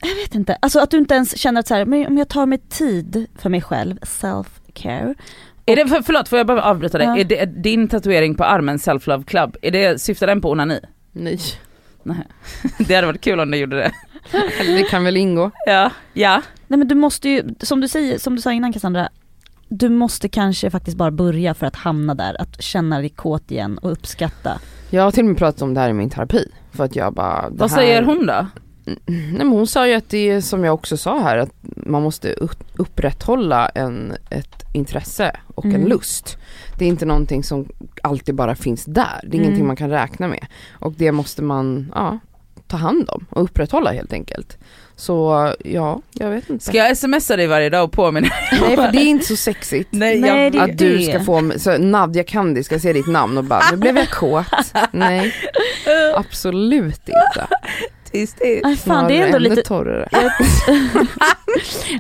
jag 0.01 0.15
vet 0.15 0.35
inte, 0.35 0.59
alltså 0.63 0.81
att 0.81 0.91
du 0.91 0.99
inte 0.99 1.15
ens 1.15 1.39
känner 1.39 1.61
att 1.61 1.67
så 1.69 1.75
här, 1.75 1.85
men 1.85 2.07
om 2.07 2.19
jag 2.19 2.29
tar 2.29 2.47
mig 2.47 2.59
tid 2.59 3.27
för 3.39 3.51
mig 3.51 3.63
själv, 3.63 3.99
self-care. 3.99 5.15
Är 5.67 5.77
det, 5.77 5.87
för, 5.89 6.03
förlåt 6.03 6.29
får 6.29 6.39
jag 6.39 6.47
bara 6.47 6.63
avbryta 6.63 6.99
dig, 6.99 7.07
Ja. 7.07 7.19
är 7.19 7.25
det 7.25 7.45
din 7.63 7.89
tatuering 7.89 8.35
på 8.35 8.45
armen 8.45 8.79
Self 8.79 9.07
Love 9.07 9.25
Club, 9.25 9.57
är 9.63 9.71
det, 9.71 10.01
syftar 10.01 10.27
den 10.27 10.41
på 10.41 10.51
onani? 10.51 10.81
Nej, 11.13 11.39
Det 12.79 12.95
hade 12.95 13.07
varit 13.07 13.21
kul 13.21 13.41
om 13.41 13.51
den 13.51 13.61
gjorde 13.61 13.77
det. 13.77 13.93
det 14.67 14.83
kan 14.83 15.05
väl 15.05 15.17
ingå. 15.17 15.51
Ja, 15.67 15.91
ja. 16.13 16.43
Nej 16.67 16.79
men 16.79 16.89
du 16.89 16.95
måste 16.95 17.29
ju, 17.29 17.43
som 17.61 17.81
du, 17.81 17.89
säger, 17.89 18.19
som 18.19 18.37
du 18.37 18.43
sa 18.43 18.53
innan 18.53 18.73
Cassandra, 18.73 19.09
du 19.69 19.89
måste 19.89 20.29
kanske 20.29 20.71
faktiskt 20.71 20.97
bara 20.97 21.11
börja 21.11 21.55
för 21.55 21.67
att 21.67 21.77
hamna 21.77 22.15
där, 22.15 22.41
att 22.43 22.63
känna 22.63 22.99
dig 22.99 23.09
kåt 23.09 23.51
igen 23.51 23.79
och 23.79 23.93
uppskatta. 23.93 24.61
Jag 24.91 25.03
har 25.03 25.11
till 25.11 25.21
och 25.23 25.27
med 25.29 25.39
pratat 25.39 25.63
om 25.63 25.75
det 25.75 25.81
här 25.81 25.91
i 25.91 25.93
min 25.93 26.11
terapi. 26.11 26.49
För 26.73 26.85
att 26.85 26.97
jag 26.97 27.15
bara, 27.15 27.49
Vad 27.51 27.71
här... 27.71 27.77
säger 27.79 28.03
hon 28.03 28.27
då? 28.27 28.47
Nej 29.07 29.33
men 29.39 29.49
hon 29.49 29.67
sa 29.67 29.87
ju 29.87 29.95
att 29.95 30.09
det 30.11 30.31
är 30.31 30.41
som 30.41 30.65
jag 30.65 30.75
också 30.75 30.97
sa 30.97 31.19
här, 31.21 31.39
att 31.39 31.51
man 31.77 32.03
måste 32.03 32.33
upp- 32.33 32.65
upprätthålla 32.77 33.69
en, 33.69 34.13
ett 34.31 34.65
intresse 34.75 35.37
och 35.55 35.65
en 35.65 35.75
Mm. 35.75 35.89
lust. 35.89 36.39
Det 36.79 36.85
är 36.85 36.89
inte 36.89 37.07
någonting 37.07 37.43
som 37.45 37.69
alltid 38.03 38.35
bara 38.35 38.55
finns 38.55 38.85
där, 38.85 39.21
det 39.23 39.29
är 39.37 39.39
ingenting 39.41 39.55
Mm. 39.55 39.67
man 39.67 39.77
kan 39.77 39.91
räkna 39.91 40.29
med. 40.29 40.47
Och 40.73 40.93
det 40.93 41.13
måste 41.13 41.43
man, 41.43 41.93
ja, 41.95 42.19
ta 42.67 42.77
hand 42.77 43.09
om 43.11 43.27
och 43.31 43.43
upprätthålla 43.43 43.93
helt 43.93 44.13
enkelt. 44.13 44.59
Så 44.99 45.53
ja, 45.65 46.03
jag 46.13 46.31
vet 46.31 46.51
inte. 46.51 46.65
Ska 46.65 46.77
jag 46.77 46.97
smsa 46.97 47.37
dig 47.37 47.47
varje 47.47 47.71
dag 47.71 47.85
och 47.85 47.93
påminna? 47.93 48.29
Nej 48.61 48.77
för 48.77 48.93
det 48.93 48.99
är 48.99 49.07
inte 49.07 49.25
så 49.25 49.37
sexigt. 49.37 49.89
Nej, 49.93 50.21
Nej, 50.21 50.31
jag, 50.43 50.53
det 50.53 50.59
är 50.59 50.63
Att 50.63 50.79
du 50.79 50.99
det. 50.99 51.05
ska 51.05 51.25
få, 51.25 51.53
så 51.57 51.79
Nadja 51.79 52.25
Kandi 52.25 52.65
ska 52.65 52.79
se 52.79 52.93
ditt 52.93 53.07
namn 53.07 53.39
och 53.39 53.45
bara, 53.45 53.63
nu 53.71 53.77
blev 53.77 53.97
jag 53.97 54.11
kåt. 54.11 54.47
Nej, 54.93 55.35
absolut 56.15 57.09
inte. 57.09 57.47
tyst, 58.13 58.39
tyst. 58.39 58.65
Ay, 58.65 58.77
fan 58.77 59.09
det 59.09 59.17
är 59.17 59.27
ändå 59.27 59.39
lite, 59.39 59.63
torrare. 59.63 60.09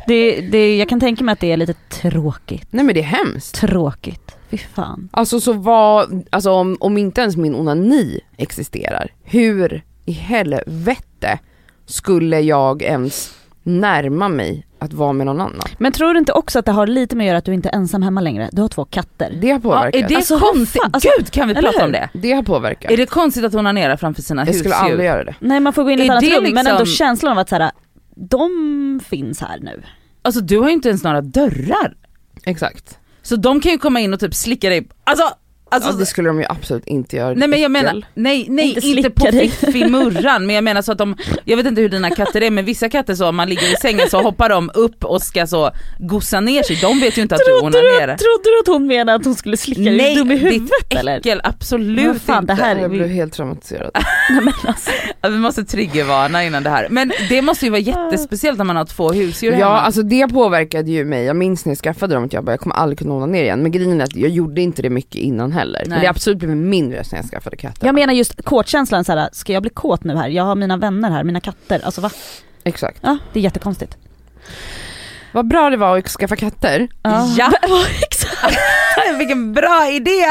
det, 0.06 0.40
det, 0.40 0.76
jag 0.76 0.88
kan 0.88 1.00
tänka 1.00 1.24
mig 1.24 1.32
att 1.32 1.40
det 1.40 1.52
är 1.52 1.56
lite 1.56 1.74
tråkigt. 1.74 2.66
Nej 2.70 2.84
men 2.84 2.94
det 2.94 3.00
är 3.00 3.04
hemskt. 3.04 3.54
Tråkigt, 3.54 4.36
fy 4.50 4.58
fan. 4.58 5.08
Alltså 5.12 5.40
så 5.40 5.52
vad, 5.52 6.26
alltså 6.30 6.50
om, 6.50 6.76
om 6.80 6.98
inte 6.98 7.20
ens 7.20 7.36
min 7.36 7.54
onani 7.54 8.20
existerar, 8.36 9.12
hur 9.24 9.82
i 10.04 10.12
helvete 10.12 11.38
skulle 11.88 12.40
jag 12.40 12.82
ens 12.82 13.34
närma 13.62 14.28
mig 14.28 14.66
att 14.78 14.92
vara 14.92 15.12
med 15.12 15.26
någon 15.26 15.40
annan? 15.40 15.68
Men 15.78 15.92
tror 15.92 16.12
du 16.14 16.18
inte 16.18 16.32
också 16.32 16.58
att 16.58 16.64
det 16.64 16.72
har 16.72 16.86
lite 16.86 17.16
med 17.16 17.24
att 17.24 17.28
göra 17.28 17.38
att 17.38 17.44
du 17.44 17.54
inte 17.54 17.68
är 17.68 17.74
ensam 17.74 18.02
hemma 18.02 18.20
längre? 18.20 18.48
Du 18.52 18.62
har 18.62 18.68
två 18.68 18.84
katter. 18.84 19.32
Det 19.40 19.48
har 19.50 19.54
Ja, 19.58 19.60
påverkat. 19.60 19.94
är 20.04 20.08
det 20.08 20.16
Alltså, 20.16 20.38
konstigt? 20.38 20.82
alltså, 20.92 21.08
Gud 21.18 21.30
kan 21.30 21.48
vi 21.48 21.54
prata 21.54 21.78
om 21.78 21.84
hur? 21.84 21.92
det? 21.92 22.08
Det 22.12 22.32
har 22.32 22.42
påverkat. 22.42 22.90
Är 22.90 22.96
det 22.96 23.06
konstigt 23.06 23.44
att 23.44 23.54
onanera 23.54 23.96
framför 23.96 24.22
sina 24.22 24.46
jag 24.46 24.54
skulle 24.54 24.74
aldrig 24.74 24.92
husdjur? 24.98 25.04
göra 25.06 25.24
det. 25.24 25.34
Nej 25.40 25.60
man 25.60 25.72
får 25.72 25.84
gå 25.84 25.90
in 25.90 25.98
i 26.00 26.04
ett 26.04 26.10
annat 26.10 26.22
rum 26.24 26.32
men 26.42 26.42
liksom- 26.54 26.66
ändå 26.66 26.84
känslan 26.86 27.32
av 27.32 27.38
att 27.38 27.48
så 27.48 27.54
här, 27.56 27.70
de 28.16 29.00
finns 29.08 29.40
här 29.40 29.58
nu. 29.60 29.82
Alltså 30.22 30.40
du 30.40 30.58
har 30.58 30.66
ju 30.66 30.72
inte 30.72 30.88
ens 30.88 31.04
några 31.04 31.20
dörrar. 31.20 31.94
Exakt. 32.44 32.98
Så 33.22 33.36
de 33.36 33.60
kan 33.60 33.72
ju 33.72 33.78
komma 33.78 34.00
in 34.00 34.14
och 34.14 34.20
typ 34.20 34.34
slicka 34.34 34.68
dig, 34.68 34.88
alltså, 35.04 35.24
alltså 35.70 35.90
ja, 35.90 35.96
det 35.96 36.06
skulle 36.06 36.28
de 36.28 36.38
ju 36.40 36.46
absolut 36.48 36.86
inte 36.86 37.16
göra. 37.16 37.34
Nej 37.34 37.48
men 37.48 37.60
jag 37.60 37.70
menar, 37.70 38.04
nej, 38.14 38.46
nej 38.50 38.68
Inte 38.74 38.86
inte, 38.88 39.10
på 39.10 39.26
fiffimurran 39.32 40.46
men 40.46 40.54
jag 40.54 40.64
menar 40.64 40.82
så 40.82 40.92
att 40.92 40.98
de, 40.98 41.16
jag 41.44 41.56
vet 41.56 41.66
inte 41.66 41.80
hur 41.80 41.88
dina 41.88 42.10
katter 42.10 42.42
är 42.42 42.50
men 42.50 42.64
vissa 42.64 42.88
katter 42.88 43.14
så 43.14 43.28
om 43.28 43.36
man 43.36 43.48
ligger 43.48 43.72
i 43.72 43.76
sängen 43.76 44.10
så 44.10 44.22
hoppar 44.22 44.48
de 44.48 44.70
upp 44.74 45.04
och 45.04 45.22
ska 45.22 45.46
så 45.46 45.70
gossa 45.98 46.40
ner 46.40 46.62
sig, 46.62 46.78
de 46.82 47.00
vet 47.00 47.18
ju 47.18 47.22
inte 47.22 47.34
att 47.34 47.40
du 47.46 47.58
onanerar. 47.60 48.16
trodde 48.16 48.44
du 48.44 48.60
att 48.60 48.66
hon 48.78 48.86
menade 48.86 49.14
att 49.14 49.24
hon 49.24 49.34
skulle 49.34 49.56
slicka 49.56 49.82
dig? 49.82 50.00
Är 50.00 50.08
du 50.08 50.14
dum 50.14 50.30
i 50.30 50.36
huvudet 50.36 50.70
ditt 50.90 50.98
eller? 50.98 51.18
äckel, 51.18 51.40
absolut 51.44 52.22
fan, 52.22 52.42
inte. 52.42 52.54
det 52.54 52.62
här- 52.62 52.76
Jag 52.76 52.90
blev 52.90 53.08
helt 53.08 53.32
traumatiserad. 53.32 53.90
Nej, 54.30 54.40
men 54.40 54.52
alltså. 54.66 54.90
Ja, 55.20 55.28
Vi 55.28 55.38
måste 55.38 55.64
triggervarna 55.64 56.44
innan 56.44 56.62
det 56.62 56.70
här. 56.70 56.86
Men 56.90 57.12
det 57.28 57.42
måste 57.42 57.64
ju 57.64 57.70
vara 57.70 57.80
jättespeciellt 57.80 58.58
när 58.58 58.64
man 58.64 58.76
har 58.76 58.84
två 58.84 59.12
husdjur 59.12 59.52
Ja 59.52 59.56
hemma. 59.58 59.80
alltså 59.80 60.02
det 60.02 60.28
påverkade 60.28 60.90
ju 60.90 61.04
mig, 61.04 61.24
jag 61.24 61.36
minns 61.36 61.64
när 61.64 61.70
jag 61.70 61.78
skaffade 61.78 62.14
dem 62.14 62.24
att 62.24 62.32
jag 62.32 62.44
bara 62.44 62.52
jag 62.52 62.60
kommer 62.60 62.76
aldrig 62.76 62.98
kunna 62.98 63.14
onanera 63.14 63.42
igen. 63.42 63.62
Men 63.62 63.70
grejen 63.72 64.00
är 64.00 64.04
att 64.04 64.16
jag 64.16 64.30
gjorde 64.30 64.60
inte 64.60 64.82
det 64.82 64.90
mycket 64.90 65.14
innan 65.14 65.52
heller. 65.58 65.80
Men 65.80 65.90
Nej. 65.90 66.00
det 66.00 66.06
har 66.06 66.10
absolut 66.10 66.38
blivit 66.38 66.56
mindre 66.56 67.04
sen 67.04 67.16
jag 67.16 67.30
skaffade 67.30 67.56
katter. 67.56 67.86
Jag 67.86 67.94
menar 67.94 68.14
just 68.14 68.44
kåtkänslan 68.44 69.04
så 69.04 69.12
här, 69.12 69.28
ska 69.32 69.52
jag 69.52 69.62
bli 69.62 69.70
kåt 69.70 70.04
nu 70.04 70.16
här? 70.16 70.28
Jag 70.28 70.44
har 70.44 70.54
mina 70.54 70.76
vänner 70.76 71.10
här, 71.10 71.24
mina 71.24 71.40
katter, 71.40 71.80
alltså 71.84 72.00
va? 72.00 72.10
Exakt. 72.64 72.98
Ja, 73.02 73.18
det 73.32 73.38
är 73.38 73.42
jättekonstigt. 73.42 73.96
Vad 75.32 75.48
bra 75.48 75.70
det 75.70 75.76
var 75.76 75.98
att 75.98 76.08
skaffa 76.08 76.36
katter. 76.36 76.88
Ja. 77.02 77.52
exakt. 78.02 78.58
Vilken 79.18 79.52
bra 79.52 79.88
idé! 79.92 80.24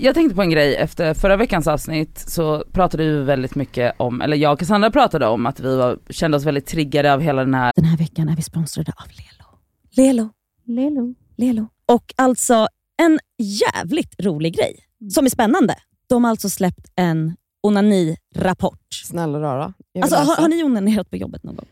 Jag 0.00 0.14
tänkte 0.14 0.36
på 0.36 0.42
en 0.42 0.50
grej, 0.50 0.76
efter 0.76 1.14
förra 1.14 1.36
veckans 1.36 1.66
avsnitt 1.66 2.18
så 2.18 2.64
pratade 2.72 3.04
vi 3.04 3.22
väldigt 3.22 3.54
mycket 3.54 3.94
om, 3.96 4.20
eller 4.20 4.36
jag 4.36 4.52
och 4.52 4.58
Cassandra 4.58 4.90
pratade 4.90 5.26
om 5.26 5.46
att 5.46 5.60
vi 5.60 5.76
var, 5.76 5.98
kände 6.10 6.36
oss 6.36 6.44
väldigt 6.44 6.66
triggade 6.66 7.12
av 7.12 7.20
hela 7.20 7.44
den 7.44 7.54
här 7.54 7.72
Den 7.76 7.84
här 7.84 7.96
veckan 7.96 8.28
är 8.28 8.36
vi 8.36 8.42
sponsrade 8.42 8.92
av 8.96 9.06
Lelo. 9.08 9.58
Lelo. 9.96 10.30
Lelo. 10.66 11.14
Lelo. 11.36 11.68
Och 11.92 12.14
alltså 12.16 12.66
en 13.02 13.18
jävligt 13.38 14.14
rolig 14.20 14.56
grej 14.56 14.76
som 15.10 15.26
är 15.26 15.30
spännande. 15.30 15.74
De 16.08 16.24
har 16.24 16.30
alltså 16.30 16.50
släppt 16.50 16.86
en 16.96 17.36
onani-rapport. 17.66 18.94
Snälla 19.04 19.40
rara. 19.40 19.72
Alltså, 20.02 20.16
har, 20.16 20.36
har 20.36 20.48
ni 20.48 20.64
onanerat 20.64 21.10
på 21.10 21.16
jobbet 21.16 21.42
någon 21.42 21.56
gång? 21.56 21.66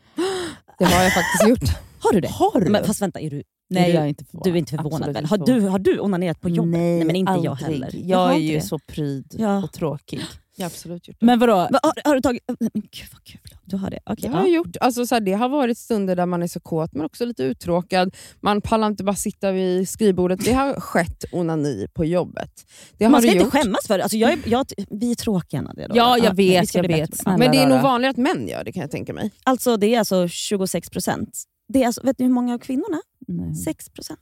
Det 0.79 0.85
har 0.85 1.03
jag 1.03 1.13
faktiskt 1.13 1.49
gjort. 1.49 1.79
Har 1.99 2.13
du 2.13 2.21
det? 2.21 2.29
Har 2.29 2.61
du? 2.61 2.71
Men 2.71 2.85
fast 2.85 3.03
vänta, 3.03 3.21
är 3.21 3.31
du, 3.31 3.43
Nej 3.75 3.91
är 3.91 3.95
jag 4.01 4.09
inte 4.09 4.25
förvånad. 4.25 4.45
du 4.45 4.51
är 4.53 4.57
inte 4.57 4.77
förvånad 4.77 5.03
Absolut 5.09 5.17
väl? 5.17 5.25
Har 5.25 5.39
du, 5.39 5.61
har 5.69 5.79
du 5.79 5.99
onanerat 6.01 6.41
på 6.41 6.49
jobbet? 6.49 6.71
Nej, 6.81 7.05
men 7.05 7.17
inte 7.17 7.33
jag 7.33 7.47
aldrig. 7.53 7.73
heller. 7.83 7.91
Jag 7.95 8.19
har 8.19 8.33
är 8.35 8.39
ju 8.39 8.55
det. 8.55 8.61
så 8.61 8.79
pryd 8.79 9.35
Ja. 9.39 9.65
och 9.65 9.73
tråkig. 9.73 10.21
Jag 10.57 10.65
har 10.65 10.67
absolut 10.71 11.09
gjort 11.09 11.17
det. 11.21 11.27
Men 11.27 11.39
vadå? 11.39 11.53
Va, 11.55 11.81
har, 11.83 11.93
har 12.09 12.15
du 12.15 12.21
tagit... 12.21 12.43
Men 12.47 12.71
gud 12.75 13.07
vad 13.13 13.25
kul, 13.25 13.41
du 13.65 13.77
har 13.77 13.91
det. 13.91 13.99
Okej, 14.07 14.23
Det 14.31 14.37
har 14.37 14.43
ja. 14.43 14.47
jag 14.49 14.55
gjort. 14.57 14.77
Alltså, 14.81 15.07
så 15.07 15.15
här, 15.15 15.21
det 15.21 15.33
har 15.33 15.49
varit 15.49 15.79
stunder 15.79 16.17
där 16.17 16.27
man 16.27 16.43
är 16.43 16.47
så 16.47 16.61
kåt 16.61 16.93
men 16.95 17.05
också 17.07 17.25
lite 17.25 17.43
uttråkad. 17.43 18.15
Man 18.41 18.61
pallar 18.61 18.87
inte 18.87 19.05
bara 19.05 19.17
sitta 19.17 19.53
vid 19.53 19.89
skrivbordet. 19.89 20.45
Det 20.45 20.53
har 20.53 20.75
skett 20.81 21.25
onani 21.33 21.87
på 21.95 22.05
jobbet. 22.05 22.51
Det 22.99 23.05
har 23.05 23.11
Man 23.11 23.23
ska 23.23 23.31
inte 23.31 23.45
gjort. 23.45 23.53
skämmas 23.53 23.87
för 23.87 23.99
det. 23.99 24.05
Alltså, 24.05 24.17
jag 24.17 24.33
är, 24.33 24.39
jag, 24.47 24.67
vi 24.91 25.11
är 25.11 25.15
tråkiga 25.15 25.63
Nadia. 25.63 25.89
Ja, 25.95 26.19
jag 26.19 26.35
vi 26.35 26.49
vet, 26.49 26.75
jag 26.75 26.89
vet. 26.89 27.17
Snälla. 27.17 27.39
Men 27.39 27.53
det 27.53 27.59
är 27.59 27.67
nog 27.69 27.81
vanligare 27.81 28.11
att 28.11 28.17
män 28.17 28.49
gör 28.49 28.65
det 28.65 28.73
kan 28.73 28.81
jag 28.81 28.91
tänka 28.91 29.13
mig. 29.13 29.31
Alltså 29.45 29.77
det 29.77 29.95
är 29.95 29.99
alltså 29.99 30.29
26 30.29 30.91
procent. 30.91 31.43
Det 31.69 31.83
är 31.83 31.87
alltså, 31.87 32.01
vet 32.05 32.19
ni 32.19 32.25
hur 32.27 32.33
många 32.33 32.55
av 32.55 32.59
kvinnorna? 32.59 33.01
Nej. 33.37 33.55
6 33.55 33.89
procent. 33.89 34.21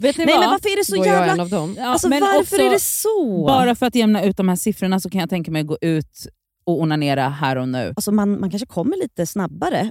Vet 0.00 0.18
ni 0.18 0.24
Nej 0.24 0.34
vad? 0.34 0.40
men 0.42 0.50
varför 0.50 0.68
är 0.68 0.76
det 0.76 0.84
så 0.84 0.96
Då 0.96 1.02
är 1.02 1.06
jag 1.06 1.22
en 1.22 1.28
jävla... 1.28 1.42
av 1.42 1.48
dem. 1.48 1.74
Ja, 1.78 1.86
Alltså 1.86 2.08
men 2.08 2.20
varför 2.20 2.40
också, 2.40 2.56
är 2.56 2.70
det 2.70 2.80
så? 2.80 3.44
Bara 3.46 3.74
för 3.74 3.86
att 3.86 3.94
jämna 3.94 4.24
ut 4.24 4.36
de 4.36 4.48
här 4.48 4.56
siffrorna 4.56 5.00
så 5.00 5.10
kan 5.10 5.20
jag 5.20 5.30
tänka 5.30 5.50
mig 5.50 5.60
att 5.60 5.66
gå 5.66 5.78
ut 5.80 6.26
och 6.66 6.80
onanera 6.82 7.28
här 7.28 7.56
och 7.56 7.68
nu. 7.68 7.92
Alltså 7.96 8.12
man, 8.12 8.40
man 8.40 8.50
kanske 8.50 8.66
kommer 8.66 8.96
lite 8.96 9.26
snabbare 9.26 9.90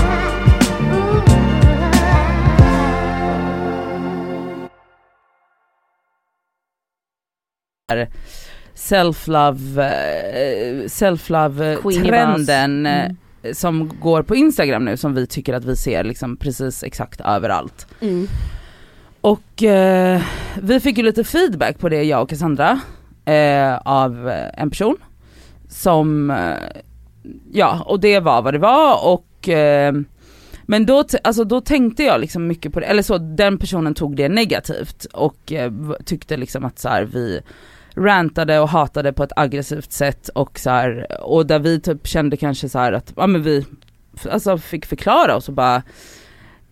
Self-love, 8.75 9.79
eh, 9.79 10.85
self-love 10.87 11.75
Queenie 11.81 12.09
trenden 12.11 12.85
eh, 12.85 13.05
Mm. 13.43 13.55
som 13.55 13.91
går 14.01 14.23
på 14.23 14.35
Instagram 14.35 14.85
nu 14.85 14.97
som 14.97 15.13
vi 15.15 15.27
tycker 15.27 15.53
att 15.53 15.65
vi 15.65 15.75
ser 15.75 16.03
liksom 16.03 16.37
precis 16.37 16.83
exakt 16.83 17.21
överallt. 17.21 17.87
Mm. 18.01 18.27
Och 19.21 19.63
eh, 19.63 20.21
vi 20.61 20.79
fick 20.79 20.97
ju 20.97 21.03
lite 21.03 21.23
feedback 21.23 21.79
på 21.79 21.89
det 21.89 22.03
jag 22.03 22.21
och 22.21 22.29
Cassandra 22.29 22.79
eh, 23.25 23.77
av 23.77 24.29
eh, 24.29 24.61
en 24.61 24.69
person 24.69 24.97
som, 25.69 26.31
eh, 26.31 26.81
ja 27.51 27.83
och 27.85 27.99
det 27.99 28.19
var 28.19 28.41
vad 28.41 28.53
det 28.53 28.57
var 28.59 29.05
och 29.13 29.49
eh, 29.49 29.93
men 30.63 30.85
då, 30.85 31.03
alltså 31.23 31.43
då 31.43 31.61
tänkte 31.61 32.03
jag 32.03 32.21
liksom 32.21 32.47
mycket 32.47 32.73
på 32.73 32.79
det, 32.79 32.85
eller 32.85 33.03
så 33.03 33.17
den 33.17 33.57
personen 33.57 33.93
tog 33.93 34.15
det 34.15 34.29
negativt 34.29 35.05
och 35.05 35.51
eh, 35.51 35.71
tyckte 36.05 36.37
liksom 36.37 36.65
att 36.65 36.79
så 36.79 36.89
här, 36.89 37.03
vi 37.03 37.41
rantade 37.95 38.59
och 38.59 38.69
hatade 38.69 39.13
på 39.13 39.23
ett 39.23 39.31
aggressivt 39.35 39.91
sätt 39.91 40.29
och 40.29 40.59
så 40.59 40.69
här, 40.69 41.07
och 41.21 41.47
där 41.47 41.59
vi 41.59 41.79
typ 41.79 42.07
kände 42.07 42.37
kanske 42.37 42.69
så 42.69 42.79
här 42.79 42.91
att, 42.91 43.13
ja 43.15 43.27
men 43.27 43.43
vi 43.43 43.65
alltså 44.31 44.57
fick 44.57 44.85
förklara 44.85 45.35
oss 45.35 45.49
och 45.49 45.55
bara 45.55 45.83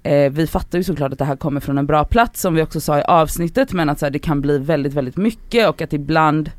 eh, 0.03 0.31
vi 0.31 0.47
fattar 0.47 0.77
ju 0.77 0.83
såklart 0.83 1.11
att 1.11 1.19
det 1.19 1.25
här 1.25 1.35
kommer 1.35 1.59
från 1.59 1.77
en 1.77 1.87
bra 1.87 2.03
plats 2.03 2.41
som 2.41 2.55
vi 2.55 2.61
också 2.61 2.81
sa 2.81 2.99
i 2.99 3.01
avsnittet 3.01 3.73
men 3.73 3.89
att 3.89 3.99
så 3.99 4.05
här, 4.05 4.11
det 4.11 4.19
kan 4.19 4.41
bli 4.41 4.57
väldigt 4.57 4.93
väldigt 4.93 5.17
mycket 5.17 5.69
och 5.69 5.81
att 5.81 5.93
ibland 5.93 6.51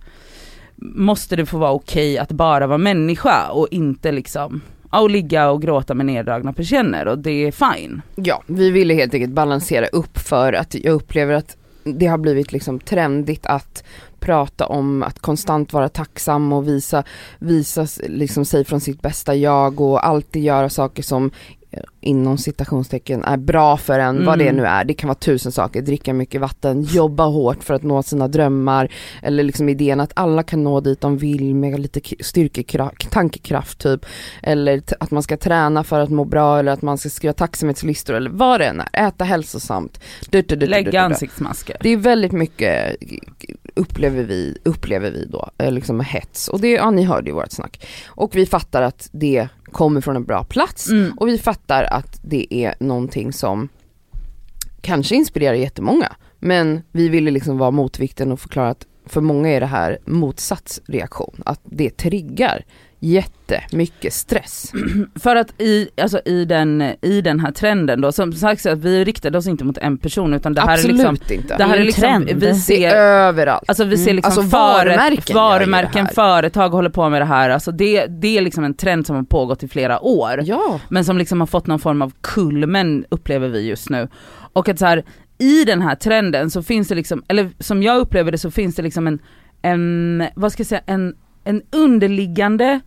måste 0.76 1.36
det 1.36 1.46
få 1.46 1.58
vara 1.58 1.72
okej 1.72 2.18
att 2.18 2.32
bara 2.32 2.66
vara 2.66 2.78
människa 2.78 3.48
och 3.50 3.68
inte 3.70 4.12
liksom 4.12 4.62
och 4.90 5.10
ligga 5.10 5.50
och 5.50 5.62
gråta 5.62 5.94
med 5.94 6.06
neddragna 6.06 6.52
persienner 6.52 7.08
och 7.08 7.18
det 7.18 7.30
är 7.30 7.52
fine. 7.52 8.02
Ja, 8.14 8.42
vi 8.46 8.70
ville 8.70 8.94
helt 8.94 9.14
enkelt 9.14 9.32
balansera 9.32 9.86
upp 9.86 10.18
för 10.18 10.52
att 10.52 10.74
jag 10.74 10.94
upplever 10.94 11.34
att 11.34 11.56
det 11.98 12.06
har 12.06 12.18
blivit 12.18 12.52
liksom 12.52 12.80
trendigt 12.80 13.46
att 13.46 13.84
prata 14.20 14.66
om 14.66 15.02
att 15.02 15.18
konstant 15.18 15.72
vara 15.72 15.88
tacksam 15.88 16.52
och 16.52 16.68
visa, 16.68 17.04
visa 17.38 17.86
liksom 18.08 18.44
sig 18.44 18.64
från 18.64 18.80
sitt 18.80 19.02
bästa 19.02 19.34
jag 19.34 19.80
och 19.80 20.06
alltid 20.06 20.42
göra 20.42 20.68
saker 20.68 21.02
som 21.02 21.30
inom 22.00 22.38
citationstecken 22.38 23.24
är 23.24 23.36
bra 23.36 23.76
för 23.76 23.98
en, 23.98 24.24
vad 24.24 24.38
det 24.38 24.44
Mm. 24.44 24.56
nu 24.56 24.66
är. 24.66 24.84
Det 24.84 24.94
kan 24.94 25.08
vara 25.08 25.18
tusen 25.18 25.52
saker, 25.52 25.82
dricka 25.82 26.14
mycket 26.14 26.40
vatten, 26.40 26.82
jobba 26.82 27.24
hårt 27.24 27.64
för 27.64 27.74
att 27.74 27.82
nå 27.82 28.02
sina 28.02 28.28
drömmar 28.28 28.92
eller 29.22 29.42
liksom 29.42 29.68
idén 29.68 30.00
att 30.00 30.12
alla 30.16 30.42
kan 30.42 30.64
nå 30.64 30.80
dit 30.80 31.00
de 31.00 31.18
vill 31.18 31.54
med 31.54 31.80
lite 31.80 32.00
styrkekraft, 32.20 33.10
tankekraft 33.10 33.78
typ. 33.78 34.06
Eller 34.42 34.82
att 35.00 35.10
man 35.10 35.22
ska 35.22 35.36
träna 35.36 35.84
för 35.84 36.00
att 36.00 36.10
må 36.10 36.24
bra 36.24 36.58
eller 36.58 36.72
att 36.72 36.82
man 36.82 36.98
ska 36.98 37.08
skriva 37.08 37.32
tacksamhetslistor 37.32 38.14
eller 38.14 38.30
vad 38.30 38.60
det 38.60 38.66
än 38.66 38.80
är. 38.80 39.06
Äta 39.08 39.24
hälsosamt. 39.24 40.00
Du, 40.30 40.42
du, 40.42 40.56
du. 40.56 40.66
Lägga 40.66 41.02
ansiktsmasker. 41.02 41.76
Det 41.80 41.88
är 41.88 41.96
väldigt 41.96 42.32
mycket 42.32 42.96
upplever 43.80 44.22
vi, 44.22 44.58
upplever 44.64 45.10
vi 45.10 45.24
då, 45.24 45.50
eh, 45.58 45.72
liksom 45.72 46.00
hets. 46.00 46.48
Och 46.48 46.60
det, 46.60 46.70
ja 46.70 46.90
ni 46.90 47.02
hörde 47.02 47.30
ju 47.30 47.34
vårt 47.34 47.52
snack. 47.52 47.86
Och 48.06 48.36
vi 48.36 48.46
fattar 48.46 48.82
att 48.82 49.08
det 49.12 49.48
kommer 49.64 50.00
från 50.00 50.16
en 50.16 50.24
bra 50.24 50.44
plats 50.44 50.88
Mm. 50.90 51.12
och 51.18 51.28
vi 51.28 51.38
fattar 51.38 51.84
att 51.84 52.20
det 52.22 52.54
är 52.54 52.74
någonting 52.80 53.32
som 53.32 53.68
kanske 54.80 55.14
inspirerar 55.14 55.54
jättemånga. 55.54 56.12
Men 56.38 56.82
vi 56.92 57.08
ville 57.08 57.30
liksom 57.30 57.58
vara 57.58 57.70
motvikten 57.70 58.32
och 58.32 58.40
förklara 58.40 58.70
att 58.70 58.86
för 59.06 59.20
många 59.20 59.48
är 59.48 59.60
det 59.60 59.66
här 59.66 59.98
motsatsreaktion. 60.06 61.42
Att 61.46 61.60
det 61.64 61.90
triggar 61.90 62.64
jättemycket 63.00 64.12
stress. 64.12 64.72
För 65.20 65.36
att 65.36 65.60
i, 65.60 65.88
alltså 66.02 66.20
i, 66.24 66.44
den, 66.44 66.82
i 67.02 67.20
den 67.20 67.40
här 67.40 67.52
trenden 67.52 68.00
då, 68.00 68.12
som 68.12 68.32
sagt 68.32 68.62
så 68.62 68.70
att 68.70 68.78
vi 68.78 69.04
riktade 69.04 69.38
oss 69.38 69.46
inte 69.46 69.64
mot 69.64 69.78
en 69.78 69.98
person 69.98 70.34
utan 70.34 70.54
det 70.54 70.60
här 70.60 70.72
Absolut 70.74 71.00
är 71.00 71.12
liksom, 71.12 71.34
inte. 71.34 71.56
det 71.56 71.64
här 71.64 71.70
Det 71.72 71.76
är 71.76 71.80
är 71.80 71.84
liksom, 71.84 72.02
trend. 72.02 72.30
vi 72.42 72.54
ser 72.54 72.94
överallt. 72.96 73.64
Alltså 73.68 73.84
vi 73.84 73.96
ser 73.96 74.04
Mm. 74.10 74.16
liksom 74.16 74.42
Alltså, 74.42 74.56
varumärken 74.56 75.34
varumärken 75.36 76.06
företag 76.08 76.68
håller 76.68 76.90
på 76.90 77.08
med 77.08 77.20
det 77.20 77.24
här, 77.26 77.50
alltså 77.50 77.72
det, 77.72 78.06
det 78.06 78.38
är 78.38 78.42
liksom 78.42 78.64
en 78.64 78.74
trend 78.74 79.06
som 79.06 79.16
har 79.16 79.22
pågått 79.22 79.62
i 79.62 79.68
flera 79.68 80.00
år. 80.00 80.40
ja. 80.44 80.80
Men 80.88 81.04
som 81.04 81.18
liksom 81.18 81.40
har 81.40 81.46
fått 81.46 81.66
någon 81.66 81.78
form 81.78 82.02
av 82.02 82.12
kulmen 82.20 83.04
upplever 83.08 83.48
vi 83.48 83.68
just 83.68 83.90
nu. 83.90 84.08
Och 84.52 84.68
att 84.68 84.78
så 84.78 84.86
här, 84.86 85.04
i 85.38 85.64
den 85.64 85.82
här 85.82 85.94
trenden 85.94 86.50
så 86.50 86.62
finns 86.62 86.88
det 86.88 86.94
liksom, 86.94 87.22
eller 87.28 87.50
som 87.58 87.82
jag 87.82 87.98
upplever 87.98 88.32
det 88.32 88.38
så 88.38 88.50
finns 88.50 88.76
det 88.76 88.82
liksom 88.82 89.06
en, 89.06 89.18
en 89.62 90.24
vad 90.34 90.52
ska 90.52 90.60
jag 90.60 90.66
säga, 90.66 90.82
en, 90.86 91.14
en 91.44 91.62
underliggande 91.72 92.80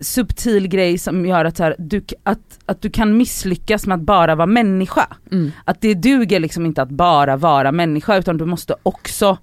subtil 0.00 0.68
grej 0.68 0.98
som 0.98 1.26
gör 1.26 1.44
att, 1.44 1.56
så 1.56 1.62
här, 1.62 1.76
du, 1.78 2.04
att, 2.22 2.58
att 2.66 2.82
du 2.82 2.90
kan 2.90 3.16
misslyckas 3.16 3.86
med 3.86 3.94
att 3.94 4.00
bara 4.00 4.34
vara 4.34 4.46
människa. 4.46 5.06
Mm. 5.32 5.52
Att 5.64 5.80
det 5.80 5.94
duger 5.94 6.40
liksom 6.40 6.66
inte 6.66 6.82
att 6.82 6.90
bara 6.90 7.36
vara 7.36 7.72
människa 7.72 8.16
utan 8.16 8.36
du 8.36 8.44
måste 8.44 8.74
också 8.82 9.38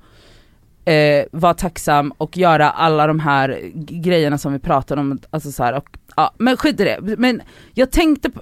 eh, 0.86 1.26
vara 1.32 1.54
tacksam 1.54 2.12
och 2.18 2.38
göra 2.38 2.70
alla 2.70 3.08
de 3.08 3.20
här 3.20 3.60
grejerna 3.74 4.38
som 4.38 4.54
vi 4.54 4.60
pratade 4.60 5.02
om. 5.02 5.20
Alltså 5.30 5.52
så 5.52 5.64
här, 5.64 5.74
och, 5.74 5.98
ja, 6.16 6.34
men 6.38 6.58
skit 6.58 6.80
i 6.80 6.84
det. 6.84 7.18
Men 7.18 7.42
jag 7.74 7.92
tänkte 7.92 8.30
på, 8.30 8.42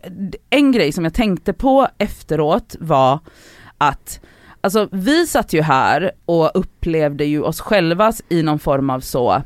en 0.49 0.71
grej 0.71 0.91
som 0.91 1.03
jag 1.03 1.13
tänkte 1.13 1.53
på 1.53 1.87
efteråt 1.97 2.75
var 2.79 3.19
att 3.77 4.19
Alltså 4.63 4.89
vi 4.91 5.27
satt 5.27 5.53
ju 5.53 5.61
här 5.61 6.11
och 6.25 6.51
upplevde 6.53 7.25
ju 7.25 7.41
oss 7.41 7.61
själva 7.61 8.13
i 8.29 8.43
någon 8.43 8.59
form 8.59 8.89
av 8.89 8.99
så 8.99 9.43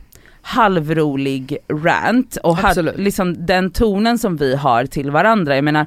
halvrolig 0.48 1.58
rant 1.72 2.38
och 2.44 2.64
Absolut. 2.64 2.98
liksom 2.98 3.46
den 3.46 3.72
tonen 3.72 4.20
som 4.20 4.38
vi 4.38 4.56
har 4.56 4.86
till 4.86 5.12
varandra. 5.12 5.56
Jag 5.56 5.64
menar 5.64 5.86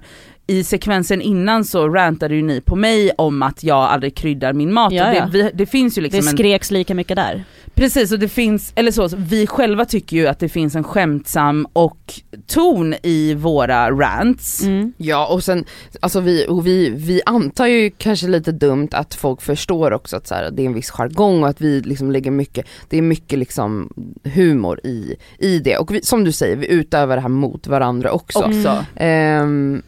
i 0.50 0.64
sekvensen 0.64 1.22
innan 1.22 1.64
så 1.64 1.88
rantade 1.88 2.34
ju 2.34 2.42
ni 2.42 2.60
på 2.60 2.76
mig 2.76 3.10
om 3.18 3.42
att 3.42 3.64
jag 3.64 3.78
aldrig 3.78 4.14
kryddar 4.14 4.52
min 4.52 4.72
mat 4.72 4.92
Ja, 4.92 5.04
det, 5.04 5.28
vi, 5.32 5.50
det 5.54 5.66
finns 5.66 5.98
ju 5.98 6.02
liksom 6.02 6.20
Det 6.20 6.30
en 6.30 6.36
skreks 6.36 6.70
lika 6.70 6.94
mycket 6.94 7.16
där. 7.16 7.44
Precis 7.74 8.12
och 8.12 8.18
det 8.18 8.28
finns, 8.28 8.72
eller 8.74 8.90
så, 8.90 9.08
vi 9.16 9.46
själva 9.46 9.84
tycker 9.84 10.16
ju 10.16 10.26
att 10.26 10.38
det 10.38 10.48
finns 10.48 10.74
en 10.74 10.84
skämtsam 10.84 11.66
och 11.72 12.20
ton 12.46 12.94
i 13.02 13.34
våra 13.34 13.90
rants. 13.90 14.62
Mm. 14.62 14.92
Ja 14.96 15.26
och 15.26 15.44
sen, 15.44 15.64
alltså 16.00 16.20
vi, 16.20 16.46
och 16.48 16.66
vi, 16.66 16.90
vi 16.90 17.20
antar 17.26 17.66
ju 17.66 17.90
kanske 17.90 18.28
lite 18.28 18.52
dumt 18.52 18.88
att 18.92 19.14
folk 19.14 19.42
förstår 19.42 19.92
också 19.92 20.16
att 20.16 20.26
så 20.26 20.34
här, 20.34 20.50
det 20.50 20.62
är 20.62 20.66
en 20.66 20.74
viss 20.74 20.90
jargong 20.90 21.42
och 21.42 21.48
att 21.48 21.60
vi 21.60 21.80
liksom 21.80 22.10
lägger 22.10 22.30
mycket, 22.30 22.66
det 22.88 22.98
är 22.98 23.02
mycket 23.02 23.38
liksom 23.38 23.92
humor 24.24 24.80
i, 24.84 25.16
i 25.38 25.58
det. 25.58 25.76
Och 25.76 25.94
vi, 25.94 26.02
som 26.02 26.24
du 26.24 26.32
säger, 26.32 26.56
vi 26.56 26.66
utövar 26.66 27.16
det 27.16 27.22
här 27.22 27.28
mot 27.28 27.66
varandra 27.66 28.12
också. 28.12 28.38
Också. 28.38 28.84
Ehm, 28.96 29.82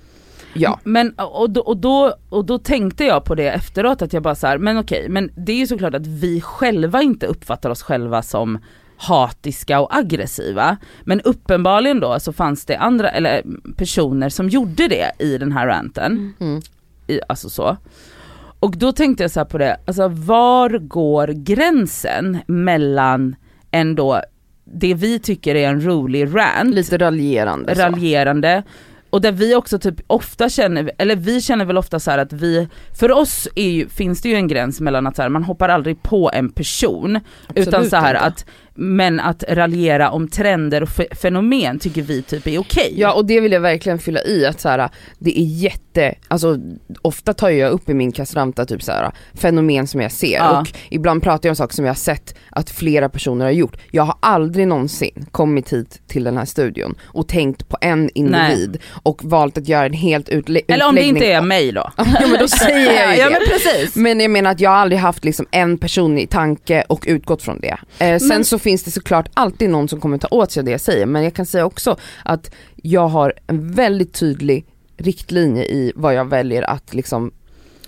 ja. 0.54 0.78
Men 0.84 1.10
och 1.14 1.50
då, 1.50 1.60
och, 1.60 1.76
då, 1.76 2.14
och 2.28 2.44
då 2.44 2.58
tänkte 2.58 3.04
jag 3.04 3.24
på 3.24 3.34
det 3.34 3.50
efteråt 3.50 4.02
att 4.02 4.12
jag 4.12 4.22
bara 4.22 4.34
så 4.34 4.46
här, 4.46 4.58
men 4.58 4.78
okej, 4.78 5.08
men 5.08 5.30
det 5.36 5.52
är 5.52 5.56
ju 5.56 5.66
såklart 5.66 5.94
att 5.94 6.06
vi 6.06 6.40
själva 6.40 7.02
inte 7.02 7.26
uppfattar 7.26 7.70
oss 7.70 7.82
själva 7.82 8.22
som 8.22 8.58
hatiska 8.96 9.80
och 9.80 9.96
aggressiva. 9.96 10.76
Men 11.04 11.20
uppenbarligen 11.20 12.00
då 12.00 12.20
så 12.20 12.32
fanns 12.32 12.64
det 12.64 12.76
andra, 12.76 13.10
eller 13.10 13.42
personer 13.76 14.28
som 14.28 14.48
gjorde 14.48 14.88
det 14.88 15.12
i 15.18 15.38
den 15.38 15.52
här 15.52 15.66
ranten. 15.66 16.34
Mm. 16.40 16.60
i, 17.06 17.20
alltså 17.28 17.50
så. 17.50 17.76
Och 18.60 18.76
då 18.76 18.92
tänkte 18.92 19.24
jag 19.24 19.30
så 19.30 19.44
på 19.44 19.58
det, 19.58 19.76
alltså 19.86 20.08
var 20.08 20.70
går 20.78 21.28
gränsen 21.28 22.38
mellan 22.46 23.36
ändå 23.70 24.22
det 24.64 24.94
vi 24.94 25.18
tycker 25.18 25.54
är 25.54 25.68
en 25.68 25.84
rolig 25.84 26.36
rant, 26.36 26.74
Lite 26.74 26.98
raljerande. 26.98 28.62
så. 28.66 28.68
Och 29.10 29.20
där 29.20 29.32
vi 29.32 29.54
också 29.54 29.78
typ 29.78 30.00
ofta 30.06 30.48
känner, 30.48 30.90
eller 30.98 31.16
vi 31.16 31.40
känner 31.40 31.64
väl 31.64 31.78
ofta 31.78 32.00
så 32.00 32.10
här 32.10 32.18
att 32.18 32.32
vi, 32.32 32.68
för 33.00 33.12
oss 33.12 33.48
ju, 33.56 33.88
finns 33.88 34.22
det 34.22 34.28
ju 34.28 34.34
en 34.34 34.48
gräns 34.48 34.80
mellan 34.80 35.06
att 35.06 35.16
så 35.16 35.22
här, 35.22 35.28
man 35.28 35.44
hoppar 35.44 35.68
aldrig 35.68 36.02
på 36.02 36.30
en 36.34 36.48
person, 36.48 37.20
utan 37.54 37.74
Absolut 37.74 37.90
så 37.90 37.96
här 37.96 38.14
inte. 38.14 38.26
att, 38.26 38.46
men 38.82 39.20
att 39.20 39.44
raljera 39.48 40.10
om 40.10 40.28
trender 40.28 40.82
och 40.82 40.88
fe- 40.88 41.14
fenomen 41.16 41.78
tycker 41.78 42.02
vi 42.02 42.22
typ 42.22 42.46
är 42.46 42.58
okej. 42.58 42.92
Ja 42.96 43.12
och 43.12 43.26
det 43.26 43.40
vill 43.40 43.52
jag 43.52 43.60
verkligen 43.60 43.98
fylla 43.98 44.22
i 44.24 44.46
att 44.46 44.60
så 44.60 44.68
här, 44.68 44.88
det 45.18 45.40
är 45.40 45.44
jätte, 45.44 46.14
alltså 46.28 46.58
ofta 47.02 47.32
tar 47.34 47.50
jag 47.50 47.70
upp 47.72 47.88
i 47.88 47.94
min 47.94 48.12
kastranta 48.12 48.64
typ 48.66 48.82
så 48.82 48.92
här, 48.92 49.10
fenomen 49.34 49.86
som 49.86 50.00
jag 50.00 50.12
ser 50.12 50.36
Ja. 50.36 50.61
och 50.61 50.68
ibland 50.90 51.22
pratar 51.22 51.48
jag 51.48 51.52
om 51.52 51.57
saker 51.57 51.74
som 51.74 51.84
jag 51.84 51.90
har 51.90 51.96
sett 51.96 52.34
att 52.50 52.70
flera 52.70 53.09
personer 53.09 53.44
har 53.44 53.52
gjort. 53.52 53.76
Jag 53.90 54.02
har 54.02 54.16
aldrig 54.20 54.68
någonsin 54.68 55.26
kommit 55.30 55.72
hit 55.72 56.00
till 56.07 56.24
den 56.24 56.36
här 56.36 56.44
studion 56.44 56.94
och 57.05 57.28
tänkt 57.28 57.68
på 57.68 57.76
en 57.80 58.11
individ 58.14 58.78
och 59.02 59.20
valt 59.24 59.59
att 59.59 59.68
göra 59.68 59.86
en 59.86 59.92
helt 59.92 60.28
utle- 60.28 60.61
Eller 60.68 60.88
om 60.88 60.94
det 60.94 61.02
inte 61.02 61.26
är 61.26 61.42
mig 61.42 61.72
då. 61.72 61.90
Ja 61.96 62.05
men 62.30 62.38
då 62.40 62.48
säger 62.48 63.02
jag 63.02 63.14
ju 63.16 63.18
ja 63.22 63.24
det. 63.24 63.30
men 63.30 63.40
precis. 63.48 63.96
Men 63.96 64.20
jag 64.20 64.30
menar 64.30 64.50
att 64.50 64.61
jag 64.61 64.70
har 64.70 64.76
aldrig 64.76 65.00
haft 65.00 65.24
liksom 65.24 65.46
en 65.50 65.78
person 65.78 66.18
i 66.18 66.26
tanke 66.26 66.84
och 66.88 67.05
utgått 67.09 67.42
från 67.42 67.61
det. 67.61 67.76
Eh, 67.98 68.18
sen 68.18 68.28
Men- 68.28 68.44
så 68.44 68.59
finns 68.70 68.82
det 68.82 68.90
såklart 68.90 69.28
alltid 69.34 69.70
någon 69.70 69.88
som 69.88 70.00
kommer 70.00 70.18
ta 70.18 70.28
åt 70.30 70.52
sig 70.52 70.60
av 70.60 70.64
det 70.64 70.70
jag 70.70 70.80
säger 70.80 71.06
men 71.06 71.24
jag 71.24 71.34
kan 71.34 71.46
säga 71.46 71.64
också 71.64 71.96
att 72.24 72.50
jag 72.76 73.08
har 73.08 73.34
en 73.46 73.72
väldigt 73.72 74.14
tydlig 74.14 74.66
riktlinje 74.96 75.64
i 75.64 75.92
vad 75.96 76.14
jag 76.14 76.24
väljer 76.24 76.62
att 76.62 76.94
liksom 76.94 77.32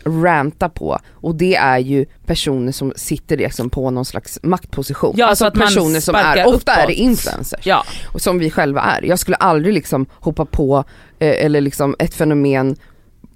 ranta 0.05 0.69
på 0.69 0.99
och 1.11 1.35
det 1.35 1.57
är 1.57 1.79
ju 1.79 2.07
personer 2.27 2.73
som 2.73 2.93
sitter 2.97 3.37
liksom 3.37 3.71
på 3.71 3.91
någon 3.91 4.05
slags 4.05 4.39
maktposition. 4.43 5.15
Ja, 5.17 5.27
så 5.27 5.31
alltså 5.31 5.45
att 5.45 5.55
personer 5.55 6.01
som 6.01 6.15
är, 6.15 6.47
ofta 6.47 6.73
är 6.73 6.87
det 6.87 6.93
uppåt. 6.93 6.99
influencers. 6.99 7.67
Ja, 7.67 7.85
och 8.07 8.23
som 8.23 8.39
vi 8.39 8.51
själva 8.51 8.81
är. 8.81 9.03
Jag 9.03 9.19
skulle 9.19 9.37
aldrig 9.37 9.75
liksom 9.75 10.07
hoppa 10.13 10.45
på 10.45 10.85
eh, 11.19 11.45
eller 11.45 11.61
liksom 11.61 11.97
ett 11.99 12.15
fenomen 12.15 12.77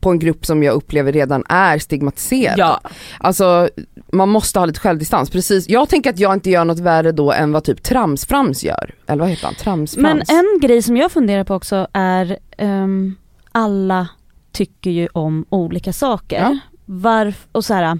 på 0.07 0.11
en 0.11 0.19
grupp 0.19 0.47
som 0.47 0.63
jag 0.63 0.75
upplever 0.75 1.13
redan 1.13 1.45
är 1.49 1.79
stigmatiserad. 1.79 2.59
ja. 2.59 2.81
Alltså 3.19 3.69
man 4.13 4.29
måste 4.29 4.59
ha 4.59 4.67
lite 4.67 4.81
självdistans, 4.81 5.31
precis. 5.31 5.69
Jag 5.69 5.89
tänker 5.89 6.11
att 6.11 6.19
jag 6.19 6.35
inte 6.35 6.51
gör 6.51 6.65
något 6.65 6.79
värre 6.79 7.13
då 7.13 7.33
än 7.33 7.53
vad 7.53 7.65
typ 7.65 7.83
Tramsframs 7.83 8.65
gör. 8.65 8.95
Eller 9.07 9.21
vad 9.21 9.31
heter 9.31 9.45
han? 9.45 9.55
Tramsframs? 9.55 9.97
Men 10.29 10.37
en 10.37 10.61
grej 10.63 10.83
som 10.83 10.97
jag 10.97 11.13
funderar 11.13 11.45
på 11.45 11.55
också 11.55 11.87
är, 11.93 12.39
ehm, 12.59 13.17
alla 13.53 14.09
tycker 14.53 14.91
ju 14.91 15.09
om 15.13 15.45
olika 15.49 15.93
saker. 15.93 16.41
Ja. 16.41 16.59
Varf- 16.87 17.47
och 17.53 17.65
så 17.65 17.75
här, 17.75 17.99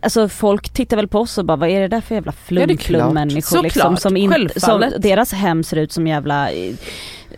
alltså 0.00 0.28
folk 0.28 0.68
tittar 0.68 0.96
väl 0.96 1.08
på 1.08 1.18
oss 1.20 1.38
och 1.38 1.44
bara 1.44 1.56
vad 1.56 1.68
är 1.68 1.80
det 1.80 1.88
där 1.88 2.00
för 2.00 2.14
jävla 2.14 2.32
Ja, 2.48 2.54
det 2.54 2.62
är 2.62 2.66
klart. 2.66 2.82
flum-flum-människor 2.82 3.62
liksom, 3.62 3.96
som, 3.96 4.16
in, 4.16 4.48
som 4.56 4.84
deras 4.98 5.32
hem 5.32 5.64
ser 5.64 5.76
ut 5.76 5.92
som 5.92 6.06
jävla 6.06 6.48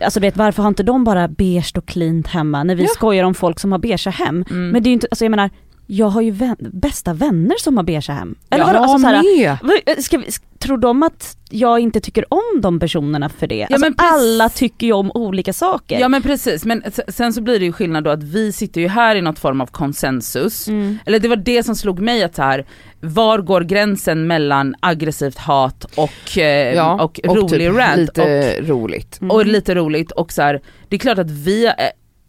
Alltså 0.03 0.19
du 0.19 0.27
vet 0.27 0.37
varför 0.37 0.63
har 0.63 0.67
inte 0.67 0.83
de 0.83 1.03
bara 1.03 1.27
beige 1.27 1.73
och 1.77 1.85
cleant 1.85 2.27
hemma 2.27 2.63
när 2.63 2.75
vi 2.75 2.83
Ja. 2.83 2.89
skojar 2.89 3.23
om 3.23 3.33
folk 3.33 3.59
som 3.59 3.71
har 3.71 3.79
beige 3.79 4.07
hem. 4.07 4.45
Mm. 4.49 4.69
Men 4.69 4.83
det 4.83 4.87
är 4.87 4.91
ju 4.91 4.93
inte, 4.93 5.07
alltså 5.11 5.25
jag 5.25 5.29
menar, 5.31 5.49
jag 5.93 6.07
har 6.07 6.21
ju 6.21 6.31
vän, 6.31 6.55
bästa 6.59 7.13
vänner 7.13 7.55
som 7.59 7.77
har 7.77 7.83
beige 7.83 8.09
hem. 8.09 8.35
Eller 8.49 8.65
jag 8.65 8.73
vadå? 8.73 8.83
Alltså, 8.83 8.97
så 8.99 9.07
här, 9.07 9.37
med! 9.37 9.57
vad- 9.85 10.03
Ska 10.03 10.17
vi, 10.17 10.25
tror 10.59 10.77
de 10.77 11.03
att 11.03 11.37
jag 11.49 11.79
inte 11.79 11.99
tycker 11.99 12.33
om 12.33 12.61
de 12.61 12.79
personerna 12.79 13.29
för 13.29 13.47
det? 13.47 13.63
Alltså, 13.63 13.79
men 13.79 13.93
precis. 13.93 14.13
alla 14.13 14.49
tycker 14.49 14.87
ju 14.87 14.93
om 14.93 15.11
olika 15.13 15.53
saker. 15.53 15.99
Ja 15.99 16.07
men 16.09 16.21
precis, 16.21 16.65
men 16.65 16.83
sen 17.07 17.33
så 17.33 17.41
blir 17.41 17.59
det 17.59 17.65
ju 17.65 17.71
skillnad 17.71 18.03
då 18.03 18.09
att 18.09 18.23
vi 18.23 18.51
sitter 18.51 18.81
ju 18.81 18.87
här 18.87 19.15
i 19.15 19.21
något 19.21 19.39
form 19.39 19.61
av 19.61 19.65
konsensus. 19.67 20.67
Mm. 20.67 20.97
Eller 21.05 21.19
det 21.19 21.27
var 21.27 21.35
det 21.35 21.63
som 21.63 21.75
slog 21.75 21.99
mig 21.99 22.23
att 22.23 22.35
så 22.35 22.41
här, 22.41 22.65
var 22.99 23.39
går 23.39 23.61
gränsen 23.61 24.27
mellan 24.27 24.75
aggressivt 24.79 25.37
hat 25.37 25.83
och, 25.95 26.37
eh, 26.37 26.75
Ja, 26.75 27.03
och 27.03 27.19
rolig 27.23 27.49
typ 27.49 27.75
rant? 27.77 27.97
lite 27.97 28.61
roligt. 28.61 29.21
Mm. 29.21 29.31
och 29.31 29.45
lite 29.45 29.75
roligt 29.75 30.11
och 30.11 30.31
så 30.31 30.41
här, 30.41 30.61
det 30.89 30.95
är 30.95 30.99
klart 30.99 31.17
att 31.17 31.31
vi, 31.31 31.65
eh, 31.65 31.71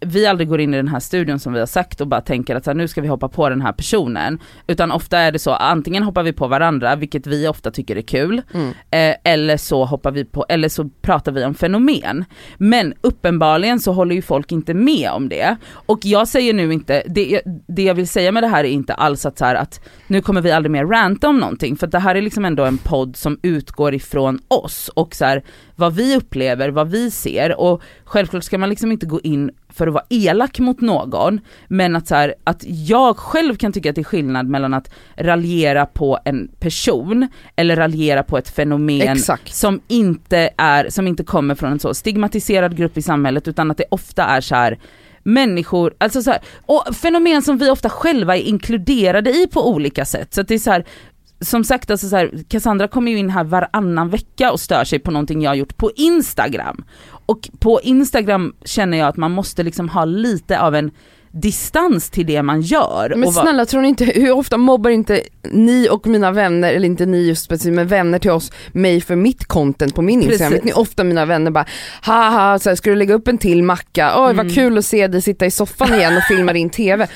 vi 0.04 0.26
aldrig 0.26 0.48
går 0.48 0.60
in 0.60 0.74
i 0.74 0.76
den 0.76 0.88
här 0.88 1.00
studion 1.00 1.38
som 1.38 1.52
vi 1.52 1.58
har 1.58 1.66
sagt 1.66 2.00
och 2.00 2.06
bara 2.06 2.20
tänker 2.20 2.56
att 2.56 2.64
så 2.64 2.70
här, 2.70 2.74
nu 2.76 2.88
ska 2.88 3.00
vi 3.00 3.08
hoppa 3.08 3.28
på 3.28 3.48
den 3.48 3.60
här 3.60 3.72
personen. 3.72 4.38
Utan 4.66 4.92
ofta 4.92 5.18
är 5.18 5.32
det 5.32 5.38
så, 5.38 5.50
antingen 5.52 6.02
hoppar 6.02 6.22
vi 6.22 6.32
på 6.32 6.46
varandra, 6.48 6.96
vilket 6.96 7.26
vi 7.26 7.48
ofta 7.48 7.70
tycker 7.70 7.96
är 7.96 8.02
kul, 8.02 8.42
Mm. 8.54 8.68
eh, 8.90 9.16
eller 9.32 9.56
så 9.56 9.84
hoppar 9.84 10.10
vi 10.10 10.24
på, 10.24 10.46
eller 10.48 10.68
så 10.68 10.88
pratar 11.02 11.32
vi 11.32 11.44
om 11.44 11.54
fenomen. 11.54 12.24
Men 12.58 12.94
uppenbarligen 13.00 13.80
så 13.80 13.92
håller 13.92 14.14
ju 14.14 14.22
folk 14.22 14.52
inte 14.52 14.74
med 14.74 15.10
om 15.10 15.28
det. 15.28 15.56
Och 15.72 15.98
jag 16.02 16.28
säger 16.28 16.54
nu 16.54 16.72
inte, 16.72 17.02
det, 17.06 17.24
jag- 17.26 17.42
det 17.68 17.82
jag 17.82 17.94
vill 17.94 18.08
säga 18.08 18.32
med 18.32 18.42
det 18.42 18.48
här 18.48 18.64
är 18.64 18.68
inte 18.68 18.94
alls 18.94 19.26
att 19.26 19.38
så 19.38 19.44
här, 19.44 19.54
att 19.54 19.80
nu 20.06 20.20
kommer 20.20 20.40
vi 20.40 20.50
aldrig 20.50 20.70
mer 20.70 20.84
ranta 20.84 21.28
om 21.28 21.38
någonting, 21.38 21.76
för 21.76 21.86
det 21.86 21.98
här 21.98 22.14
är 22.14 22.22
liksom 22.22 22.44
ändå 22.44 22.64
en 22.64 22.78
podd 22.78 23.16
som 23.16 23.38
utgår 23.42 23.94
ifrån 23.94 24.38
oss 24.48 24.88
och 24.94 25.14
så 25.14 25.24
här, 25.24 25.42
vad 25.82 25.94
vi 25.94 26.16
upplever, 26.16 26.68
vad 26.68 26.90
vi 26.90 27.10
ser 27.10 27.60
och 27.60 27.82
självklart 28.04 28.44
ska 28.44 28.58
man 28.58 28.68
liksom 28.68 28.92
inte 28.92 29.06
gå 29.06 29.20
in 29.20 29.50
för 29.68 29.86
att 29.86 29.92
vara 29.92 30.04
elak 30.08 30.58
mot 30.58 30.80
någon, 30.80 31.40
men 31.68 31.96
att, 31.96 32.08
så 32.08 32.14
här, 32.14 32.34
att 32.44 32.64
jag 32.66 33.16
själv 33.16 33.56
kan 33.56 33.72
tycka 33.72 33.90
att 33.90 33.94
det 33.94 34.02
är 34.02 34.04
skillnad 34.04 34.46
mellan 34.46 34.74
att 34.74 34.90
raljera 35.16 35.86
på 35.86 36.18
en 36.24 36.48
person 36.60 37.28
eller 37.56 37.76
raljera 37.76 38.22
på 38.22 38.38
ett 38.38 38.48
fenomen 38.48 39.00
Exakt. 39.00 39.54
som 39.54 39.80
inte 39.88 40.50
är, 40.56 40.90
som 40.90 41.06
inte 41.06 41.24
kommer 41.24 41.54
från 41.54 41.72
en 41.72 41.78
så 41.78 41.94
stigmatiserad 41.94 42.76
grupp 42.76 42.96
i 42.96 43.02
samhället 43.02 43.48
utan 43.48 43.70
att 43.70 43.76
det 43.76 43.84
ofta 43.90 44.24
är 44.24 44.40
så 44.40 44.54
här 44.54 44.78
människor, 45.22 45.94
alltså 45.98 46.22
så 46.22 46.30
här, 46.30 46.40
och 46.66 46.96
fenomen 46.96 47.42
som 47.42 47.58
vi 47.58 47.70
ofta 47.70 47.90
själva 47.90 48.36
är 48.36 48.40
inkluderade 48.40 49.30
i 49.30 49.46
på 49.46 49.68
olika 49.68 50.04
sätt. 50.04 50.34
Så 50.34 50.40
att 50.40 50.48
det 50.48 50.54
är 50.54 50.58
så 50.58 50.70
här, 50.70 50.84
som 51.42 51.64
sagt, 51.64 51.90
alltså 51.90 52.08
så 52.08 52.16
här, 52.16 52.44
Cassandra 52.48 52.88
kommer 52.88 53.12
ju 53.12 53.18
in 53.18 53.30
här 53.30 53.44
varannan 53.44 54.08
vecka 54.08 54.52
och 54.52 54.60
stör 54.60 54.84
sig 54.84 54.98
på 54.98 55.10
någonting 55.10 55.42
jag 55.42 55.50
har 55.50 55.54
gjort 55.54 55.76
på 55.76 55.90
Instagram. 55.96 56.84
Och 57.26 57.50
på 57.58 57.80
Instagram 57.82 58.52
känner 58.64 58.98
jag 58.98 59.08
att 59.08 59.16
man 59.16 59.30
måste 59.32 59.62
liksom 59.62 59.88
ha 59.88 60.04
lite 60.04 60.60
av 60.60 60.74
en 60.74 60.90
distans 61.34 62.10
till 62.10 62.26
det 62.26 62.42
man 62.42 62.60
gör. 62.60 63.14
Men 63.16 63.32
snälla 63.32 63.66
tror 63.66 63.80
ni 63.80 63.88
inte, 63.88 64.04
hur 64.04 64.32
ofta 64.32 64.56
mobbar 64.56 64.90
inte 64.90 65.22
ni 65.50 65.88
och 65.90 66.06
mina 66.06 66.30
vänner, 66.30 66.72
eller 66.72 66.86
inte 66.86 67.06
ni 67.06 67.26
just 67.26 67.44
specifikt 67.44 67.74
men 67.74 67.86
vänner 67.86 68.18
till 68.18 68.30
oss, 68.30 68.52
mig 68.72 69.00
för 69.00 69.16
mitt 69.16 69.44
content 69.44 69.94
på 69.94 70.02
min 70.02 70.22
Instagram? 70.22 70.38
Precis. 70.50 70.56
Vet 70.56 70.64
ni 70.64 70.72
ofta 70.82 71.04
mina 71.04 71.24
vänner 71.24 71.50
bara 71.50 71.66
haha, 72.02 72.58
så 72.58 72.68
här, 72.68 72.76
ska 72.76 72.90
du 72.90 72.96
lägga 72.96 73.14
upp 73.14 73.28
en 73.28 73.38
till 73.38 73.62
macka? 73.62 74.12
Oj 74.16 74.30
Mm. 74.32 74.46
vad 74.46 74.54
kul 74.54 74.78
att 74.78 74.84
se 74.84 75.06
dig 75.06 75.22
sitta 75.22 75.46
i 75.46 75.50
soffan 75.50 75.94
igen 75.94 76.16
och 76.16 76.22
filma 76.22 76.52
din 76.52 76.70
TV. 76.70 77.08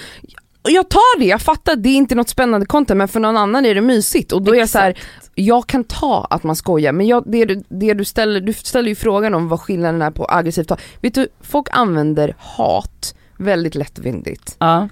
Och 0.66 0.72
Jag 0.72 0.88
tar 0.88 1.18
det, 1.18 1.24
jag 1.24 1.40
fattar 1.42 1.76
det 1.76 1.88
är 1.88 1.96
inte 1.96 2.14
något 2.14 2.28
spännande 2.28 2.66
content 2.66 2.98
men 2.98 3.08
för 3.08 3.20
någon 3.20 3.36
annan 3.36 3.66
är 3.66 3.74
det 3.74 3.80
mysigt 3.80 4.32
och 4.32 4.42
då 4.42 4.54
är 4.54 4.58
jag 4.58 4.68
så 4.68 4.78
här, 4.78 4.98
jag 5.34 5.66
kan 5.66 5.84
ta 5.84 6.26
att 6.30 6.42
man 6.42 6.56
skojar 6.56 6.92
men 6.92 7.06
jag, 7.06 7.22
det, 7.26 7.44
du- 7.44 7.64
det 7.68 7.94
du 7.94 8.04
ställer, 8.04 8.40
du 8.40 8.52
ställer 8.52 8.88
ju 8.88 8.94
frågan 8.94 9.34
om 9.34 9.48
vad 9.48 9.60
skillnaden 9.60 10.02
är 10.02 10.10
på 10.10 10.26
aggressivt 10.30 10.70
hat. 10.70 10.80
Vet 11.00 11.14
du, 11.14 11.28
folk 11.40 11.66
använder 11.70 12.34
hat 12.38 13.14
väldigt 13.38 13.74
lättvindigt. 13.74 14.56
Ja. 14.58 14.88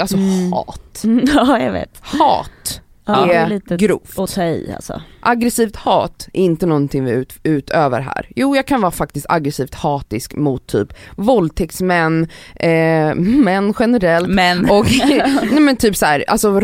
Alltså 0.00 0.16
Mm. 0.16 0.52
hat. 0.52 1.04
ja 1.34 1.60
jag 1.62 1.72
vet. 1.72 1.98
Hat 2.00 2.80
Ja, 3.04 3.32
är, 3.32 3.50
är 3.72 3.76
grovt. 3.76 4.18
att 4.18 4.34
ta 4.34 4.44
i 4.44 4.72
alltså. 4.76 5.02
Aggressivt 5.28 5.76
hat 5.76 6.28
är 6.32 6.40
inte 6.40 6.66
någonting 6.66 7.04
vi 7.04 7.10
ut, 7.10 7.34
utövar 7.42 8.00
här. 8.00 8.26
Jo 8.36 8.56
jag 8.56 8.66
kan 8.66 8.80
vara 8.80 8.92
faktiskt 8.92 9.26
aggressivt 9.28 9.74
hatisk 9.74 10.34
mot 10.34 10.66
typ 10.66 10.92
våldtäktsmän, 11.16 12.28
eh, 12.56 13.14
män 13.14 13.74
generellt 13.78 14.28
Men, 14.28 14.70
och 14.70 14.86
nej 15.50 15.60
men 15.60 15.76
typ 15.76 15.96
så 15.96 16.06
här, 16.06 16.24
alltså 16.28 16.60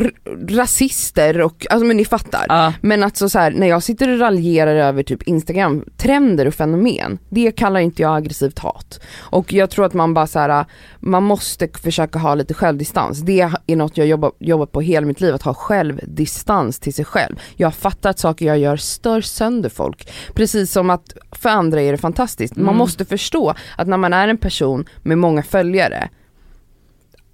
rasister 0.48 1.40
och, 1.40 1.66
alltså 1.70 1.86
men 1.86 1.96
ni 1.96 2.04
fattar. 2.04 2.46
ja. 2.48 2.72
Men 2.80 3.02
alltså 3.02 3.28
så 3.28 3.38
här, 3.38 3.50
när 3.50 3.66
jag 3.66 3.82
sitter 3.82 4.08
och 4.08 4.18
raljerar 4.18 4.74
över 4.76 5.02
typ 5.02 5.22
Instagram, 5.22 5.84
trender 5.96 6.46
och 6.46 6.54
fenomen, 6.54 7.18
det 7.28 7.52
kallar 7.52 7.80
inte 7.80 8.02
jag 8.02 8.16
aggressivt 8.16 8.58
hat. 8.58 9.00
Och 9.16 9.52
jag 9.52 9.70
tror 9.70 9.84
att 9.84 9.94
man 9.94 10.14
bara 10.14 10.26
så 10.26 10.38
här, 10.38 10.64
man 11.00 11.22
måste 11.22 11.68
försöka 11.82 12.18
ha 12.18 12.34
lite 12.34 12.54
självdistans. 12.54 13.20
Det 13.20 13.50
är 13.66 13.76
något 13.76 13.96
jag 13.96 14.32
jobbat 14.38 14.72
på 14.72 14.80
hela 14.80 15.06
mitt 15.06 15.20
liv, 15.20 15.34
att 15.34 15.42
ha 15.42 15.54
självdistans 15.54 16.78
till 16.78 16.94
sig 16.94 17.04
själv. 17.04 17.36
Jag 17.56 17.74
fattar 17.74 18.10
att 18.10 18.18
saker 18.18 18.46
jag 18.46 18.53
gör 18.56 18.76
stör 18.76 19.20
sönder 19.20 19.68
folk. 19.68 20.12
Precis 20.34 20.72
som 20.72 20.90
att 20.90 21.14
för 21.32 21.48
andra 21.48 21.82
är 21.82 21.92
det 21.92 21.98
fantastiskt. 21.98 22.56
Man 22.56 22.64
Mm. 22.64 22.76
måste 22.76 23.04
förstå 23.04 23.54
att 23.76 23.88
när 23.88 23.96
man 23.96 24.12
är 24.12 24.28
en 24.28 24.38
person 24.38 24.84
med 25.02 25.18
många 25.18 25.42
följare, 25.42 26.08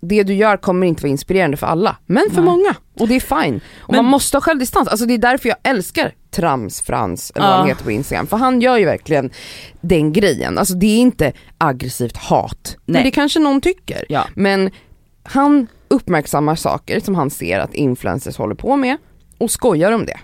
det 0.03 0.23
du 0.23 0.35
gör 0.35 0.57
kommer 0.57 0.87
inte 0.87 1.03
vara 1.03 1.11
inspirerande 1.11 1.57
för 1.57 1.67
alla, 1.67 1.97
men 2.07 2.23
för 2.31 2.37
Nej. 2.37 2.45
många. 2.45 2.75
Och 3.01 3.09
det 3.09 3.17
är 3.17 3.43
fine. 3.45 3.61
Och 3.79 3.93
Men- 3.95 4.05
man 4.05 4.11
måste 4.11 4.37
ha 4.37 4.41
självdistans, 4.43 4.89
alltså 4.89 5.07
det 5.07 5.15
är 5.15 5.19
därför 5.19 5.49
jag 5.49 5.59
älskar 5.63 6.15
Trams 6.31 6.81
Frans, 6.83 7.33
eller 7.35 7.47
vad 7.47 7.55
Ja. 7.55 7.59
han 7.59 7.69
heter 7.69 7.85
på 7.85 7.91
Instagram, 7.91 8.27
för 8.27 8.37
han 8.37 8.61
gör 8.61 8.77
ju 8.79 8.85
verkligen 8.85 9.31
den 9.81 10.13
grejen. 10.13 10.59
Alltså 10.59 10.75
det 10.75 10.87
är 10.87 10.99
inte 10.99 11.33
aggressivt 11.59 12.17
hat, 12.17 12.77
men 12.87 12.93
Nej. 12.93 13.05
det 13.05 13.11
kanske 13.11 13.41
någon 13.41 13.61
tycker. 13.61 14.05
Ja. 14.09 14.25
Men 14.35 14.71
han 15.23 15.67
uppmärksammar 15.89 16.55
saker 16.55 17.01
som 17.01 17.15
han 17.15 17.31
ser 17.31 17.59
att 17.59 17.75
influencers 17.75 18.37
håller 18.37 18.55
på 18.55 18.77
med 18.77 18.97
och 19.39 19.51
skojar 19.51 19.93
om 19.93 20.07
det. 20.07 20.17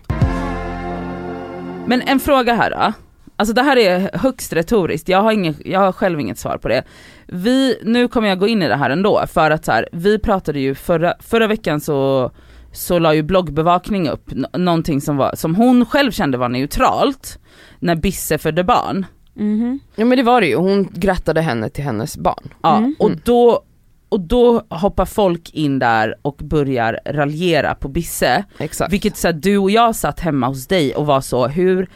Men 1.86 2.02
en 2.02 2.20
fråga 2.20 2.54
här 2.54 2.70
då. 2.70 2.92
Alltså 3.38 3.54
det 3.54 3.62
här 3.62 3.76
är 3.76 4.10
högst 4.18 4.52
retoriskt, 4.52 5.08
jag 5.08 5.22
har, 5.22 5.32
inget, 5.32 5.66
jag 5.66 5.80
har 5.80 5.92
själv 5.92 6.20
inget 6.20 6.38
svar 6.38 6.58
på 6.58 6.68
det. 6.68 6.82
Vi, 7.26 7.78
nu 7.82 8.08
kommer 8.08 8.28
jag 8.28 8.38
gå 8.38 8.48
in 8.48 8.62
i 8.62 8.68
det 8.68 8.76
här 8.76 8.90
ändå, 8.90 9.24
för 9.32 9.50
att 9.50 9.64
så 9.64 9.72
här, 9.72 9.88
vi 9.92 10.18
pratade 10.18 10.60
ju 10.60 10.74
förra, 10.74 11.14
förra 11.20 11.46
veckan 11.46 11.80
så, 11.80 12.30
så 12.72 12.98
la 12.98 13.14
ju 13.14 13.22
bloggbevakning 13.22 14.08
upp 14.08 14.32
n- 14.32 14.46
någonting 14.52 15.00
som, 15.00 15.16
var, 15.16 15.34
som 15.34 15.54
hon 15.54 15.86
själv 15.86 16.10
kände 16.10 16.38
var 16.38 16.48
neutralt, 16.48 17.38
när 17.78 17.94
Bisse 17.96 18.38
födde 18.38 18.64
barn. 18.64 19.06
Mhm. 19.34 19.80
Ja 19.96 20.04
men 20.04 20.18
det 20.18 20.24
var 20.24 20.40
det 20.40 20.46
ju, 20.46 20.56
hon 20.56 20.88
grattade 20.92 21.40
henne 21.40 21.68
till 21.68 21.84
hennes 21.84 22.18
barn. 22.18 22.54
Ja, 22.62 22.76
Mm. 22.76 22.94
och, 22.98 23.10
då, 23.24 23.62
och 24.08 24.20
då 24.20 24.62
hoppar 24.68 25.04
folk 25.04 25.50
in 25.54 25.78
där 25.78 26.14
och 26.22 26.36
börjar 26.36 27.00
raljera 27.04 27.74
på 27.74 27.88
Bisse. 27.88 28.44
Exakt. 28.58 28.92
Vilket 28.92 29.16
så 29.16 29.28
här, 29.28 29.32
du 29.32 29.58
och 29.58 29.70
jag 29.70 29.96
satt 29.96 30.20
hemma 30.20 30.46
hos 30.46 30.66
dig 30.66 30.94
och 30.94 31.06
var 31.06 31.20
så, 31.20 31.46
hur 31.48 31.88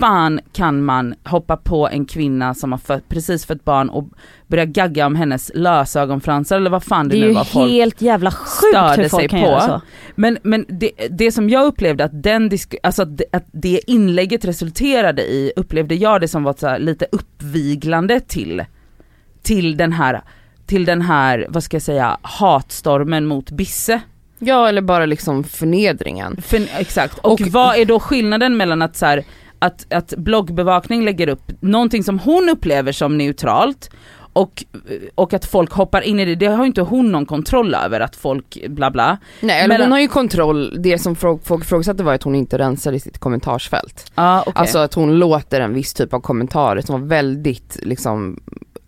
fan 0.00 0.40
kan 0.52 0.82
man 0.84 1.14
hoppa 1.24 1.56
på 1.56 1.88
en 1.88 2.04
kvinna 2.04 2.54
som 2.54 2.72
har 2.72 2.78
fött, 2.78 3.08
precis 3.08 3.46
fött 3.46 3.64
barn 3.64 3.88
och 3.88 4.08
börja 4.46 4.64
gagga 4.64 5.06
om 5.06 5.14
hennes 5.16 5.50
lösögonfransar 5.54 6.56
eller 6.56 6.70
vad 6.70 6.82
fan 6.82 7.08
det, 7.08 7.14
Det 7.14 7.18
är 7.18 7.22
nu 7.22 7.28
ju 7.28 7.34
var 7.34 7.44
folk 7.44 7.70
helt 7.70 8.02
jävla 8.02 8.30
sjukt 8.30 8.98
hur 8.98 9.08
folk 9.08 9.20
sig 9.22 9.28
kan 9.28 9.40
på. 9.40 9.46
göra 9.46 9.60
så. 9.60 9.80
Men, 10.14 10.38
men 10.42 10.64
det, 10.68 10.90
det 11.10 11.32
som 11.32 11.50
jag 11.50 11.66
upplevde 11.66 12.04
att 12.04 12.22
den 12.22 12.48
disk- 12.50 12.74
alltså 12.82 13.02
att 13.02 13.16
det, 13.18 13.24
att 13.32 13.46
det 13.52 13.80
inlägget 13.86 14.44
resulterade 14.44 15.22
i, 15.22 15.52
upplevde 15.56 15.94
jag 15.94 16.20
det 16.20 16.28
som 16.28 16.42
var 16.42 16.78
lite 16.78 17.06
uppviglande 17.12 18.20
till, 18.20 18.64
till 19.42 19.76
den 19.76 19.92
här, 19.92 20.20
till 20.70 20.84
den 20.84 21.02
här, 21.02 21.46
vad 21.48 21.62
ska 21.62 21.74
jag 21.74 21.82
säga, 21.82 22.18
hatstormen 22.22 23.26
mot 23.26 23.50
Bisse. 23.50 24.00
Ja 24.38 24.68
eller 24.68 24.82
bara 24.82 25.06
liksom 25.06 25.44
förnedringen. 25.44 26.42
För, 26.42 26.60
exakt, 26.78 27.18
och, 27.18 27.32
Och- 27.32 27.40
vad 27.40 27.76
är 27.76 27.84
då 27.84 28.00
skillnaden 28.00 28.56
mellan 28.56 28.82
att 28.82 28.96
så 28.96 29.06
här, 29.06 29.24
att, 29.58 29.92
att 29.92 30.14
bloggbevakning 30.16 31.04
lägger 31.04 31.28
upp 31.28 31.52
någonting 31.60 32.04
som 32.04 32.18
hon 32.18 32.48
upplever 32.48 32.92
som 32.92 33.18
neutralt 33.18 33.90
och, 34.32 34.64
och 35.14 35.32
att 35.34 35.44
folk 35.44 35.72
hoppar 35.72 36.00
in 36.02 36.20
i 36.20 36.24
det, 36.24 36.34
det 36.34 36.46
har 36.46 36.64
ju 36.64 36.66
inte 36.66 36.80
hon 36.82 37.12
någon 37.12 37.26
kontroll 37.26 37.74
över 37.74 38.00
att 38.00 38.16
folk 38.16 38.58
bla 38.68 38.90
bla. 38.90 39.18
Nej 39.40 39.60
eller 39.60 39.74
Men- 39.74 39.80
hon 39.80 39.92
har 39.92 39.98
ju 40.00 40.08
kontroll, 40.08 40.76
det 40.82 40.98
som 40.98 41.16
folk, 41.16 41.44
folk 41.44 41.86
var 41.98 42.14
att 42.14 42.22
hon 42.22 42.34
inte 42.34 42.58
rensade 42.58 42.96
i 42.96 43.00
sitt 43.00 43.18
kommentarsfält. 43.18 44.12
Ja 44.14 44.40
okej. 44.46 44.52
Alltså 44.56 44.78
att 44.78 44.94
hon 44.94 45.18
låter 45.18 45.60
en 45.60 45.74
viss 45.74 45.94
typ 45.94 46.14
av 46.14 46.20
kommentarer 46.20 46.80
som 46.80 47.00
var 47.00 47.08
väldigt 47.08 47.78
liksom 47.82 48.40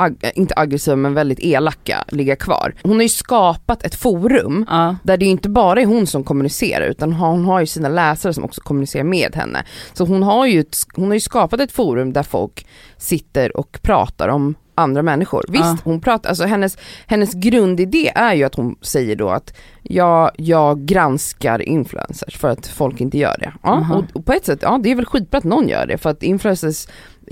ag- 0.03 0.30
inte 0.34 0.55
aggressiva 0.57 0.96
men 0.96 1.14
väldigt 1.14 1.38
elaka 1.40 2.05
ligga 2.09 2.36
kvar. 2.36 2.74
Hon 2.82 2.94
har 2.96 3.03
ju 3.03 3.09
skapat 3.09 3.82
ett 3.82 3.94
forum 3.94 4.66
ja. 4.68 4.96
där 5.03 5.16
det 5.16 5.26
inte 5.26 5.48
bara 5.48 5.80
är 5.80 5.86
hon 5.86 6.07
som 6.07 6.24
kommunicerar 6.24 6.86
utan 6.86 7.12
hon 7.12 7.44
har 7.44 7.61
ju 7.61 7.66
sina 7.66 7.88
läsare 7.88 8.34
som 8.34 8.44
också 8.44 8.61
kommunicerar 8.61 9.05
med 9.05 9.34
henne. 9.36 9.64
Så 9.92 10.05
hon 10.05 10.22
har 10.22 10.46
ju, 10.46 10.61
ett, 10.61 10.76
hon 10.94 11.07
har 11.07 11.14
ju 11.14 11.20
skapat 11.20 11.61
ett 11.61 11.72
forum 11.72 12.12
där 12.12 12.22
folk 12.22 12.66
sitter 12.96 13.57
och 13.57 13.78
pratar 13.82 14.28
om 14.28 14.55
andra 14.74 15.03
människor. 15.03 15.44
Visst, 15.48 15.64
Ja. 15.64 15.76
hon 15.84 16.00
pratar, 16.00 16.28
alltså 16.28 16.44
hennes, 16.44 16.78
hennes 17.07 17.34
grundidé 17.34 18.12
är 18.14 18.34
ju 18.34 18.44
att 18.44 18.55
hon 18.55 18.76
säger 18.82 19.16
då 19.16 19.28
att 19.28 19.55
jag, 19.82 20.30
jag 20.36 20.84
granskar 20.84 21.62
influencers 21.62 22.36
för 22.36 22.48
att 22.48 22.66
folk 22.66 23.00
inte 23.00 23.18
gör 23.18 23.36
det. 23.38 23.53
Ja, 23.62 23.68
Aha. 23.70 23.94
och, 23.96 24.05
och 24.12 24.26
på 24.26 24.32
ett 24.32 24.46
sätt, 24.46 24.59
ja 24.62 24.80
det 24.82 24.90
är 24.90 24.94
väl 24.94 25.05
skitbra 25.07 25.38
att 25.38 25.44
någon 25.44 25.68
gör 25.68 25.86
det 25.86 25.98
för 25.98 26.11
att 26.11 26.22
influencers 26.22 26.86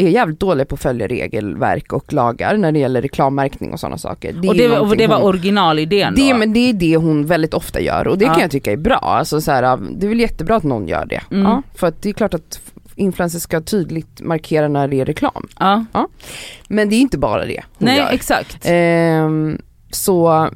är 0.06 0.08
jävligt 0.10 0.40
dåliga 0.40 0.64
på 0.66 0.74
att 0.74 0.80
följa 0.80 1.06
regelverk 1.06 1.92
och 1.92 2.12
lagar 2.12 2.56
när 2.56 2.72
det 2.72 2.78
gäller 2.78 3.02
reklammärkning 3.02 3.72
och 3.72 3.80
sådana 3.80 3.98
saker. 3.98 4.38
och 4.38 4.54
är 4.54 4.68
det, 4.68 4.78
och 4.78 4.96
det 4.96 5.06
var 5.06 5.16
hon- 5.16 5.24
originalidén 5.24 6.14
det, 6.14 6.32
då? 6.32 6.38
men 6.38 6.52
det 6.52 6.70
är 6.70 6.72
det 6.72 6.96
hon 6.96 7.26
väldigt 7.26 7.54
ofta 7.54 7.80
gör 7.80 8.06
och 8.08 8.18
det 8.18 8.24
Ja. 8.24 8.32
kan 8.32 8.42
jag 8.42 8.50
tycka 8.50 8.72
är 8.72 8.76
bra. 8.76 8.96
Alltså 8.96 9.40
så 9.40 9.50
här, 9.52 9.78
det 9.96 10.06
är 10.06 10.08
väl 10.08 10.20
jättebra 10.20 10.56
att 10.56 10.62
någon 10.64 10.88
gör 10.88 11.06
det. 11.06 11.20
Mm. 11.30 11.42
Ja, 11.42 11.62
för 11.74 11.86
att 11.86 12.02
det 12.02 12.08
är 12.08 12.12
klart 12.12 12.34
att 12.34 12.60
influencers 12.96 13.42
ska 13.42 13.60
tydligt 13.60 14.20
markera 14.20 14.68
när 14.68 14.88
det 14.88 15.00
är 15.00 15.04
reklam. 15.04 15.48
Ja. 15.58 15.84
Men 16.68 16.88
det 16.90 16.96
är 16.96 17.00
inte 17.00 17.18
bara 17.18 17.44
det 17.44 17.62
hon 17.78 17.86
Nej 17.86 17.98
gör. 17.98 18.08
exakt. 18.12 18.58
Ehm, 18.64 19.58
så 19.90 20.48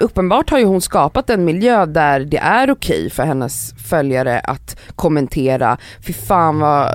uppenbart 0.00 0.50
har 0.50 0.58
ju 0.58 0.64
hon 0.64 0.80
skapat 0.80 1.30
en 1.30 1.44
miljö 1.44 1.86
där 1.86 2.20
det 2.20 2.38
är 2.38 2.70
okej 2.70 3.10
för 3.10 3.22
hennes 3.22 3.74
följare 3.88 4.40
att 4.40 4.76
kommentera, 4.96 5.76
fy 6.06 6.12
fan 6.12 6.58
vad 6.58 6.88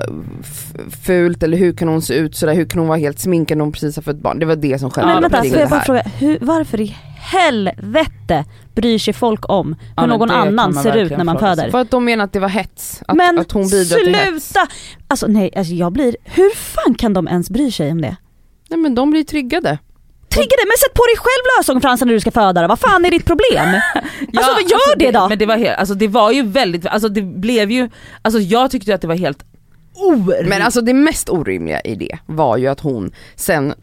fult 1.02 1.42
eller 1.42 1.56
hur 1.56 1.72
kan 1.72 1.88
hon 1.88 2.02
se 2.02 2.14
ut 2.14 2.36
sådär, 2.36 2.54
hur 2.54 2.64
kan 2.64 2.78
hon 2.78 2.88
vara 2.88 2.98
helt 2.98 3.18
sminkad 3.18 3.58
när 3.58 3.64
hon 3.64 3.72
precis 3.72 3.96
har 3.96 4.02
fått 4.02 4.16
barn. 4.16 4.38
Det 4.38 4.46
var 4.46 4.56
det 4.56 4.78
som 4.78 4.90
skedde 4.90 5.06
Men 5.06 5.22
vänta, 5.22 5.38
får 5.38 5.46
jag 5.58 5.70
bara 5.70 5.78
här. 5.78 5.84
fråga, 5.84 6.02
hur, 6.18 6.38
varför 6.40 6.80
i 6.80 6.96
helvete 7.16 8.44
bryr 8.74 8.98
sig 8.98 9.14
folk 9.14 9.48
om 9.48 9.72
hur 9.72 9.78
Ja, 9.96 10.06
någon 10.06 10.30
annan 10.30 10.74
ser 10.74 10.96
ut 10.96 11.10
när 11.10 11.24
man 11.24 11.38
föder? 11.38 11.70
För 11.70 11.80
att 11.80 11.90
de 11.90 12.04
menar 12.04 12.24
att 12.24 12.32
det 12.32 12.40
var 12.40 12.48
hets, 12.48 13.02
att, 13.08 13.16
men 13.16 13.38
att 13.38 13.52
hon 13.52 13.68
bidrar 13.68 13.98
till 13.98 14.14
hets. 14.14 14.48
sluta! 14.52 14.66
Alltså 15.08 15.26
nej, 15.26 15.50
alltså 15.56 15.72
jag 15.72 15.92
blir, 15.92 16.16
hur 16.24 16.54
fan 16.54 16.94
kan 16.94 17.12
de 17.12 17.28
ens 17.28 17.50
bry 17.50 17.70
sig 17.72 17.90
om 17.92 18.00
det? 18.00 18.16
Nej 18.70 18.78
men 18.78 18.94
de 18.94 19.10
blir 19.10 19.24
triggade. 19.24 19.78
Trigga 20.34 20.56
det, 20.60 20.66
men 20.66 20.76
sätt 20.78 20.94
på 20.94 21.04
dig 21.06 21.16
själv 21.16 21.44
lösögonfransar 21.58 22.06
när 22.06 22.12
du 22.12 22.20
ska 22.20 22.30
föda 22.30 22.62
då. 22.62 22.68
vad 22.68 22.78
fan 22.78 23.04
är 23.04 23.10
ditt 23.10 23.24
problem? 23.26 23.68
Alltså 24.36 24.52
vad 24.52 24.62
gör 24.62 24.96
det 24.96 25.10
då? 25.10 25.28
Men 25.28 25.38
det 25.38 25.46
var, 25.46 25.56
helt, 25.56 25.78
alltså, 25.78 25.94
det 25.94 26.08
var 26.08 26.32
ju 26.32 26.42
väldigt, 26.42 26.86
alltså 26.86 27.08
det 27.08 27.22
blev 27.22 27.70
ju, 27.70 27.90
alltså 28.22 28.40
jag 28.40 28.70
tyckte 28.70 28.94
att 28.94 29.00
det 29.00 29.06
var 29.06 29.14
helt 29.14 29.44
orimligt. 29.94 30.48
Men 30.48 30.62
alltså 30.62 30.80
det 30.80 30.94
mest 30.94 31.28
orimliga 31.28 31.80
i 31.80 31.94
det 31.94 32.18
var 32.26 32.56
ju 32.56 32.66
att 32.66 32.80
hon 32.80 33.12
sen, 33.36 33.74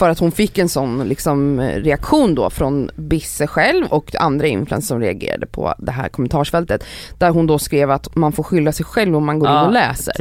för 0.00 0.08
att 0.08 0.18
hon 0.18 0.32
fick 0.32 0.58
en 0.58 0.68
sån 0.68 1.08
liksom 1.08 1.60
reaktion 1.60 2.34
då 2.34 2.50
från 2.50 2.90
Bisse 2.96 3.46
själv 3.46 3.86
och 3.86 4.14
andra 4.20 4.46
influencers 4.46 4.88
som 4.88 5.00
reagerade 5.00 5.46
på 5.46 5.74
det 5.78 5.92
här 5.92 6.08
kommentarsfältet. 6.08 6.84
Där 7.18 7.30
hon 7.30 7.46
då 7.46 7.58
skrev 7.58 7.90
att 7.90 8.16
man 8.16 8.32
får 8.32 8.42
skylla 8.42 8.72
sig 8.72 8.84
själv 8.84 9.16
om 9.16 9.26
man 9.26 9.38
går 9.38 9.48
in 9.48 9.54
Ja, 9.54 9.66
och 9.66 9.72
läser. 9.72 10.12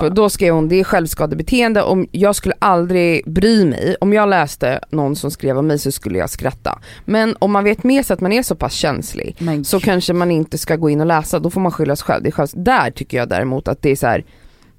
För 0.00 0.10
då 0.10 0.30
skrev 0.30 0.54
hon, 0.54 0.68
det 0.68 0.80
är 0.80 0.84
självskadebeteende, 0.84 1.82
om 1.82 2.06
jag 2.12 2.36
skulle 2.36 2.54
aldrig 2.58 3.22
bry 3.26 3.64
mig, 3.64 3.96
om 4.00 4.12
jag 4.12 4.28
läste 4.28 4.80
någon 4.90 5.16
som 5.16 5.30
skrev 5.30 5.58
om 5.58 5.66
mig 5.66 5.78
så 5.78 5.92
skulle 5.92 6.18
jag 6.18 6.30
skratta. 6.30 6.78
Men 7.04 7.36
om 7.38 7.52
man 7.52 7.64
vet 7.64 7.84
med 7.84 8.06
sig 8.06 8.14
att 8.14 8.20
man 8.20 8.32
är 8.32 8.42
så 8.42 8.54
pass 8.54 8.72
känslig 8.72 9.36
så 9.64 9.80
kanske 9.80 10.12
man 10.12 10.30
inte 10.30 10.58
ska 10.58 10.76
gå 10.76 10.90
in 10.90 11.00
och 11.00 11.06
läsa, 11.06 11.38
då 11.38 11.50
får 11.50 11.60
man 11.60 11.72
skylla 11.72 11.96
sig 11.96 12.04
själv. 12.04 12.22
Det 12.22 12.28
är 12.28 12.32
själv. 12.32 12.48
Där 12.52 12.90
tycker 12.90 13.16
jag 13.16 13.28
däremot 13.28 13.68
att 13.68 13.82
det 13.82 13.90
är 13.90 13.96
så 13.96 14.06
här. 14.06 14.24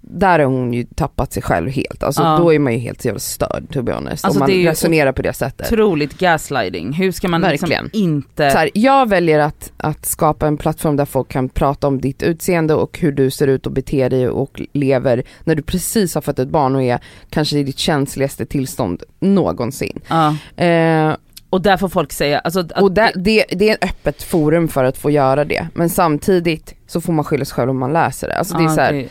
Där 0.07 0.39
har 0.39 0.45
hon 0.45 0.73
ju 0.73 0.83
tappat 0.95 1.33
sig 1.33 1.43
själv 1.43 1.69
helt, 1.69 2.03
alltså 2.03 2.21
Ja. 2.21 2.37
då 2.37 2.53
är 2.53 2.59
man 2.59 2.73
ju 2.73 2.79
helt 2.79 3.05
jävla 3.05 3.19
störd 3.19 3.63
to 3.73 3.81
be 3.81 3.93
honest, 3.93 4.25
Alltså, 4.25 4.39
om 4.43 4.49
man 4.49 4.63
resonerar 4.65 5.11
på 5.11 5.21
det 5.21 5.33
sättet. 5.33 5.71
otroligt 5.71 6.17
gaslighting, 6.17 6.93
hur 6.93 7.11
ska 7.11 7.27
man 7.27 7.41
Verkligen. 7.41 7.83
liksom 7.83 8.03
inte... 8.03 8.51
Så 8.51 8.57
här, 8.57 8.69
jag 8.73 9.09
väljer 9.09 9.39
att, 9.39 9.71
att 9.77 10.05
skapa 10.05 10.47
en 10.47 10.57
plattform 10.57 10.95
där 10.95 11.05
folk 11.05 11.29
kan 11.29 11.49
prata 11.49 11.87
om 11.87 12.01
ditt 12.01 12.23
utseende 12.23 12.73
och 12.73 12.99
hur 12.99 13.11
du 13.11 13.31
ser 13.31 13.47
ut 13.47 13.65
och 13.65 13.71
beter 13.71 14.09
dig 14.09 14.29
och 14.29 14.61
lever 14.73 15.23
när 15.43 15.55
du 15.55 15.61
precis 15.61 16.15
har 16.15 16.21
fått 16.21 16.39
ett 16.39 16.49
barn 16.49 16.75
och 16.75 16.83
är 16.83 16.99
kanske 17.29 17.57
i 17.59 17.63
ditt 17.63 17.77
känsligaste 17.79 18.45
tillstånd 18.45 19.03
någonsin. 19.19 19.99
ja. 20.07 20.35
Eh, 20.65 21.15
Och 21.49 21.61
där 21.61 21.77
får 21.77 21.89
folk 21.89 22.11
säga, 22.13 22.39
alltså 22.39 22.67
och 22.81 22.91
där, 22.91 23.11
det, 23.15 23.45
det 23.51 23.69
är 23.69 23.73
ett 23.73 23.83
öppet 23.83 24.23
forum 24.23 24.67
för 24.67 24.83
att 24.83 24.97
få 24.97 25.09
göra 25.11 25.45
det, 25.45 25.67
men 25.73 25.89
samtidigt 25.89 26.73
så 26.87 27.01
får 27.01 27.13
man 27.13 27.25
skylla 27.25 27.45
sig 27.45 27.55
själv 27.55 27.69
om 27.69 27.79
man 27.79 27.93
läser 27.93 28.27
det. 28.27 28.37
Alltså 28.37 28.57
det 28.57 28.63
är 28.63 28.67
ja, 28.67 28.69
så 28.75 28.81
här, 28.81 28.93
det- 28.93 29.07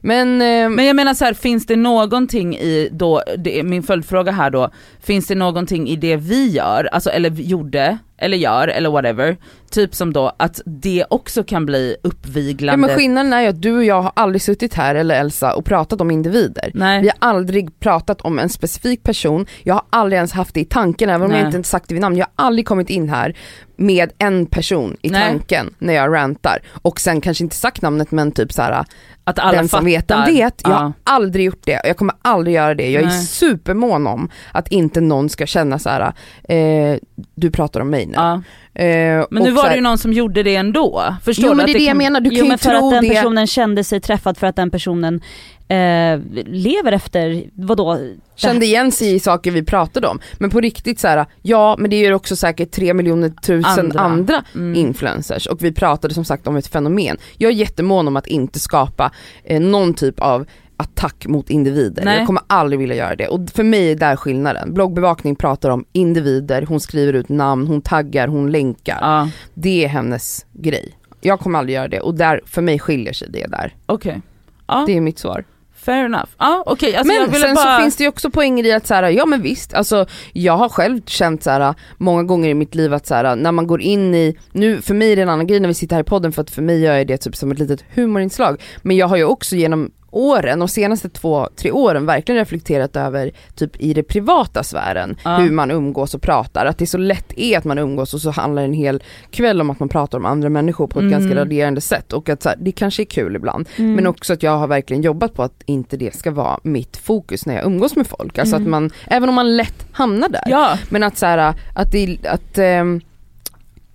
men, 0.00 0.42
eh, 0.42 0.68
Men 0.68 0.84
jag 0.86 0.96
menar 0.96 1.14
så 1.14 1.24
här, 1.24 1.34
finns 1.34 1.66
det 1.66 1.76
någonting 1.76 2.56
i 2.56 2.88
då, 2.92 3.22
det 3.38 3.58
är 3.58 3.62
min 3.62 3.82
följdfråga 3.82 4.32
här 4.32 4.50
då, 4.50 4.70
finns 5.00 5.26
det 5.26 5.34
någonting 5.34 5.88
i 5.88 5.96
det 5.96 6.16
vi 6.16 6.50
gör, 6.50 6.88
alltså 6.92 7.10
eller 7.10 7.30
gjorde, 7.30 7.98
eller 8.18 8.36
gör, 8.36 8.68
eller 8.68 8.90
whatever, 8.90 9.36
typ 9.70 9.94
som 9.94 10.12
då 10.12 10.32
att 10.36 10.60
det 10.64 11.04
också 11.10 11.44
kan 11.44 11.66
bli 11.66 11.96
ja, 12.02 12.08
uppviglande? 12.08 12.86
men 12.86 12.96
skillnaden 12.96 13.32
är 13.32 13.40
ju 13.40 13.48
att 13.48 13.62
du 13.62 13.76
och 13.76 13.84
jag 13.84 14.02
har 14.02 14.12
aldrig 14.16 14.42
suttit 14.42 14.74
här, 14.74 14.94
eller 14.94 15.20
Elsa, 15.20 15.54
och 15.54 15.64
pratat 15.64 16.00
om 16.00 16.10
individer. 16.10 16.70
Nej. 16.74 17.02
Vi 17.02 17.08
har 17.08 17.28
aldrig 17.28 17.80
pratat 17.80 18.20
om 18.20 18.38
en 18.38 18.48
specifik 18.48 19.02
person, 19.02 19.46
jag 19.62 19.74
har 19.74 19.82
aldrig 19.90 20.16
ens 20.16 20.32
haft 20.32 20.54
det 20.54 20.60
i 20.60 20.64
tanken, 20.64 21.08
även 21.08 21.22
om 21.22 21.30
Nej. 21.32 21.40
jag 21.42 21.54
inte 21.54 21.68
sagt 21.68 21.88
det 21.88 21.94
vid 21.94 22.00
namn. 22.02 22.16
Jag 22.16 22.26
har 22.36 22.46
aldrig 22.46 22.66
kommit 22.66 22.90
in 22.90 23.08
här 23.08 23.36
med 23.76 24.10
en 24.18 24.46
person 24.46 24.96
i 25.02 25.10
Nej. 25.10 25.22
tanken 25.28 25.74
när 25.78 25.94
jag 25.94 26.14
rantar. 26.14 26.58
Och 26.88 27.00
sen 27.00 27.20
kanske 27.20 27.44
inte 27.44 27.56
sagt 27.56 27.82
namnet 27.82 28.10
men 28.10 28.32
typ 28.32 28.52
så 28.52 28.62
här. 28.62 28.84
att 29.24 29.38
alla 29.38 29.52
den 29.52 29.68
som 29.68 29.76
fattar. 29.78 29.84
vet, 29.84 30.08
den 30.08 30.24
vet. 30.24 30.60
Jag 30.64 30.72
Ja. 30.72 30.76
har 30.76 30.92
aldrig 31.04 31.44
gjort 31.46 31.62
det 31.64 31.78
och 31.80 31.88
jag 31.88 31.96
kommer 31.96 32.14
aldrig 32.22 32.56
göra 32.56 32.74
det. 32.74 32.90
Jag 32.90 33.02
är 33.02 33.06
Nej. 33.06 33.22
supermån 33.24 34.06
om 34.06 34.28
att 34.52 34.68
inte 34.68 35.00
någon 35.00 35.28
ska 35.28 35.46
känna 35.46 35.78
så 35.78 35.88
här. 35.88 36.12
Eh, 36.48 36.98
du 37.34 37.50
pratar 37.50 37.80
om 37.80 37.90
mig 37.90 38.06
nu. 38.06 38.12
Ja. 38.16 38.32
Eh, 38.74 39.24
Men 39.30 39.42
nu 39.42 39.50
var 39.50 39.62
här- 39.62 39.70
det 39.70 39.76
ju 39.76 39.82
någon 39.82 39.98
som 39.98 40.12
gjorde 40.12 40.42
det 40.42 40.56
ändå, 40.56 41.14
förstår 41.24 41.44
Jo 41.44 41.50
du? 41.50 41.56
men 41.56 41.66
det 41.66 41.72
är 41.72 41.78
det 41.78 41.84
jag 41.84 41.96
menar, 41.96 42.20
du 42.20 42.30
jo 42.30 42.36
kan 42.36 42.44
ju 42.44 42.48
men 42.48 42.58
för 42.58 42.70
tro 42.70 42.86
att 42.88 42.94
den 42.94 43.04
det. 43.04 43.14
personen 43.14 43.46
kände 43.46 43.84
sig 43.84 44.00
träffad 44.00 44.36
för 44.38 44.46
att 44.46 44.56
den 44.56 44.70
personen 44.70 45.20
eh, 45.68 46.20
lever 46.46 46.92
efter, 46.92 47.44
vadå? 47.54 47.98
kände 48.36 48.66
igen 48.66 48.92
sig 48.92 49.14
i 49.14 49.20
saker 49.20 49.50
vi 49.50 49.62
pratade 49.62 50.06
om. 50.06 50.20
Men 50.38 50.50
på 50.50 50.60
riktigt 50.60 51.00
så 51.00 51.08
här, 51.08 51.26
ja 51.42 51.76
men 51.78 51.90
det 51.90 51.96
är 51.96 52.08
ju 52.08 52.14
också 52.14 52.36
säkert 52.36 52.70
tre 52.70 52.94
miljoner 52.94 53.28
tusen 53.28 53.78
Andra. 53.86 54.00
andra, 54.00 54.44
Mm. 54.54 54.74
influencers 54.74 55.46
och 55.46 55.64
vi 55.64 55.72
pratade 55.72 56.14
som 56.14 56.24
sagt 56.24 56.46
om 56.46 56.56
ett 56.56 56.66
fenomen. 56.66 57.16
Jag 57.36 57.50
är 57.52 57.54
jättemån 57.54 58.08
om 58.08 58.16
att 58.16 58.26
inte 58.26 58.60
skapa 58.60 59.12
eh, 59.44 59.60
någon 59.60 59.94
typ 59.94 60.20
av 60.20 60.46
attack 60.76 61.26
mot 61.26 61.50
individer. 61.50 62.04
Nej. 62.04 62.18
Jag 62.18 62.26
kommer 62.26 62.42
aldrig 62.46 62.78
vilja 62.80 62.96
göra 62.96 63.16
det 63.16 63.28
och 63.28 63.50
för 63.50 63.62
mig 63.62 63.90
är 63.90 63.96
där 63.96 64.16
skillnaden. 64.16 64.74
Bloggbevakning 64.74 65.36
pratar 65.36 65.70
om 65.70 65.84
individer, 65.92 66.62
hon 66.62 66.80
skriver 66.80 67.12
ut 67.12 67.28
namn, 67.28 67.66
hon 67.66 67.82
taggar, 67.82 68.28
hon 68.28 68.50
länkar. 68.52 68.98
Ja, 69.00 69.28
Det 69.54 69.84
är 69.84 69.88
hennes 69.88 70.46
grej. 70.52 70.92
Jag 71.20 71.40
kommer 71.40 71.58
aldrig 71.58 71.74
göra 71.76 71.88
det 71.88 72.00
och 72.00 72.14
där, 72.14 72.40
för 72.46 72.62
mig 72.62 72.78
skiljer 72.78 73.12
sig 73.12 73.28
det 73.30 73.46
där. 73.46 73.74
okej. 73.86 74.22
Ja, 74.66 74.84
Det 74.86 74.96
är 74.96 75.00
mitt 75.00 75.18
svar. 75.18 75.44
Fair 75.78 76.04
enough. 76.04 76.28
Ja 76.38 76.62
okej, 76.66 76.96
alltså 76.96 77.14
men 77.14 77.32
sen 77.32 77.54
bara... 77.54 77.76
så 77.76 77.82
finns 77.82 77.96
det 77.96 78.04
ju 78.04 78.08
också 78.08 78.30
poänger 78.30 78.66
i 78.66 78.72
att 78.72 78.86
så 78.86 78.94
här, 78.94 79.02
ja 79.02 79.26
men 79.26 79.42
visst, 79.42 79.74
alltså 79.74 80.06
jag 80.32 80.56
har 80.56 80.68
själv 80.68 81.00
känt 81.06 81.42
så 81.42 81.50
här 81.50 81.74
många 81.96 82.22
gånger 82.22 82.48
i 82.48 82.54
mitt 82.54 82.74
liv 82.74 82.94
att 82.94 83.06
så 83.06 83.14
här, 83.14 83.36
när 83.36 83.52
man 83.52 83.66
går 83.66 83.80
in 83.80 84.14
i, 84.14 84.38
nu 84.52 84.82
för 84.82 84.94
mig 84.94 85.12
är 85.12 85.16
det 85.16 85.22
en 85.22 85.28
annan 85.28 85.46
grej 85.46 85.60
när 85.60 85.68
vi 85.68 85.74
sitter 85.74 85.96
här 85.96 86.00
i 86.02 86.04
podden 86.04 86.32
för 86.32 86.42
att 86.42 86.50
för 86.50 86.62
mig 86.62 86.80
gör 86.80 86.96
jag 86.96 87.06
det 87.06 87.16
typ 87.16 87.36
som 87.36 87.50
ett 87.50 87.58
litet 87.58 87.84
humorinslag. 87.94 88.62
Men 88.82 88.96
jag 88.96 89.08
har 89.08 89.16
ju 89.16 89.24
också 89.24 89.56
genom 89.56 89.90
åren, 90.10 90.58
de 90.58 90.68
senaste 90.68 91.08
två, 91.08 91.48
tre 91.56 91.70
åren 91.70 92.06
verkligen 92.06 92.38
reflekterat 92.38 92.96
över 92.96 93.30
typ 93.54 93.76
i 93.80 93.94
det 93.94 94.02
privata 94.02 94.62
sfären, 94.62 95.16
Ja. 95.24 95.36
hur 95.36 95.50
man 95.50 95.70
umgås 95.70 96.14
och 96.14 96.22
pratar. 96.22 96.66
Att 96.66 96.78
det 96.78 96.86
så 96.86 96.98
lätt 96.98 97.32
är 97.36 97.58
att 97.58 97.64
man 97.64 97.78
umgås 97.78 98.14
och 98.14 98.20
så 98.20 98.30
handlar 98.30 98.62
en 98.62 98.72
hel 98.72 99.02
kväll 99.30 99.60
om 99.60 99.70
att 99.70 99.80
man 99.80 99.88
pratar 99.88 100.18
om 100.18 100.24
andra 100.26 100.48
människor 100.48 100.86
på 100.86 100.98
ett 100.98 101.02
Mm. 101.04 101.20
ganska 101.20 101.40
raderande 101.40 101.80
sätt 101.80 102.12
och 102.12 102.28
att 102.28 102.42
så 102.42 102.48
här, 102.48 102.58
det 102.60 102.72
kanske 102.72 103.02
är 103.02 103.04
kul 103.04 103.36
ibland. 103.36 103.68
Mm. 103.76 103.94
Men 103.94 104.06
också 104.06 104.32
att 104.32 104.42
jag 104.42 104.58
har 104.58 104.66
verkligen 104.66 105.02
jobbat 105.02 105.34
på 105.34 105.42
att 105.42 105.62
inte 105.66 105.96
det 105.96 106.14
ska 106.16 106.30
vara 106.30 106.58
mitt 106.62 106.96
fokus 106.96 107.46
när 107.46 107.54
jag 107.54 107.64
umgås 107.66 107.96
med 107.96 108.06
folk. 108.06 108.38
Alltså 108.38 108.56
Mm. 108.56 108.66
att 108.66 108.70
man, 108.70 108.90
även 109.06 109.28
om 109.28 109.34
man 109.34 109.56
lätt 109.56 109.86
hamnar 109.92 110.28
där. 110.28 110.42
Ja, 110.46 110.78
Men 110.90 111.02
att 111.02 111.18
så 111.18 111.26
här, 111.26 111.54
att 111.74 111.92
det, 111.92 112.18
att 112.24 112.58
ehm, 112.58 113.00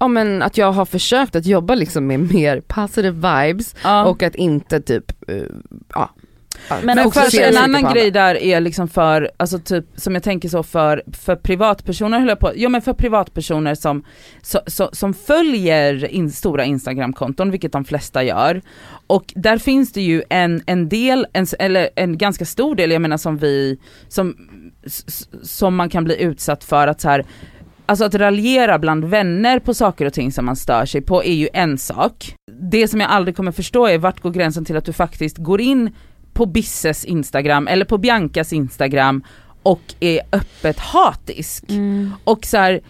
Ja 0.04 0.08
men 0.08 0.42
att 0.42 0.58
jag 0.58 0.72
har 0.72 0.86
försökt 0.86 1.36
att 1.36 1.46
jobba 1.46 1.76
liksom 1.76 2.08
med 2.08 2.34
mer 2.34 2.62
positive 2.62 3.12
vibes 3.12 3.76
ja. 3.84 4.06
och 4.06 4.24
att 4.24 4.36
inte 4.36 4.82
typ, 4.82 5.30
eh, 5.30 5.44
ja 5.96 6.10
Men 6.70 6.86
Men 6.86 7.06
också 7.06 7.40
en 7.42 7.58
annan 7.58 7.94
grej 7.94 8.12
där 8.12 8.36
är 8.36 8.60
liksom 8.60 8.88
för, 8.88 9.32
alltså 9.38 9.60
typ 9.60 9.86
som 9.96 10.14
jag 10.14 10.24
tänker 10.24 10.50
så 10.50 10.64
för, 10.64 11.04
för 11.14 11.36
privatpersoner 11.36 12.20
höll 12.20 12.30
jag 12.30 12.40
på, 12.40 12.52
ja 12.56 12.70
men 12.70 12.82
för 12.82 12.94
privatpersoner 12.94 13.76
som, 13.76 14.04
så, 14.42 14.62
så, 14.68 14.90
som 14.94 15.14
följer 15.14 16.06
in, 16.06 16.32
stora 16.32 16.66
instagramkonton, 16.66 17.52
vilket 17.52 17.72
de 17.72 17.86
flesta 17.86 18.24
gör. 18.24 18.62
Och 19.08 19.34
där 19.36 19.58
finns 19.58 19.92
det 19.92 20.02
ju 20.02 20.24
en, 20.30 20.64
en 20.66 20.90
del, 20.90 21.28
en, 21.34 21.48
eller 21.60 21.90
en 21.96 22.18
ganska 22.18 22.46
stor 22.46 22.76
del, 22.76 22.92
jag 22.92 23.02
menar 23.02 23.18
som 23.18 23.38
vi, 23.38 23.78
som, 24.08 24.36
som 25.44 25.76
man 25.76 25.90
kan 25.90 26.04
bli 26.04 26.22
utsatt 26.22 26.64
för 26.64 26.88
att 26.88 27.02
så 27.02 27.10
här 27.10 27.26
Alltså 27.86 28.06
att 28.06 28.16
raljera 28.16 28.80
bland 28.80 29.06
vänner 29.06 29.60
på 29.60 29.74
saker 29.74 30.06
och 30.06 30.14
ting 30.14 30.32
som 30.32 30.46
man 30.46 30.56
stör 30.56 30.86
sig 30.86 31.02
på 31.02 31.24
är 31.24 31.34
ju 31.34 31.50
en 31.54 31.78
sak. 31.78 32.36
Det 32.72 32.88
som 32.88 33.00
jag 33.00 33.10
aldrig 33.10 33.36
kommer 33.36 33.52
förstå 33.52 33.88
är 33.88 33.98
vart 33.98 34.22
går 34.22 34.32
gränsen 34.32 34.66
till 34.66 34.78
att 34.78 34.86
du 34.86 34.94
faktiskt 34.94 35.38
går 35.38 35.62
in 35.62 35.92
på 36.34 36.46
Bisses 36.46 37.06
instagram 37.06 37.68
eller 37.68 37.86
på 37.86 37.98
Biancas 37.98 38.54
instagram 38.54 39.24
och 39.64 39.94
är 40.00 40.22
öppet 40.32 40.80
hatisk. 40.80 41.70
Mm. 41.70 42.12
Och 42.24 42.46
så 42.46 42.58
här, 42.58 42.82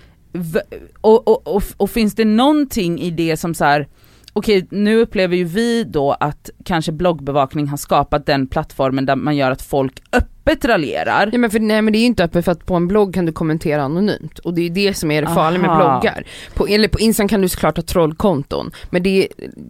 och, 1.01 1.27
och, 1.27 1.55
och, 1.55 1.63
och 1.77 1.89
finns 1.89 2.15
det 2.15 2.25
någonting 2.25 2.99
i 2.99 3.11
det 3.11 3.37
som 3.37 3.53
så 3.53 3.65
här 3.65 3.87
okej 4.33 4.67
nu 4.71 4.95
upplever 5.01 5.35
ju 5.37 5.43
vi 5.43 5.83
då 5.83 6.11
att 6.19 6.49
kanske 6.65 6.91
bloggbevakning 6.91 7.67
har 7.67 7.77
skapat 7.77 8.25
den 8.25 8.47
plattformen 8.47 9.05
där 9.05 9.15
man 9.15 9.35
gör 9.35 9.51
att 9.51 9.61
folk 9.61 10.01
öppet 10.11 10.65
raljerar. 10.65 11.29
Ja, 11.31 11.37
men 11.37 11.49
för, 11.49 11.59
nej 11.59 11.81
men 11.81 11.93
det 11.93 11.97
är 11.97 12.01
ju 12.01 12.05
inte 12.05 12.23
öppet 12.23 12.45
för 12.45 12.51
att 12.51 12.65
på 12.65 12.75
en 12.75 12.87
blogg 12.87 13.13
kan 13.13 13.25
du 13.25 13.31
kommentera 13.31 13.83
anonymt 13.83 14.39
och 14.39 14.53
det 14.53 14.61
är 14.61 14.63
ju 14.63 14.69
det 14.69 14.93
som 14.93 15.11
är 15.11 15.21
det 15.21 15.27
farliga 15.27 15.61
med 15.61 15.77
bloggar. 15.77 16.23
På, 16.53 16.67
eller 16.67 16.87
på 16.87 16.99
Instagram 16.99 17.27
kan 17.27 17.41
du 17.41 17.49
såklart 17.49 17.77
ha 17.77 17.83
trollkonton 17.83 18.71
men 18.89 19.03
det 19.03 19.09
är 19.23 19.27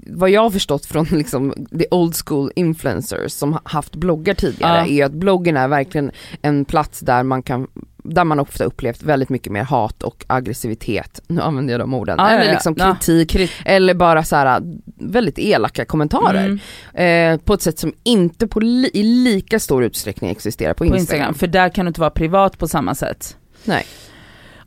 vad 0.08 0.30
jag 0.30 0.42
har 0.42 0.50
förstått 0.50 0.86
från 0.86 1.06
liksom 1.12 1.54
the 1.80 1.86
old 1.92 2.16
school 2.26 2.52
influencers 2.56 3.32
som 3.32 3.58
haft 3.64 3.96
bloggar 3.96 4.34
tidigare 4.34 4.78
Ja. 4.78 4.86
är 4.88 5.06
att 5.06 5.12
bloggen 5.14 5.58
är 5.58 5.68
verkligen 5.68 6.12
en 6.42 6.66
plats 6.66 7.00
där 7.00 7.24
man 7.24 7.44
kan 7.44 7.68
där 8.04 8.24
man 8.24 8.40
ofta 8.40 8.64
upplevt 8.64 9.04
väldigt 9.04 9.30
mycket 9.30 9.52
mer 9.52 9.64
hat 9.64 10.04
och 10.04 10.26
aggressivitet, 10.28 11.22
nu 11.28 11.42
använder 11.42 11.74
jag 11.74 11.82
de 11.82 11.94
orden, 11.94 12.16
ja, 12.20 12.30
eller 12.30 12.46
ja. 12.46 12.52
liksom 12.52 12.76
Ja. 12.78 12.96
kritik 13.02 13.50
eller 13.66 13.94
bara 13.94 14.24
så 14.24 14.36
här 14.36 14.62
väldigt 15.00 15.40
elaka 15.40 15.86
kommentarer 15.86 16.60
Mm, 16.94 17.34
eh, 17.34 17.40
på 17.46 17.54
ett 17.54 17.62
sätt 17.62 17.80
som 17.80 17.94
inte 18.04 18.48
på 18.48 18.60
li- 18.60 18.90
i 18.94 19.04
lika 19.04 19.60
stor 19.60 19.84
utsträckning 19.84 20.32
existerar 20.32 20.74
på 20.74 20.78
på 20.78 20.86
Instagram. 20.86 21.00
Instagram, 21.00 21.34
för 21.34 21.48
där 21.48 21.70
kan 21.70 21.86
du 21.86 21.88
inte 21.88 22.00
vara 22.02 22.10
privat 22.12 22.58
på 22.58 22.68
samma 22.68 22.96
sätt. 22.96 23.38
Nej. 23.64 23.86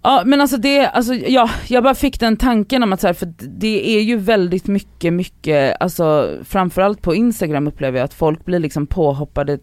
Ja 0.03 0.23
men 0.27 0.41
alltså 0.41 0.57
det, 0.57 0.87
alltså 0.87 1.15
ja, 1.15 1.51
jag 1.69 1.83
bara 1.83 1.95
fick 1.95 2.21
den 2.21 2.37
tanken 2.37 2.83
om 2.83 2.93
att 2.93 3.01
så 3.01 3.07
här, 3.07 3.15
för 3.15 3.33
det 3.39 3.97
är 3.97 4.01
ju 4.01 4.17
väldigt 4.17 4.67
mycket, 4.67 5.13
mycket, 5.13 5.77
alltså 5.81 6.35
framförallt 6.45 7.03
på 7.03 7.15
Instagram 7.15 7.67
upplever 7.69 7.99
jag 7.99 8.05
att 8.05 8.15
folk 8.15 8.45
blir 8.45 8.59
liksom 8.59 8.87
påhoppade 8.87 9.59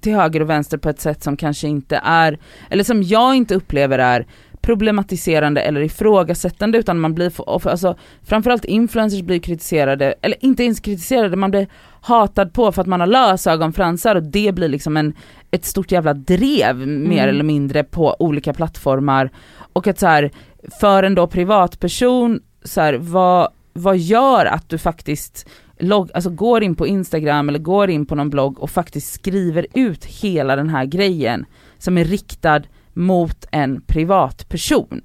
till 0.00 0.14
höger 0.14 0.40
och 0.40 0.50
vänster 0.50 0.78
på 0.78 0.88
ett 0.88 1.00
sätt 1.00 1.22
som 1.22 1.36
kanske 1.36 1.68
inte 1.68 2.00
är, 2.04 2.38
eller 2.70 2.84
som 2.84 3.02
jag 3.02 3.34
inte 3.34 3.54
upplever 3.54 3.98
är 3.98 4.26
problematiserande 4.60 5.60
eller 5.60 5.80
ifrågasättande 5.80 6.78
utan 6.78 7.00
man 7.00 7.14
blir, 7.14 7.32
alltså 7.68 7.96
framförallt 8.22 8.64
influencers 8.64 9.22
blir 9.22 9.38
kritiserade, 9.38 10.14
eller 10.22 10.44
inte 10.44 10.64
ens 10.64 10.80
kritiserade, 10.80 11.36
man 11.36 11.50
blir 11.50 11.66
hatad 12.00 12.52
på 12.52 12.72
för 12.72 12.82
att 12.82 12.88
man 12.88 13.00
har 13.00 13.06
lösögonfransar 13.06 14.14
och 14.16 14.22
det 14.22 14.54
blir 14.54 14.68
liksom 14.68 14.96
en, 14.96 15.12
ett 15.50 15.64
stort 15.64 15.92
jävla 15.92 16.14
drev 16.14 16.76
mer 16.76 17.22
Mm. 17.22 17.28
eller 17.28 17.44
mindre 17.44 17.84
på 17.84 18.16
olika 18.18 18.52
plattformar 18.52 19.30
och 19.72 19.86
att 19.86 19.98
så 19.98 20.06
här, 20.06 20.30
för 20.80 21.02
en 21.02 21.14
då 21.14 21.26
privatperson, 21.26 22.40
så 22.64 22.80
här, 22.80 22.94
vad, 22.94 23.48
vad 23.72 23.98
gör 23.98 24.46
att 24.46 24.68
du 24.68 24.78
faktiskt 24.78 25.48
log, 25.80 26.10
alltså 26.14 26.30
går 26.30 26.62
in 26.62 26.74
på 26.74 26.86
Instagram 26.86 27.48
eller 27.48 27.58
går 27.58 27.90
in 27.90 28.06
på 28.06 28.14
någon 28.14 28.30
blogg 28.30 28.58
och 28.60 28.70
faktiskt 28.70 29.12
skriver 29.12 29.66
ut 29.74 30.04
hela 30.04 30.56
den 30.56 30.68
här 30.68 30.84
grejen 30.84 31.44
som 31.78 31.98
är 31.98 32.04
riktad 32.04 32.62
mot 32.94 33.46
en 33.50 33.80
privatperson. 33.80 35.00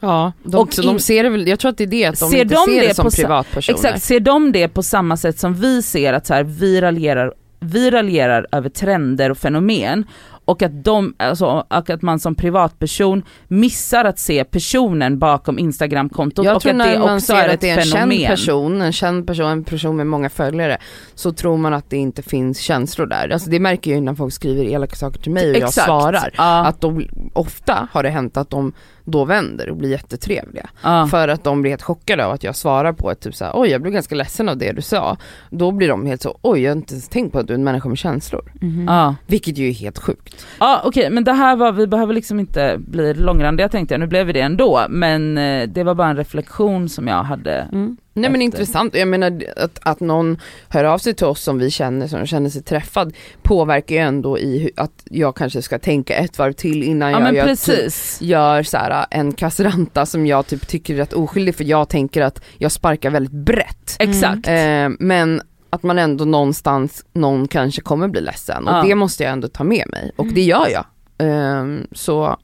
Ja, 0.00 0.32
de, 0.44 0.56
Och 0.56 0.78
in- 0.78 0.86
de 0.86 0.98
ser 0.98 1.22
det 1.24 1.30
väl, 1.30 1.48
jag 1.48 1.58
tror 1.58 1.70
att 1.70 1.78
det 1.78 1.84
är 1.84 1.88
det, 1.88 2.04
att 2.06 2.20
de 2.20 2.30
Ser 2.30 2.42
inte 2.42 2.54
de 2.54 2.64
ser 2.66 2.80
det, 2.80 2.88
det 2.88 2.94
som 2.94 3.04
på 3.04 3.10
privatpersoner. 3.10 3.76
Exakt, 3.78 4.02
ser 4.02 4.20
de 4.20 4.52
det 4.52 4.68
på 4.68 4.82
samma 4.82 5.16
sätt 5.16 5.38
som 5.38 5.54
vi 5.54 5.82
ser 5.82 6.12
att 6.12 6.26
så 6.26 6.34
här, 6.34 6.44
vi, 6.44 6.80
raljerar, 6.80 7.34
vi 7.60 7.90
raljerar 7.90 8.46
över 8.52 8.68
trender 8.68 9.30
och 9.30 9.38
fenomen 9.38 10.04
och 10.50 10.62
att, 10.62 10.84
de, 10.84 11.14
alltså, 11.16 11.46
och 11.70 11.90
att 11.90 12.02
man 12.02 12.18
som 12.20 12.34
privatperson 12.34 13.22
missar 13.48 14.04
att 14.04 14.18
se 14.18 14.44
personen 14.44 15.18
bakom 15.18 15.58
instagramkontot 15.58 16.44
Jag 16.44 16.56
och 16.56 16.62
tror 16.62 16.70
att 16.70 16.76
när 16.76 16.92
det 16.92 16.98
man 16.98 17.14
också 17.14 17.26
ser 17.26 17.34
är 17.34 17.48
att 17.48 17.54
ett 17.54 17.60
det 17.60 17.70
är 17.70 17.78
en 17.78 17.82
fenomen. 17.84 18.18
känd 18.18 18.26
person, 18.28 18.80
en 18.82 18.92
känd 18.92 19.26
person, 19.26 19.46
en 19.46 19.64
person 19.64 19.96
med 19.96 20.06
många 20.06 20.30
följare, 20.30 20.78
så 21.14 21.32
tror 21.32 21.56
man 21.56 21.74
att 21.74 21.90
det 21.90 21.96
inte 21.96 22.22
finns 22.22 22.58
känslor 22.58 23.06
där. 23.06 23.28
Alltså 23.28 23.50
det 23.50 23.60
märker 23.60 23.90
jag 23.90 23.98
ju 23.98 24.04
när 24.04 24.14
folk 24.14 24.32
skriver 24.34 24.64
elaka 24.64 24.96
saker 24.96 25.20
till 25.20 25.32
mig 25.32 25.50
och 25.50 25.56
jag 25.56 25.68
Exakt. 25.68 25.86
svarar. 25.86 26.30
Ja, 26.36 26.66
Att 26.66 26.80
de, 26.80 27.08
ofta 27.32 27.88
har 27.92 28.02
det 28.02 28.10
hänt 28.10 28.36
att 28.36 28.50
de 28.50 28.72
då 29.04 29.24
vänder 29.24 29.68
och 29.70 29.76
blir 29.76 29.90
jättetrevliga. 29.90 30.70
ja. 30.82 31.06
För 31.06 31.28
att 31.28 31.44
de 31.44 31.62
blir 31.62 31.70
helt 31.70 31.82
chockade 31.82 32.26
av 32.26 32.32
att 32.32 32.44
jag 32.44 32.56
svarar 32.56 32.92
på 32.92 33.10
ett 33.10 33.20
typ 33.20 33.34
såhär, 33.34 33.52
oj 33.56 33.68
jag 33.68 33.82
blev 33.82 33.92
ganska 33.92 34.14
ledsen 34.14 34.48
av 34.48 34.56
det 34.56 34.72
du 34.72 34.82
sa. 34.82 35.16
Då 35.50 35.70
blir 35.70 35.88
de 35.88 36.06
helt 36.06 36.22
så, 36.22 36.38
oj 36.42 36.60
jag 36.60 36.70
har 36.70 36.76
inte 36.76 36.94
ens 36.94 37.08
tänkt 37.08 37.32
på 37.32 37.38
att 37.38 37.46
du 37.46 37.52
är 37.52 37.58
en 37.58 37.64
människa 37.64 37.88
med 37.88 37.98
känslor. 37.98 38.52
Mhm. 38.60 38.84
ja. 38.88 39.14
Vilket 39.26 39.58
ju 39.58 39.68
är 39.68 39.72
helt 39.72 39.98
sjukt. 39.98 40.46
Ja 40.60 40.82
okej 40.84 41.10
men 41.10 41.24
det 41.24 41.32
här 41.32 41.56
var, 41.56 41.72
vi 41.72 41.86
behöver 41.86 42.14
liksom 42.14 42.40
inte 42.40 42.76
bli 42.78 43.14
långrandiga 43.14 43.68
tänkte 43.68 43.94
jag, 43.94 44.00
nu 44.00 44.06
blev 44.06 44.26
vi 44.26 44.32
det 44.32 44.40
ändå 44.40 44.86
men 44.88 45.38
eh, 45.38 45.68
det 45.68 45.82
var 45.84 45.94
bara 45.94 46.08
en 46.08 46.16
reflektion 46.16 46.88
som 46.88 47.08
jag 47.08 47.22
hade. 47.22 47.54
Mm. 47.72 47.96
Nej 48.20 48.30
men 48.30 48.40
Efter. 48.40 48.44
intressant, 48.44 48.94
jag 48.94 49.08
menar 49.08 49.42
att, 49.56 49.78
att 49.82 50.00
någon 50.00 50.38
hör 50.68 50.84
av 50.84 50.98
sig 50.98 51.14
till 51.14 51.26
oss 51.26 51.42
som 51.42 51.58
vi 51.58 51.70
känner, 51.70 52.06
som 52.08 52.26
känner 52.26 52.50
sig 52.50 52.62
träffad 52.62 53.14
påverkar 53.42 53.94
ju 53.94 54.00
ändå 54.00 54.38
i 54.38 54.70
att 54.76 55.02
jag 55.04 55.36
kanske 55.36 55.62
ska 55.62 55.78
tänka 55.78 56.14
ett 56.14 56.38
varv 56.38 56.52
till 56.52 56.82
innan 56.82 57.10
Ja 57.10 57.16
jag 57.16 57.22
men 57.22 57.34
gör, 57.34 57.42
typ, 57.42 57.50
precis. 57.50 58.18
gör 58.20 58.62
så 58.62 58.76
här, 58.76 59.06
en 59.10 59.32
kasseranta 59.32 60.06
som 60.06 60.26
jag 60.26 60.46
typ 60.46 60.68
tycker 60.68 60.94
är 60.94 60.98
rätt 60.98 61.12
oskyldig 61.12 61.54
för 61.54 61.64
jag 61.64 61.88
tänker 61.88 62.22
att 62.22 62.42
jag 62.58 62.72
sparkar 62.72 63.10
väldigt 63.10 63.32
brett. 63.32 63.96
Exakt. 63.98 64.48
Eh, 64.48 64.88
men 64.98 65.42
att 65.70 65.82
man 65.82 65.98
ändå 65.98 66.24
någonstans, 66.24 67.04
någon 67.12 67.48
kanske 67.48 67.80
kommer 67.82 68.08
bli 68.08 68.20
ledsen 68.20 68.68
och 68.68 68.74
Ja. 68.74 68.82
det 68.82 68.94
måste 68.94 69.22
jag 69.22 69.32
ändå 69.32 69.48
ta 69.48 69.64
med 69.64 69.84
mig 69.88 70.12
och 70.16 70.26
det 70.26 70.42
gör 70.42 70.68
jag. 70.68 70.84
Ehm, 71.18 71.86
så 71.92 72.36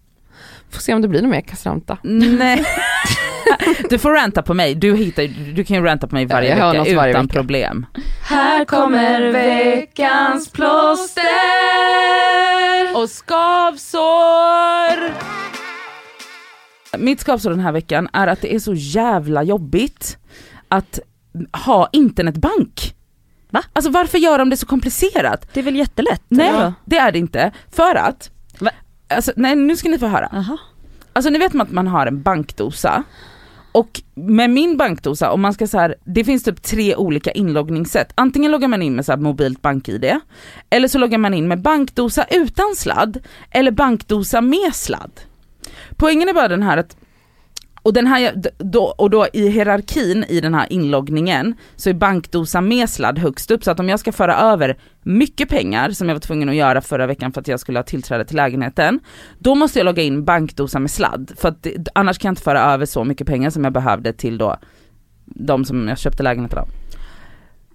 får 0.71 0.81
se 0.81 0.95
om 0.95 1.03
det 1.03 1.09
blir 1.09 1.23
någon 1.23 1.31
mer 1.31 1.41
kasseranta. 1.41 1.99
Nej. 2.03 2.65
Du 3.91 3.99
får 3.99 4.13
ranta 4.13 4.43
på 4.43 4.55
mig, 4.55 4.75
du, 4.75 4.97
hittar, 4.97 5.53
du 5.55 5.65
kan 5.65 5.77
ju 5.77 5.83
ranta 5.83 6.07
på 6.07 6.15
mig 6.15 6.27
varje 6.27 6.55
hör 6.55 6.67
vecka 6.67 6.79
något 6.79 6.87
utan 6.89 6.97
varje 6.97 7.15
vecka. 7.15 7.29
problem. 7.29 7.87
Här 8.23 8.65
kommer 8.65 9.33
veckans 9.33 10.53
plåster! 10.53 11.23
Och 12.95 13.11
skavsår! 13.11 15.13
Mitt 16.99 17.21
skavsår 17.21 17.51
den 17.51 17.61
här 17.61 17.73
veckan 17.73 18.09
är 18.13 18.27
att 18.27 18.41
det 18.41 18.55
är 18.55 18.59
så 18.59 18.75
jävla 18.75 19.43
jobbigt 19.43 20.19
att 20.69 20.99
ha 21.53 21.89
internetbank. 21.93 22.95
Va? 23.51 23.63
Alltså 23.73 23.91
varför 23.91 24.19
gör 24.19 24.39
de 24.39 24.51
det 24.51 24.57
så 24.57 24.67
komplicerat? 24.67 25.49
Det 25.53 25.61
är 25.61 25.65
väl 25.65 25.77
jättelätt? 25.77 26.23
Nej 26.29 26.49
eller? 26.49 26.73
det 26.85 26.97
är 26.97 27.13
det 27.13 27.19
inte, 27.19 27.51
för 27.73 27.95
att, 27.95 28.31
alltså, 29.09 29.33
nej 29.37 29.57
nu 29.57 29.77
ska 29.77 29.89
ni 29.89 29.99
få 29.99 30.07
höra. 30.07 30.29
Jaha. 30.33 30.59
Alltså 31.13 31.31
ni 31.31 31.39
vet 31.39 31.53
man 31.53 31.67
att 31.67 31.73
man 31.73 31.87
har 31.87 32.07
en 32.07 32.23
bankdosa 32.23 33.03
och 33.77 34.01
med 34.15 34.51
min 34.51 34.77
bankdosa, 34.77 35.31
om 35.31 35.41
man 35.41 35.55
ska 35.55 35.67
så 35.67 35.79
här, 35.79 35.95
det 36.05 36.25
finns 36.25 36.43
typ 36.43 36.63
tre 36.63 36.97
olika 36.97 37.33
inloggningssätt. 37.33 38.13
Antingen 38.15 38.51
loggar 38.51 38.69
man 38.69 38.83
in 38.83 38.97
med 38.97 39.07
så 39.07 39.13
här 39.13 39.19
mobilt 39.19 39.63
bank-id, 39.63 40.21
eller 40.71 40.89
så 40.89 40.99
loggar 40.99 41.19
man 41.19 41.35
in 41.35 41.49
med 41.49 41.61
bankdosa 41.61 42.27
utan 42.31 42.75
sladd, 42.77 43.19
eller 43.51 43.71
bankdosa 43.71 44.41
med 44.41 44.75
sladd. 44.75 45.11
Poängen 45.97 46.29
är 46.29 46.33
bara 46.33 46.49
den 46.49 46.63
här 46.63 46.77
att 46.77 46.97
och, 47.87 47.93
den 47.93 48.07
här, 48.07 48.43
då, 48.59 48.83
och 48.83 49.11
då 49.11 49.27
i 49.33 49.49
hierarkin 49.49 50.25
i 50.29 50.41
den 50.41 50.55
här 50.55 50.73
inloggningen 50.73 51.55
så 51.77 51.91
är 51.91 51.95
bankdosa 51.95 52.61
med 52.61 52.91
sladd 52.91 53.19
högst 53.19 53.51
upp 53.51 53.65
så 53.65 53.71
att 53.71 53.81
om 53.81 53.89
jag 53.89 54.01
ska 54.01 54.13
föra 54.13 54.37
över 54.37 54.79
mycket 55.03 55.49
pengar 55.49 55.91
som 55.91 56.09
jag 56.09 56.15
var 56.15 56.21
tvungen 56.21 56.49
att 56.49 56.55
göra 56.55 56.81
förra 56.81 57.07
veckan 57.07 57.33
för 57.33 57.41
att 57.41 57.49
jag 57.49 57.61
skulle 57.61 57.79
ha 57.79 57.85
tillträde 57.85 58.25
till 58.25 58.37
lägenheten, 58.37 59.01
då 59.39 59.55
måste 59.55 59.79
jag 59.79 59.85
logga 59.85 60.03
in 60.03 60.25
bankdosa 60.25 60.79
med 60.79 60.91
sladd 60.91 61.33
för 61.37 61.49
att 61.49 61.63
det, 61.63 61.89
annars 61.95 62.19
kan 62.19 62.29
jag 62.29 62.33
inte 62.33 62.43
föra 62.43 62.61
över 62.61 62.87
så 62.87 63.05
mycket 63.05 63.27
pengar 63.27 63.51
som 63.51 63.65
jag 63.65 63.73
behövde 63.73 64.13
till 64.13 64.39
då 64.39 64.57
de 65.25 65.65
som 65.65 65.89
jag 65.89 65.99
köpte 65.99 66.23
lägenheten 66.23 66.59
av. 66.59 66.69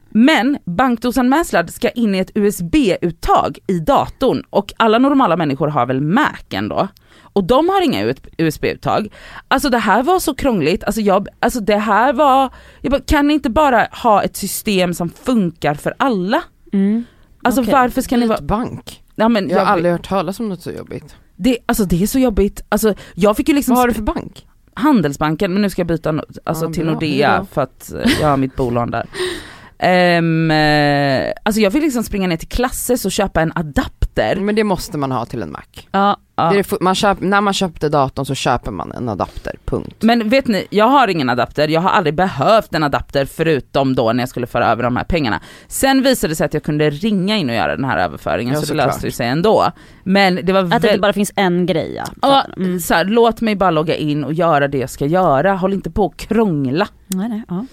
Men 0.09 0.57
bankdosan 0.65 1.29
med 1.29 1.47
sladd 1.47 1.69
ska 1.69 1.89
in 1.89 2.15
i 2.15 2.19
ett 2.19 2.31
USB-uttag 2.35 3.59
i 3.67 3.79
datorn 3.79 4.43
och 4.49 4.73
alla 4.77 4.97
normala 4.99 5.37
människor 5.37 5.67
har 5.67 5.85
väl 5.85 6.01
Mac 6.01 6.43
ändå. 6.49 6.87
Och 7.33 7.43
de 7.43 7.69
har 7.69 7.81
inga 7.81 8.13
USB-uttag. 8.37 9.13
Alltså 9.47 9.69
det 9.69 9.77
här 9.77 10.03
var 10.03 10.19
så 10.19 10.35
krångligt, 10.35 10.83
alltså, 10.83 11.01
jag, 11.01 11.27
alltså 11.39 11.59
det 11.59 11.77
här 11.77 12.13
var, 12.13 12.49
jag 12.81 12.91
bara, 12.91 13.01
kan 13.01 13.27
ni 13.27 13.33
inte 13.33 13.49
bara 13.49 13.87
ha 13.91 14.23
ett 14.23 14.35
system 14.35 14.93
som 14.93 15.09
funkar 15.09 15.73
för 15.73 15.93
alla? 15.97 16.41
Mm. 16.73 17.03
Alltså 17.43 17.61
Okej. 17.61 17.73
varför 17.73 18.01
ska 18.01 18.17
ni 18.17 18.27
vara, 18.27 18.41
bank. 18.41 19.03
ja, 19.15 19.29
men 19.29 19.49
Jag 19.49 19.57
har 19.57 19.65
jag, 19.65 19.71
aldrig 19.71 19.91
hört 19.91 20.07
talas 20.07 20.39
om 20.39 20.49
något 20.49 20.61
så 20.61 20.71
jobbigt. 20.71 21.15
det, 21.35 21.57
alltså 21.65 21.85
det 21.85 22.03
är 22.03 22.07
så 22.07 22.19
jobbigt, 22.19 22.61
alltså 22.69 22.93
jag 23.15 23.37
fick 23.37 23.49
ju 23.49 23.55
liksom 23.55 23.73
Vad 23.75 23.81
har 23.83 23.87
du 23.87 23.93
för 23.93 24.01
bank? 24.01 24.47
Handelsbanken, 24.73 25.53
men 25.53 25.61
nu 25.61 25.69
ska 25.69 25.79
jag 25.79 25.87
byta 25.87 26.11
no- 26.11 26.37
alltså 26.43 26.65
Ja, 26.65 26.73
till 26.73 26.83
bra, 26.83 26.93
Nordea 26.93 27.29
hejdå. 27.31 27.45
för 27.51 27.61
att 27.61 27.93
eh, 27.93 28.11
jag 28.21 28.27
har 28.27 28.37
mitt 28.37 28.55
bolån 28.55 28.91
där. 28.91 29.05
Ehm, 29.83 30.51
eh, 30.51 31.31
alltså 31.45 31.61
jag 31.61 31.73
fick 31.73 31.83
liksom 31.83 32.03
springa 32.03 32.27
ner 32.27 32.37
till 32.37 32.47
Klasses 32.47 33.05
och 33.05 33.11
köpa 33.11 33.41
en 33.41 33.51
adapter. 33.55 34.35
Men 34.35 34.55
det 34.55 34.63
måste 34.63 34.97
man 34.97 35.11
ha 35.11 35.25
till 35.25 35.41
en 35.41 35.51
Mac. 35.51 35.61
Ja. 35.91 36.17
Det 36.49 36.59
är 36.59 36.63
det 36.69 36.81
man 36.81 36.95
köp, 36.95 37.19
när 37.21 37.41
man 37.41 37.53
köpte 37.53 37.89
datorn 37.89 38.25
så 38.25 38.35
köper 38.35 38.71
man 38.71 38.91
en 38.91 39.09
adapter, 39.09 39.55
punkt. 39.65 39.95
Men 39.99 40.29
vet 40.29 40.47
ni, 40.47 40.67
jag 40.69 40.85
har 40.87 41.07
ingen 41.07 41.29
adapter, 41.29 41.67
jag 41.67 41.81
har 41.81 41.89
aldrig 41.89 42.15
behövt 42.15 42.75
en 42.75 42.83
adapter 42.83 43.25
förutom 43.25 43.95
då 43.95 44.13
när 44.13 44.21
jag 44.21 44.29
skulle 44.29 44.47
föra 44.47 44.67
över 44.67 44.83
de 44.83 44.95
här 44.95 45.03
pengarna. 45.03 45.39
Sen 45.67 46.01
visade 46.03 46.31
det 46.31 46.35
sig 46.35 46.45
att 46.45 46.53
jag 46.53 46.63
kunde 46.63 46.89
ringa 46.89 47.37
in 47.37 47.49
och 47.49 47.55
göra 47.55 47.75
den 47.75 47.85
här 47.85 47.97
överföringen 47.97 48.53
Ja, 48.53 48.59
så 48.59 48.61
det 48.61 48.67
såklart. 48.67 48.87
löste 48.87 49.11
sig 49.11 49.27
ändå. 49.27 49.71
Men 50.03 50.39
det 50.43 50.53
var 50.53 50.73
att 50.75 50.81
det 50.81 51.01
bara 51.01 51.13
finns 51.13 51.31
en 51.35 51.65
grej 51.65 51.93
ja. 51.95 52.05
Ja, 52.21 52.45
Mm. 52.57 52.79
så 52.79 52.93
här, 52.93 53.05
låt 53.05 53.41
mig 53.41 53.55
bara 53.55 53.71
logga 53.71 53.95
in 53.95 54.23
och 54.23 54.33
göra 54.33 54.67
det 54.67 54.77
jag 54.77 54.89
ska 54.89 55.05
göra, 55.05 55.53
håll 55.53 55.73
inte 55.73 55.91
på 55.91 56.05
och 56.05 56.17
krångla. 56.17 56.87
Nej, 57.07 57.29
nej, 57.29 57.43
ja. 57.47 57.65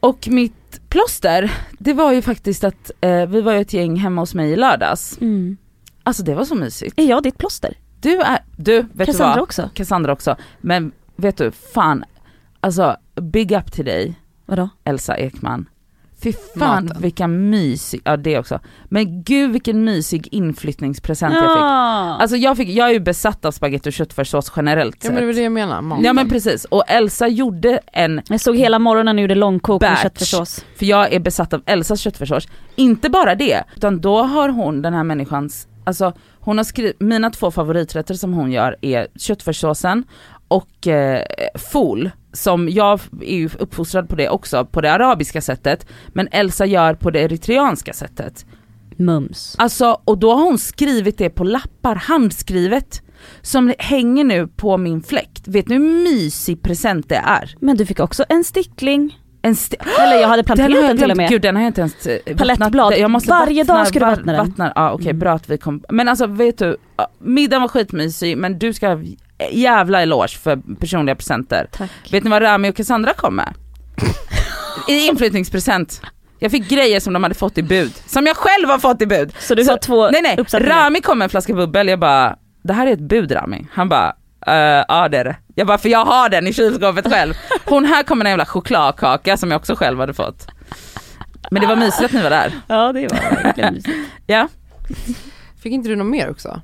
Och 0.00 0.28
mitt 0.30 0.80
plåster, 0.88 1.52
det 1.78 1.92
var 1.92 2.12
ju 2.12 2.22
faktiskt 2.22 2.64
att 2.64 2.90
eh, 3.00 3.26
vi 3.26 3.40
var 3.40 3.52
ju 3.52 3.60
ett 3.60 3.72
gäng 3.72 3.96
hemma 3.96 4.22
hos 4.22 4.34
mig 4.34 4.50
i 4.50 4.56
lördags. 4.56 5.18
Mm. 5.20 5.56
Alltså 6.02 6.22
det 6.22 6.34
var 6.34 6.44
så 6.44 6.54
mysigt. 6.54 6.98
Är 6.98 7.04
jag 7.04 7.22
ditt 7.22 7.38
plåster? 7.38 7.74
Du 8.00 8.20
är, 8.20 8.38
du, 8.56 8.82
vet 8.92 9.06
Cassandra 9.06 9.34
du 9.34 9.38
vad? 9.38 9.42
också? 9.42 9.70
Cassandra 9.74 10.12
också. 10.12 10.36
Men 10.60 10.92
vet 11.16 11.36
du, 11.36 11.50
fan, 11.50 12.04
alltså 12.60 12.96
big 13.20 13.52
up 13.52 13.72
till 13.72 13.84
dig 13.84 14.14
Vadå? 14.46 14.68
Elsa 14.84 15.16
Ekman. 15.16 15.68
Fy 16.22 16.32
fan 16.58 16.84
Maten. 16.84 17.02
vilken 17.02 17.50
mysig, 17.50 18.00
ja 18.04 18.16
det 18.16 18.38
också. 18.38 18.60
Men 18.84 19.22
gud 19.22 19.50
vilken 19.52 19.84
mysig 19.84 20.28
inflyttningspresent 20.30 21.34
jag 21.34 21.42
fick. 21.52 21.62
Alltså 22.22 22.36
jag, 22.36 22.56
fick, 22.56 22.68
jag 22.68 22.88
är 22.88 22.92
ju 22.92 23.00
besatt 23.00 23.44
av 23.44 23.50
spagetti 23.52 23.88
och 23.88 23.92
köttfärssås 23.92 24.52
generellt 24.56 25.04
Ja 25.04 25.10
men 25.10 25.20
det 25.20 25.26
var 25.26 25.32
sett. 25.32 25.36
det 25.38 25.42
jag 25.42 25.52
menar, 25.52 25.82
maten. 25.82 26.04
Ja 26.04 26.12
men 26.12 26.28
precis, 26.28 26.64
och 26.64 26.84
Elsa 26.86 27.28
gjorde 27.28 27.80
en 27.92 28.22
Jag 28.28 28.40
såg 28.40 28.56
hela 28.56 28.78
morgonen 28.78 29.16
och 29.16 29.22
gjorde 29.22 29.34
långkok 29.34 29.80
med 29.82 29.90
Batch. 29.90 30.02
köttfärssås. 30.02 30.64
För 30.76 30.86
jag 30.86 31.12
är 31.12 31.20
besatt 31.20 31.52
av 31.52 31.62
Elsas 31.66 32.00
köttfärssås. 32.00 32.48
Inte 32.76 33.10
bara 33.10 33.34
det, 33.34 33.64
utan 33.76 34.00
då 34.00 34.22
har 34.22 34.48
hon 34.48 34.82
den 34.82 34.94
här 34.94 35.04
människans, 35.04 35.66
alltså 35.84 36.12
hon 36.40 36.56
har 36.56 36.64
skrivit, 36.64 37.00
mina 37.00 37.30
två 37.30 37.50
favoriträtter 37.50 38.14
som 38.14 38.32
hon 38.32 38.52
gör 38.52 38.76
är 38.80 39.06
köttfärssåsen 39.16 40.04
och 40.48 40.86
eh, 40.86 41.22
fol. 41.72 42.10
Som 42.32 42.68
jag 42.68 43.00
är 43.20 43.36
ju 43.36 43.50
uppfostrad 43.58 44.08
på 44.08 44.16
det 44.16 44.28
också, 44.28 44.64
på 44.64 44.80
det 44.80 44.92
arabiska 44.92 45.40
sättet. 45.40 45.86
Men 46.08 46.28
Elsa 46.32 46.66
gör 46.66 46.94
på 46.94 47.10
det 47.10 47.20
eritreanska 47.20 47.92
sättet. 47.92 48.46
Mums. 48.96 49.56
Alltså, 49.58 50.00
och 50.04 50.18
då 50.18 50.34
har 50.34 50.44
hon 50.44 50.58
skrivit 50.58 51.18
det 51.18 51.30
på 51.30 51.44
lappar, 51.44 51.94
handskrivet. 51.94 53.02
Som 53.42 53.74
hänger 53.78 54.24
nu 54.24 54.46
på 54.46 54.76
min 54.76 55.02
fläkt. 55.02 55.48
Vet 55.48 55.68
ni 55.68 55.74
hur 55.74 56.04
mysig 56.04 56.62
present 56.62 57.08
det 57.08 57.22
är? 57.26 57.54
Men 57.60 57.76
du 57.76 57.86
fick 57.86 58.00
också 58.00 58.24
en 58.28 58.44
stickling. 58.44 59.18
En 59.42 59.56
Eller 60.00 60.16
jag 60.20 60.28
hade 60.28 60.42
planterat 60.44 60.70
den 60.70 60.80
jag 60.80 60.90
den 60.90 60.98
till 60.98 61.10
och 61.10 61.16
med. 61.16 61.28
gud 61.30 61.42
den 61.42 61.56
har 61.56 61.62
jag 61.62 61.68
inte 61.68 61.80
ens 61.80 62.06
eh, 62.06 62.36
Palettblad. 62.36 62.98
Jag 62.98 63.10
måste 63.10 63.30
Varje 63.30 63.62
vattna, 63.64 63.74
dag 63.78 63.86
ska 63.88 63.98
du 63.98 64.04
vattna 64.04 64.32
den. 64.32 64.46
Vattna, 64.48 64.72
ja 64.74 64.92
okej 64.92 65.06
Mm. 65.06 65.18
bra 65.18 65.32
att 65.32 65.50
vi 65.50 65.58
kom, 65.58 65.82
men 65.88 66.08
alltså 66.08 66.26
vet 66.26 66.58
du, 66.58 66.76
middagen 67.18 67.60
var 67.62 67.68
skitmysig 67.68 68.36
men 68.38 68.58
du 68.58 68.72
ska 68.72 68.88
ha 68.88 69.00
jävla 69.52 70.02
eloge 70.02 70.38
för 70.38 70.76
personliga 70.80 71.14
presenter. 71.16 71.68
Tack. 71.72 71.90
Vet 72.12 72.24
ni 72.24 72.30
vad 72.30 72.42
Rami 72.42 72.70
och 72.70 72.76
Cassandra 72.76 73.12
kom 73.12 73.36
med? 73.36 73.54
I 74.88 75.06
inflyttningspresent. 75.08 76.02
Jag 76.38 76.50
fick 76.50 76.68
grejer 76.68 77.00
som 77.00 77.12
de 77.12 77.22
hade 77.22 77.34
fått 77.34 77.58
i 77.58 77.62
bud, 77.62 77.92
som 78.06 78.26
jag 78.26 78.36
själv 78.36 78.68
har 78.68 78.78
fått 78.78 79.02
i 79.02 79.06
bud. 79.06 79.32
Så 79.38 79.54
du 79.54 79.64
Så- 79.64 79.70
har 79.70 79.78
två 79.78 80.10
Nej 80.10 80.22
nej? 80.22 80.36
Rami 80.60 81.00
kom 81.00 81.18
med 81.18 81.24
en 81.26 81.30
flaska 81.30 81.54
bubbel, 81.54 81.88
jag 81.88 81.98
bara, 82.00 82.36
det 82.62 82.72
här 82.72 82.86
är 82.86 82.92
ett 82.92 83.00
bud 83.00 83.32
Rami. 83.36 83.66
Han 83.72 83.88
bara, 83.88 84.12
"Eh, 84.46 84.54
ja 84.88 85.08
det 85.08 85.18
är 85.18 85.24
det. 85.24 85.36
Jag 85.54 85.66
bara, 85.66 85.78
för 85.78 85.88
jag 85.88 86.04
har 86.04 86.28
den 86.28 86.46
i 86.46 86.52
kylskåpet 86.52 87.12
själv. 87.12 87.34
Hon 87.64 87.84
här 87.84 88.02
kom 88.02 88.18
med 88.18 88.24
en 88.26 88.30
jävla 88.30 88.46
chokladkaka 88.46 89.36
som 89.36 89.50
jag 89.50 89.58
också 89.58 89.74
själv 89.74 90.00
hade 90.00 90.14
fått. 90.14 90.46
Men 91.50 91.60
det 91.62 91.68
var 91.68 91.76
mysigt 91.76 92.04
att 92.04 92.12
ni 92.12 92.22
var 92.22 92.30
där. 92.30 92.52
Ja 92.66 92.92
det 92.92 93.00
var 93.08 93.42
verkligen 93.44 93.74
mysigt. 93.74 93.98
Ja. 94.26 94.48
Fick 95.62 95.72
inte 95.72 95.88
du 95.88 95.96
något 95.96 96.06
mer 96.06 96.30
också? 96.30 96.60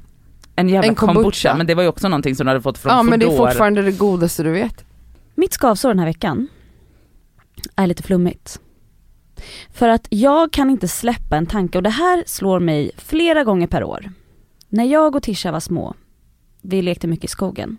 En 0.56 0.68
jävla 0.68 0.88
En 0.88 0.94
kombucha. 0.94 1.14
kombucha. 1.22 1.54
men 1.54 1.66
det 1.66 1.74
var 1.74 1.82
ju 1.82 1.88
också 1.88 2.08
någonting 2.08 2.34
som 2.36 2.46
du 2.46 2.50
hade 2.50 2.62
fått 2.62 2.78
från 2.78 2.92
ja 2.92 3.02
men 3.02 3.20
det 3.20 3.26
är 3.26 3.36
fortfarande 3.36 3.82
det 3.82 3.92
godaste 3.92 4.42
du 4.42 4.50
vet. 4.50 4.84
Mitt 5.34 5.52
skavsår 5.54 5.88
den 5.88 5.98
här 5.98 6.06
veckan 6.06 6.48
är 7.76 7.86
lite 7.86 8.02
flummigt. 8.02 8.60
För 9.72 9.88
att 9.88 10.06
jag 10.10 10.52
kan 10.52 10.70
inte 10.70 10.88
släppa 10.88 11.36
en 11.36 11.46
tanke 11.46 11.78
och 11.78 11.82
det 11.82 11.90
här 11.90 12.24
slår 12.26 12.60
mig 12.60 12.90
flera 12.96 13.44
gånger 13.44 13.66
per 13.66 13.84
år. 13.84 14.10
När 14.68 14.84
jag 14.84 15.16
och 15.16 15.22
Tisha 15.22 15.52
var 15.52 15.60
små, 15.60 15.94
vi 16.66 16.82
lekte 16.82 17.06
mycket 17.06 17.24
i 17.24 17.28
skogen. 17.28 17.78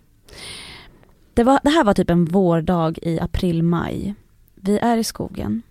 Det, 1.34 1.44
var, 1.44 1.60
det 1.62 1.70
här 1.70 1.84
var 1.84 1.94
typ 1.94 2.10
en 2.10 2.24
vårdag 2.24 2.98
i 3.02 3.20
april-maj. 3.20 4.14
Vi 4.54 4.78
är 4.78 4.96
i 4.96 5.04
skogen. 5.04 5.62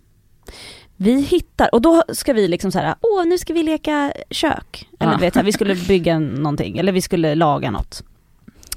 Vi 0.95 1.21
hittar, 1.21 1.75
och 1.75 1.81
då 1.81 2.03
ska 2.13 2.33
vi 2.33 2.47
liksom 2.47 2.71
så 2.71 2.79
här, 2.79 2.95
åh 3.01 3.25
nu 3.25 3.37
ska 3.37 3.53
vi 3.53 3.63
leka 3.63 4.13
kök. 4.29 4.89
Eller 4.99 5.11
Ja. 5.11 5.17
vet, 5.17 5.35
här, 5.35 5.43
vi 5.43 5.51
skulle 5.51 5.75
bygga 5.75 6.19
någonting, 6.19 6.77
eller 6.77 6.91
vi 6.91 7.01
skulle 7.01 7.35
laga 7.35 7.71
något. 7.71 8.03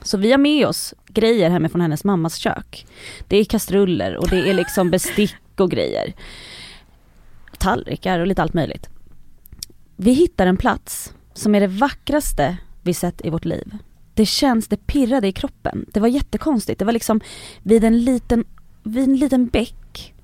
Så 0.02 0.18
vi 0.18 0.30
har 0.30 0.38
med 0.38 0.66
oss 0.66 0.94
grejer 1.06 1.50
hemifrån 1.50 1.80
hennes 1.80 2.04
mammas 2.04 2.36
kök. 2.36 2.86
Det 3.28 3.36
är 3.36 3.44
kastruller 3.44 4.16
och 4.16 4.28
det 4.28 4.50
är 4.50 4.54
liksom 4.54 4.90
bestick 4.90 5.34
och 5.60 5.70
grejer. 5.70 6.14
Tallrikar 7.58 8.20
och 8.20 8.26
lite 8.26 8.42
allt 8.42 8.54
möjligt. 8.54 8.88
Vi 9.96 10.12
hittar 10.12 10.46
en 10.46 10.56
plats 10.56 11.12
som 11.34 11.54
är 11.54 11.60
det 11.60 11.66
vackraste 11.66 12.56
vi 12.82 12.94
sett 12.94 13.24
i 13.26 13.30
vårt 13.30 13.44
liv. 13.44 13.78
Det 14.20 14.26
känns, 14.26 14.68
det 14.68 14.86
pirrade 14.86 15.28
i 15.28 15.32
kroppen. 15.32 15.86
Det 15.88 16.00
var 16.00 16.08
jättekonstigt. 16.08 16.78
Det 16.78 16.84
var 16.84 16.92
liksom 16.92 17.20
vid 17.62 17.84
en 17.84 18.04
liten, 18.04 18.44
vid 18.82 19.04
en 19.04 19.16
liten 19.16 19.46
bäck. 19.46 20.14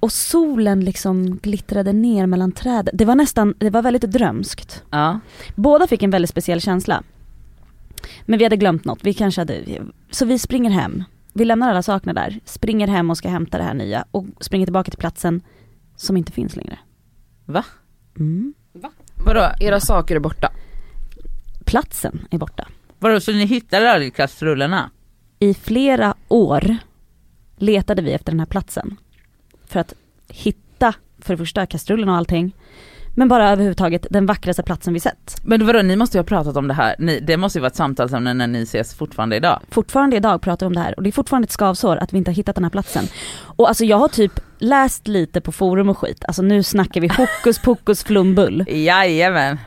Och 0.00 0.12
solen 0.12 0.84
liksom 0.84 1.36
glittrade 1.36 1.92
ner 1.92 2.26
mellan 2.26 2.52
träden. 2.52 2.96
Det 2.96 3.04
var 3.04 3.14
nästan, 3.14 3.54
det 3.58 3.70
var 3.70 3.82
väldigt 3.82 4.02
drömskt. 4.02 4.82
Ja. 4.90 5.20
Båda 5.54 5.86
fick 5.86 6.02
en 6.02 6.10
väldigt 6.10 6.30
speciell 6.30 6.60
känsla. 6.60 7.02
Men 8.22 8.38
vi 8.38 8.44
hade 8.44 8.56
glömt 8.56 8.84
något, 8.84 8.98
vi 9.02 9.14
kanske 9.14 9.40
hade, 9.40 9.82
så 10.10 10.24
vi 10.24 10.38
springer 10.38 10.70
hem. 10.70 11.04
Vi 11.32 11.44
lämnar 11.44 11.70
alla 11.70 11.82
sakerna 11.82 12.12
där, 12.12 12.40
springer 12.44 12.88
hem 12.88 13.10
och 13.10 13.18
ska 13.18 13.28
hämta 13.28 13.58
det 13.58 13.64
här 13.64 13.74
nya 13.74 14.04
och 14.10 14.26
springer 14.40 14.66
tillbaka 14.66 14.90
till 14.90 15.00
platsen 15.00 15.40
som 15.96 16.16
inte 16.16 16.32
finns 16.32 16.56
längre. 16.56 16.78
Va? 17.44 17.64
Mm. 18.18 18.54
Vadå? 19.24 19.50
Era 19.60 19.80
saker 19.80 20.16
är 20.16 20.20
borta. 20.20 20.52
Platsen 21.64 22.26
är 22.30 22.38
borta. 22.38 22.68
Vadå, 23.02 23.20
så 23.20 23.32
ni 23.32 23.44
hittade 23.44 23.92
aldrig 23.92 24.14
kastrullerna? 24.14 24.90
I 25.38 25.54
flera 25.54 26.14
år 26.28 26.76
letade 27.56 28.02
vi 28.02 28.12
efter 28.12 28.32
den 28.32 28.40
här 28.40 28.46
platsen. 28.46 28.96
För 29.66 29.80
att 29.80 29.94
hitta, 30.28 30.94
för 31.18 31.34
det 31.34 31.38
första, 31.38 31.66
kastrullen 31.66 32.08
och 32.08 32.16
allting. 32.16 32.56
Men 33.14 33.28
bara 33.28 33.50
överhuvudtaget 33.50 34.06
den 34.10 34.26
vackraste 34.26 34.62
platsen 34.62 34.94
vi 34.94 35.00
sett. 35.00 35.36
Men 35.42 35.66
vadå, 35.66 35.82
ni 35.82 35.96
måste 35.96 36.18
ju 36.18 36.20
ha 36.20 36.26
pratat 36.26 36.56
om 36.56 36.68
det 36.68 36.74
här, 36.74 36.96
ni, 36.98 37.20
det 37.20 37.36
måste 37.36 37.58
ju 37.58 37.60
vara 37.60 37.70
ett 37.70 37.76
samtalsämne 37.76 38.34
när 38.34 38.46
ni 38.46 38.62
ses 38.62 38.94
fortfarande 38.94 39.36
idag. 39.36 39.60
Fortfarande 39.70 40.16
idag 40.16 40.42
pratar 40.42 40.66
vi 40.66 40.68
om 40.68 40.74
det 40.74 40.80
här 40.80 40.94
och 40.96 41.02
det 41.02 41.10
är 41.10 41.12
fortfarande 41.12 41.46
ett 41.46 41.52
skavsår 41.52 41.96
att 41.96 42.12
vi 42.12 42.18
inte 42.18 42.30
har 42.30 42.36
hittat 42.36 42.54
den 42.54 42.64
här 42.64 42.70
platsen. 42.70 43.04
Och 43.56 43.68
alltså 43.68 43.84
jag 43.84 43.96
har 43.96 44.08
typ 44.08 44.40
läst 44.58 45.08
lite 45.08 45.40
på 45.40 45.52
forum 45.52 45.88
och 45.88 45.98
skit, 45.98 46.24
alltså 46.24 46.42
nu 46.42 46.62
snackar 46.62 47.00
vi 47.00 47.08
hokus 47.08 47.58
pokus 47.58 48.04
flumbull. 48.04 48.64
Jajamän. 48.68 49.58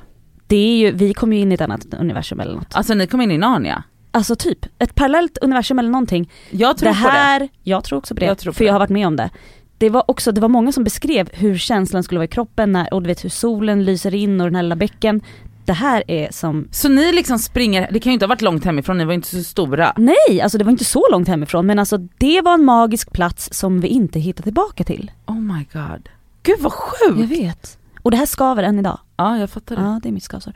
Det 0.47 0.55
är 0.55 0.77
ju, 0.77 0.91
vi 0.91 1.13
kommer 1.13 1.35
ju 1.35 1.41
in 1.41 1.51
i 1.51 1.55
ett 1.55 1.61
annat 1.61 1.93
universum 1.99 2.39
eller 2.39 2.55
något. 2.55 2.75
Alltså 2.75 2.93
ni 2.93 3.07
kom 3.07 3.21
in 3.21 3.31
i 3.31 3.37
Narnia. 3.37 3.83
Alltså 4.11 4.35
typ, 4.35 4.65
ett 4.79 4.95
parallellt 4.95 5.37
universum 5.41 5.79
eller 5.79 5.89
någonting. 5.89 6.31
Jag 6.51 6.77
tror 6.77 6.89
det 6.89 6.95
på 6.95 7.01
det. 7.07 7.11
här, 7.11 7.49
jag 7.63 7.83
tror 7.83 7.97
också 7.99 8.13
på 8.15 8.19
det, 8.19 8.25
Jag 8.25 8.37
tror 8.37 8.51
på 8.53 8.55
för 8.57 8.63
det. 8.63 8.67
jag 8.67 8.73
har 8.73 8.79
varit 8.79 8.89
med 8.89 9.07
om 9.07 9.15
det. 9.15 9.29
Det 9.77 9.89
var 9.89 10.03
också, 10.11 10.31
det 10.31 10.41
var 10.41 10.49
många 10.49 10.71
som 10.71 10.83
beskrev 10.83 11.29
hur 11.33 11.57
känslan 11.57 12.03
skulle 12.03 12.19
vara 12.19 12.25
i 12.25 12.27
kroppen 12.27 12.71
när, 12.71 12.93
och 12.93 13.01
du 13.01 13.07
vet 13.07 13.23
hur 13.23 13.29
solen 13.29 13.85
lyser 13.85 14.13
in 14.15 14.41
och 14.41 14.47
den 14.47 14.55
här 14.55 14.63
lilla 14.63 14.75
bäcken. 14.75 15.21
Det 15.65 15.73
här 15.73 16.03
är 16.07 16.27
som, 16.31 16.67
Så 16.71 16.89
ni 16.89 17.11
liksom 17.13 17.39
springer, 17.39 17.89
det 17.91 17.99
kan 17.99 18.09
ju 18.09 18.13
inte 18.13 18.25
ha 18.25 18.29
varit 18.29 18.41
långt 18.41 18.65
hemifrån, 18.65 18.97
ni 18.97 19.05
var 19.05 19.11
ju 19.11 19.15
inte 19.15 19.27
så 19.27 19.43
stora. 19.43 19.93
nej 19.97 20.41
alltså 20.41 20.57
det 20.57 20.63
var 20.63 20.71
inte 20.71 20.85
så 20.85 21.07
långt 21.11 21.27
hemifrån 21.27 21.65
men 21.65 21.79
alltså 21.79 21.97
det 21.97 22.41
var 22.41 22.53
en 22.53 22.65
magisk 22.65 23.11
plats 23.11 23.49
som 23.51 23.81
vi 23.81 23.87
inte 23.87 24.19
hittade 24.19 24.43
tillbaka 24.43 24.83
till. 24.83 25.11
Oh 25.25 25.39
my 25.39 25.65
god. 25.73 26.09
Gud 26.43 26.55
vad 26.59 26.73
Jag 26.73 27.15
sjukt! 27.17 27.31
vet. 27.31 27.77
Och 28.05 28.11
det 28.11 28.17
här 28.17 28.25
skaver 28.25 28.63
än 28.63 28.79
idag. 28.79 28.99
Ja 29.17 29.37
jag 29.37 29.49
fattar 29.49 29.75
det. 29.75 29.81
Ja, 29.81 29.99
det 30.03 30.09
är 30.09 30.13
mitt 30.13 30.23
skavsår. 30.23 30.53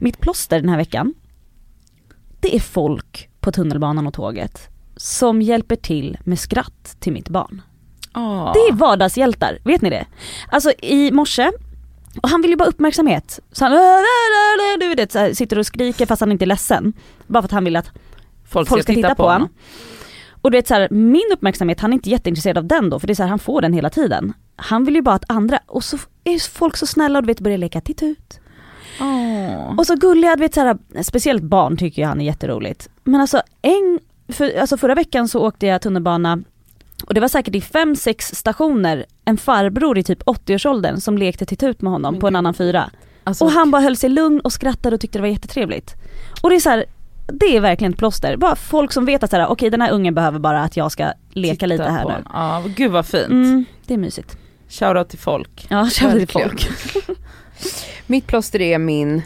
Mitt 0.00 0.20
plåster 0.20 0.60
den 0.60 0.68
här 0.68 0.76
veckan, 0.76 1.14
det 2.40 2.56
är 2.56 2.60
folk 2.60 3.28
på 3.40 3.52
tunnelbanan 3.52 4.06
och 4.06 4.14
tåget 4.14 4.68
som 4.96 5.42
hjälper 5.42 5.76
till 5.76 6.18
med 6.24 6.38
skratt 6.38 6.96
till 6.98 7.12
mitt 7.12 7.28
barn. 7.28 7.62
Åh. 8.14 8.52
Det 8.52 8.58
är 8.58 8.72
vardagshjältar, 8.72 9.58
vet 9.64 9.82
ni 9.82 9.90
det? 9.90 10.06
Alltså 10.48 10.72
i 10.82 11.10
morse, 11.10 11.50
och 12.22 12.28
han 12.28 12.42
vill 12.42 12.50
ju 12.50 12.56
bara 12.56 12.68
uppmärksamhet. 12.68 13.40
Så 13.52 13.64
han 13.64 13.72
du 14.80 14.94
vet, 14.94 15.12
så 15.12 15.18
här, 15.18 15.34
sitter 15.34 15.58
och 15.58 15.66
skriker 15.66 16.06
fast 16.06 16.20
han 16.20 16.32
inte 16.32 16.44
är 16.44 16.46
ledsen. 16.46 16.92
Bara 17.26 17.42
för 17.42 17.46
att 17.46 17.52
han 17.52 17.64
vill 17.64 17.76
att 17.76 17.90
folk, 18.44 18.68
folk 18.68 18.82
ska 18.82 18.94
titta 18.94 19.14
på 19.14 19.22
honom. 19.22 19.48
Och 20.42 20.50
du 20.50 20.58
vet 20.58 20.68
så 20.68 20.74
här, 20.74 20.88
min 20.90 21.30
uppmärksamhet, 21.32 21.80
han 21.80 21.92
är 21.92 21.94
inte 21.94 22.10
jätteintresserad 22.10 22.58
av 22.58 22.66
den 22.66 22.90
då, 22.90 22.98
för 22.98 23.06
det 23.06 23.12
är 23.12 23.14
så 23.14 23.22
här, 23.22 23.30
han 23.30 23.38
får 23.38 23.60
den 23.60 23.72
hela 23.72 23.90
tiden. 23.90 24.32
Han 24.60 24.84
vill 24.84 24.94
ju 24.94 25.02
bara 25.02 25.14
att 25.14 25.24
andra, 25.28 25.58
och 25.66 25.84
så 25.84 25.98
är 26.24 26.50
folk 26.50 26.76
så 26.76 26.86
snälla 26.86 27.18
och 27.18 27.22
du 27.22 27.26
vet 27.26 27.40
börjar 27.40 27.58
leka 27.58 27.80
titt 27.80 28.02
ut. 28.02 28.40
Åh. 29.00 29.78
Och 29.78 29.86
så 29.86 29.94
gulliga, 29.94 30.36
du 30.36 30.40
vet 30.40 30.54
så 30.54 30.60
här, 30.60 30.78
speciellt 31.02 31.42
barn 31.42 31.76
tycker 31.76 32.02
jag 32.02 32.08
han 32.08 32.20
är 32.20 32.24
jätteroligt. 32.24 32.88
Men 33.04 33.20
alltså, 33.20 33.42
en, 33.62 33.98
för, 34.28 34.58
alltså 34.60 34.76
förra 34.76 34.94
veckan 34.94 35.28
så 35.28 35.46
åkte 35.46 35.66
jag 35.66 35.82
tunnelbana 35.82 36.42
Och 37.06 37.14
det 37.14 37.20
var 37.20 37.28
säkert 37.28 37.54
i 37.54 37.60
fem 37.60 37.96
sex 37.96 38.26
stationer 38.34 39.06
en 39.24 39.36
farbror 39.36 39.98
i 39.98 40.02
typ 40.02 40.22
80-årsåldern 40.22 41.00
som 41.00 41.18
lekte 41.18 41.46
till 41.46 41.56
tut 41.56 41.82
med 41.82 41.92
honom 41.92 42.18
på 42.20 42.28
en 42.28 42.36
annan 42.36 42.54
fyra. 42.54 42.90
Alltså, 43.24 43.44
Och 43.44 43.50
han 43.50 43.70
bara 43.70 43.82
höll 43.82 43.96
sig 43.96 44.10
lugn 44.10 44.40
och 44.40 44.52
skrattade 44.52 44.94
och 44.94 45.00
tyckte 45.00 45.18
det 45.18 45.22
var 45.22 45.28
jättetrevligt. 45.28 45.94
Och 46.42 46.50
det 46.50 46.56
är 46.56 46.60
så 46.60 46.70
här, 46.70 46.84
det 47.26 47.56
är 47.56 47.60
verkligen 47.60 47.92
ett 47.92 47.98
plåster. 47.98 48.36
Bara 48.36 48.56
folk 48.56 48.92
som 48.92 49.04
vet 49.04 49.22
att 49.22 49.50
okej 49.50 49.70
den 49.70 49.80
här 49.80 49.90
ungen 49.90 50.14
behöver 50.14 50.38
bara 50.38 50.62
att 50.62 50.76
jag 50.76 50.92
ska 50.92 51.12
leka 51.30 51.54
titta 51.54 51.66
lite 51.66 51.84
här 51.84 52.04
nu. 52.04 52.14
Ja, 52.32 52.62
gud 52.76 52.90
vad 52.90 53.06
fint. 53.06 53.28
Mm, 53.28 53.64
det 53.86 53.94
är 53.94 53.98
mysigt. 53.98 54.38
Shoutout 54.68 55.08
till 55.08 55.18
folk. 55.18 55.66
Ja, 55.70 55.90
känner 55.90 56.18
till 56.18 56.28
folk. 56.28 56.68
Mitt 58.06 58.26
plåster 58.26 58.60
är 58.60 58.78
min 58.78 59.22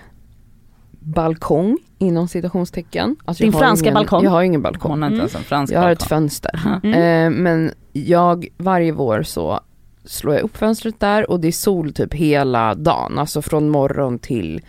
balkong 1.00 1.78
inom 1.98 2.28
citationstecken. 2.28 3.16
Alltså, 3.24 3.44
Din 3.44 3.52
franska 3.52 3.84
ingen, 3.84 3.94
balkong? 3.94 4.24
Jag 4.24 4.30
har 4.30 4.42
ingen 4.42 4.62
balkong. 4.62 4.90
Hon 4.90 5.02
har 5.02 5.06
inte 5.08 5.14
Mm. 5.14 5.20
ens 5.20 5.34
en 5.34 5.42
fransk 5.44 5.72
Jag 5.72 5.80
har 5.80 5.90
ett 5.90 5.98
balkong. 5.98 6.08
fönster. 6.18 6.60
Mm. 6.84 6.94
Eh, 7.34 7.40
men 7.42 7.72
jag, 7.92 8.46
varje 8.56 8.92
vår 8.92 9.22
så 9.22 9.60
slår 10.04 10.34
jag 10.34 10.42
upp 10.42 10.56
fönstret 10.56 11.00
där 11.00 11.30
och 11.30 11.40
det 11.40 11.48
är 11.48 11.52
sol 11.52 11.92
typ 11.92 12.14
hela 12.14 12.74
dagen. 12.74 13.18
Alltså 13.18 13.42
från 13.42 13.68
morgon 13.68 14.18
till 14.18 14.60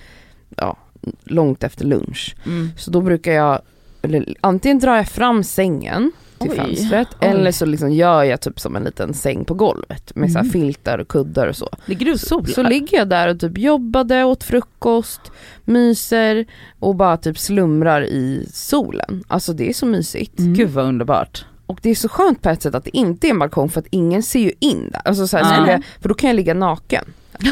ja, 0.57 0.77
långt 1.23 1.63
efter 1.63 1.85
lunch. 1.85 2.35
Mm. 2.45 2.69
Så 2.77 2.91
då 2.91 3.01
brukar 3.01 3.31
jag, 3.31 3.61
eller 4.01 4.35
antingen 4.41 4.79
drar 4.79 4.95
jag 4.95 5.07
fram 5.07 5.43
sängen 5.43 6.11
till 6.43 6.51
Oj. 6.51 6.57
fönstret 6.75 7.07
Oj. 7.21 7.27
eller 7.27 7.51
så 7.51 7.65
liksom 7.65 7.91
gör 7.91 8.23
jag 8.23 8.41
typ 8.41 8.59
som 8.59 8.75
en 8.75 8.83
liten 8.83 9.13
säng 9.13 9.45
på 9.45 9.53
golvet 9.53 10.11
med 10.15 10.31
så 10.31 10.37
här 10.37 10.43
Mm. 10.43 10.51
filtar 10.51 10.97
och 10.97 11.07
kuddar 11.07 11.47
och 11.47 11.55
så. 11.55 11.69
Ligger 11.85 12.05
du 12.05 12.17
solar? 12.17 12.45
Så 12.45 12.63
ligger 12.63 12.97
jag 12.97 13.09
där 13.09 13.27
och 13.27 13.39
typ 13.39 13.57
jobbade, 13.57 14.23
åt 14.23 14.43
frukost, 14.43 15.21
myser 15.65 16.45
och 16.79 16.95
bara 16.95 17.17
typ 17.17 17.37
slumrar 17.39 18.01
i 18.01 18.47
solen. 18.53 19.23
Alltså 19.27 19.53
det 19.53 19.69
är 19.69 19.73
så 19.73 19.85
mysigt. 19.85 20.39
Mm. 20.39 20.53
Gud 20.53 20.69
vad 20.69 20.85
underbart. 20.85 21.45
Och 21.65 21.79
det 21.81 21.89
är 21.89 21.95
så 21.95 22.09
skönt 22.09 22.41
på 22.41 22.49
ett 22.49 22.61
sätt 22.61 22.75
att 22.75 22.83
det 22.83 22.97
inte 22.97 23.27
är 23.27 23.31
en 23.31 23.39
balkong 23.39 23.69
för 23.69 23.79
att 23.79 23.87
ingen 23.89 24.23
ser 24.23 24.39
ju 24.39 24.51
in 24.59 24.89
där. 24.91 25.01
Alltså 25.05 25.27
så 25.27 25.37
här, 25.37 25.53
skulle 25.53 25.71
jag, 25.71 25.83
för 26.01 26.09
då 26.09 26.15
kan 26.15 26.27
jag 26.29 26.35
ligga 26.35 26.53
naken. 26.53 27.05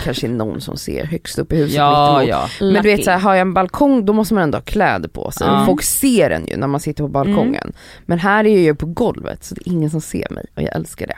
Kanske 0.04 0.28
är 0.28 0.32
någon 0.32 0.62
som 0.62 0.78
ser 0.78 1.06
högst 1.06 1.40
upp 1.40 1.54
i 1.54 1.56
huset 1.56 1.76
Ja, 1.76 2.20
mittemot. 2.20 2.30
ja. 2.60 2.66
Men 2.66 2.74
du 2.84 2.90
vet 2.90 2.98
Lucky. 2.98 3.04
så 3.04 3.12
här, 3.12 3.20
har 3.20 3.34
jag 3.34 3.42
en 3.42 3.54
balkong 3.54 4.06
då 4.06 4.14
måste 4.14 4.34
man 4.34 4.44
ändå 4.44 4.58
ha 4.58 4.64
kläder 4.64 5.10
på 5.10 5.32
sig. 5.32 5.50
Och 5.50 5.66
folk 5.66 5.84
ser 5.84 6.30
en 6.30 6.48
ju 6.48 6.58
när 6.58 6.68
man 6.68 6.80
sitter 6.80 7.04
på 7.04 7.08
balkongen. 7.08 7.74
Men 8.06 8.20
här 8.20 8.44
är 8.46 8.50
jag 8.50 8.60
ju 8.62 8.76
på 8.76 8.86
golvet 8.86 9.44
så 9.44 9.56
det 9.56 9.62
är 9.70 9.72
ingen 9.72 9.90
som 9.90 10.02
ser 10.02 10.28
mig 10.30 10.46
och 10.56 10.62
jag 10.62 10.76
älskar 10.76 11.08
det. 11.08 11.18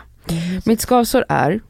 Mitt 0.65 0.81
skavsår 0.81 1.25
är 1.29 1.61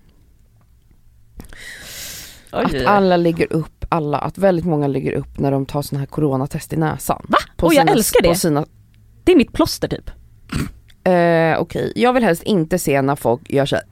Oj. 2.51 2.66
att 2.82 2.86
alla 2.86 3.18
lägger 3.18 3.54
upp, 3.54 3.86
alla, 3.89 4.18
att 4.18 4.38
väldigt 4.38 4.66
många 4.66 4.88
lägger 4.88 5.12
upp 5.14 5.39
när 5.39 5.51
de 5.51 5.66
tar 5.66 5.82
såna 5.82 5.99
här 5.99 6.06
coronatest 6.06 6.74
i 6.74 6.78
näsan. 6.78 7.26
Va? 7.30 7.38
På 7.58 7.66
Och 7.68 7.74
jag 7.74 7.82
sina- 7.82 7.91
älskar 7.91 8.22
På 8.24 8.30
det. 8.30 8.36
sina, 8.36 8.66
Det 9.24 9.32
är 9.32 9.36
mitt 9.36 9.54
plåster 9.54 9.88
typ. 9.88 10.10
eh, 11.04 11.60
Okej, 11.62 11.93
jag 11.95 12.14
vill 12.14 12.24
helst 12.24 12.43
inte 12.43 12.80
se 12.80 13.01
när 13.01 13.16
folk 13.16 13.49
gör 13.49 13.66
så 13.66 13.76
här, 13.76 13.86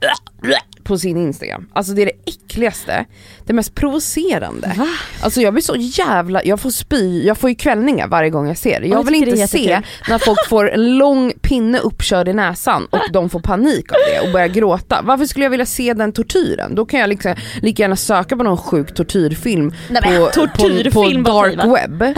på 0.84 0.98
sin 0.98 1.16
Instagram. 1.16 1.68
Alltså 1.72 1.92
det 1.92 2.02
är 2.02 2.06
det 2.06 2.30
äckligaste, 2.32 3.04
det 3.46 3.52
mest 3.52 3.74
provocerande. 3.74 4.74
Va? 4.78 4.88
Alltså 5.20 5.40
jag 5.40 5.54
blir 5.54 5.62
så 5.62 5.76
jävla, 5.76 6.44
jag 6.44 6.60
får 6.60 6.70
spy, 6.70 7.22
jag 7.26 7.38
får 7.38 7.50
ju 7.50 7.56
kvällningar 7.56 8.08
varje 8.08 8.30
gång 8.30 8.48
jag 8.48 8.58
ser 8.58 8.80
det. 8.80 8.86
Jag 8.86 8.98
jag 8.98 9.04
vill 9.04 9.28
inte 9.28 9.48
se 9.48 9.80
när 10.08 10.18
folk 10.18 10.48
får 10.48 10.70
en 10.70 10.98
lång 10.98 11.32
pinne 11.42 11.78
uppkörd 11.78 12.28
i 12.28 12.32
näsan 12.32 12.86
och 12.90 13.12
de 13.12 13.30
får 13.30 13.40
panik 13.40 13.92
av 13.92 13.98
det 14.12 14.26
och 14.26 14.32
börjar 14.32 14.48
gråta. 14.48 15.00
Varför 15.04 15.24
skulle 15.24 15.44
jag 15.44 15.50
vilja 15.50 15.66
se 15.66 15.94
den 15.94 16.12
tortyren? 16.12 16.74
Då 16.74 16.86
kan 16.86 17.00
jag 17.00 17.08
liksom 17.08 17.34
lika 17.60 17.82
gärna 17.82 17.96
söka 17.96 18.36
på 18.36 18.42
någon 18.42 18.56
sjuk 18.56 18.94
tortyrfilm 18.94 19.74
Nej, 19.90 20.02
på, 20.02 20.08
på, 20.08 20.26
på 20.26 20.32
tortyrfilm, 20.32 21.22
vad 21.22 21.58
dark 21.58 21.78
web 21.78 22.14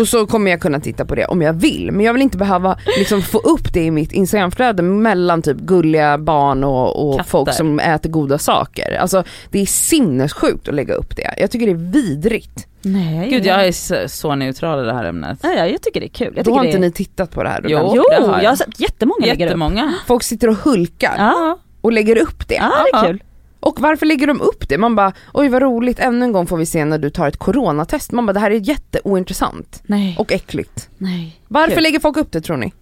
och 0.00 0.08
så 0.08 0.26
kommer 0.26 0.50
jag 0.50 0.60
kunna 0.60 0.80
titta 0.80 1.04
på 1.04 1.14
det 1.14 1.24
om 1.24 1.42
jag 1.42 1.52
vill. 1.52 1.92
Men 1.92 2.06
jag 2.06 2.12
vill 2.12 2.22
inte 2.22 2.38
behöva 2.38 2.78
liksom 2.98 3.22
få 3.22 3.38
upp 3.38 3.72
det 3.72 3.82
i 3.82 3.90
mitt 3.90 4.12
instagramflöde 4.12 4.82
mellan 4.82 5.42
typ 5.42 5.56
gulliga 5.56 6.18
barn 6.18 6.64
och, 6.64 7.08
och 7.08 7.26
folk 7.26 7.54
som 7.54 7.80
äter 7.80 8.03
goda 8.08 8.38
saker. 8.38 8.96
Alltså 9.00 9.24
det 9.50 9.60
är 9.60 9.66
sinnessjukt 9.66 10.68
att 10.68 10.74
lägga 10.74 10.94
upp 10.94 11.16
det. 11.16 11.34
Jag 11.38 11.50
tycker 11.50 11.66
det 11.66 11.72
är 11.72 11.92
vidrigt. 11.92 12.66
Nej. 12.82 13.30
Gud 13.30 13.46
jag 13.46 13.66
är 13.66 13.72
så, 13.72 13.96
så 14.08 14.34
neutral 14.34 14.82
i 14.82 14.86
det 14.86 14.94
här 14.94 15.04
ämnet. 15.04 15.38
Ja, 15.42 15.52
ja, 15.52 15.66
jag 15.66 15.82
tycker 15.82 16.00
det 16.00 16.06
är 16.06 16.08
kul. 16.08 16.32
Jag 16.36 16.44
Då 16.44 16.54
har 16.54 16.62
det 16.62 16.66
inte 16.66 16.78
är... 16.78 16.80
ni 16.80 16.92
tittat 16.92 17.30
på 17.30 17.42
det 17.42 17.48
här? 17.48 17.60
Jo. 17.68 17.92
Jo, 17.96 18.04
det 18.10 18.22
har 18.26 18.32
jag. 18.32 18.42
jag 18.44 18.50
har 18.50 18.56
sett 18.56 18.80
jättemånga 18.80 19.20
lägger 19.20 19.34
upp. 19.34 19.40
Jättemånga. 19.40 19.94
Folk 20.06 20.22
sitter 20.22 20.48
och 20.48 20.56
hulkar 20.56 21.14
Ja, 21.18 21.58
och 21.80 21.92
lägger 21.92 22.16
upp 22.18 22.48
det. 22.48 22.54
ja 22.54 22.72
det 22.92 22.98
är 22.98 23.06
kul. 23.06 23.22
Och 23.60 23.80
varför 23.80 24.06
lägger 24.06 24.26
de 24.26 24.40
upp 24.40 24.68
det? 24.68 24.78
Man 24.78 24.94
bara, 24.96 25.12
oj 25.32 25.48
vad 25.48 25.62
roligt, 25.62 25.98
ännu 25.98 26.24
en 26.24 26.32
gång 26.32 26.46
får 26.46 26.56
vi 26.56 26.66
se 26.66 26.84
när 26.84 26.98
du 26.98 27.10
tar 27.10 27.28
ett 27.28 27.36
coronatest. 27.36 28.12
Man 28.12 28.26
bara, 28.26 28.32
det 28.32 28.40
här 28.40 28.50
är 28.50 28.68
jätteointressant 28.68 29.82
Nej, 29.86 30.16
och 30.18 30.32
äckligt. 30.32 30.88
nej. 30.98 31.40
Varför 31.48 31.74
Kul. 31.74 31.82
lägger 31.82 32.00
folk 32.00 32.16
upp 32.16 32.32
det 32.32 32.40
tror 32.40 32.56
ni? 32.56 32.72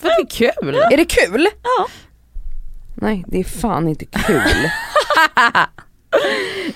För 0.00 0.08
det 0.08 0.14
är 0.14 0.26
kul. 0.62 0.74
Är 0.74 0.96
det 0.96 1.04
kul? 1.04 1.46
Ja. 1.62 1.86
Nej, 3.00 3.24
det 3.26 3.40
är 3.40 3.44
fan 3.44 3.88
inte 3.88 4.04
kul. 4.04 4.42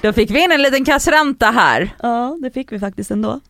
Då 0.03 0.13
fick 0.13 0.31
vi 0.31 0.45
in 0.45 0.53
en 0.53 0.63
liten 0.63 0.85
kassranta 0.85 1.51
här. 1.51 1.95
Ja, 2.03 2.39
det 2.43 2.51
fick 2.51 2.73
vi 2.73 2.79
faktiskt 2.79 3.11
ändå. 3.11 3.41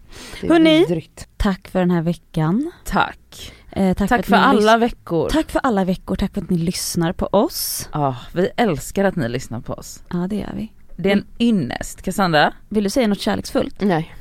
Hörni. 0.43 1.09
Tack 1.37 1.68
för 1.68 1.81
den 1.81 1.91
här 1.91 2.03
veckan. 2.03 2.72
Tack. 2.85 3.53
Eh, 3.72 3.95
tack, 3.95 4.09
Tack 4.09 4.27
för 4.27 4.37
ni 4.37 4.43
alla 4.43 4.77
veckor. 4.77 5.29
Tack 5.31 5.51
för 5.51 5.61
alla 5.62 5.85
veckor, 5.85 6.16
tack 6.16 6.35
för 6.35 6.41
att 6.41 6.51
ni 6.51 6.59
lyssnar 6.59 7.12
på 7.12 7.27
oss. 7.27 7.89
Ja, 7.93 8.16
vi 8.33 8.51
älskar 8.57 9.05
att 9.05 9.16
ni 9.16 9.29
lyssnar 9.29 9.61
på 9.61 9.72
oss. 9.72 10.03
Ja 10.11 10.27
det 10.31 10.37
gör 10.37 10.53
vi. 10.57 10.72
Det 10.97 11.09
är 11.09 11.12
en 11.16 11.27
ynnest. 11.39 12.03
Cassandra? 12.03 12.53
Vill 12.68 12.85
du 12.85 12.91
säga 12.91 13.09
något 13.09 13.20
kärleksfullt? 13.20 13.81
Nej, 13.81 14.14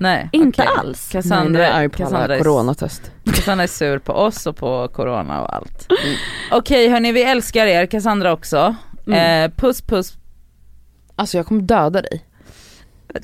Nej. 0.00 0.28
Inte 0.32 0.62
okej. 0.62 0.74
alls. 0.78 1.08
Cassandra, 1.12 1.62
Nej, 1.62 1.84
är 1.84 1.88
på 1.88 1.96
Cassandra, 1.98 2.24
alla 2.24 2.34
är, 2.34 2.38
coronatest. 2.38 3.12
Cassandra 3.24 3.62
är 3.62 3.68
sur 3.68 3.98
på 3.98 4.12
oss 4.12 4.46
och 4.46 4.56
på 4.56 4.88
corona 4.88 5.42
och 5.42 5.54
allt. 5.54 5.86
Okej 6.50 6.88
hörni, 6.88 7.12
vi 7.12 7.22
älskar 7.22 7.66
er. 7.66 7.86
Cassandra 7.86 8.32
också. 8.32 8.74
Mm. 9.06 9.44
Eh, 9.44 9.56
puss 9.56 9.82
puss. 9.82 10.12
Alltså 11.16 11.36
jag 11.36 11.46
kommer 11.46 11.62
döda 11.62 12.02
dig. 12.02 12.24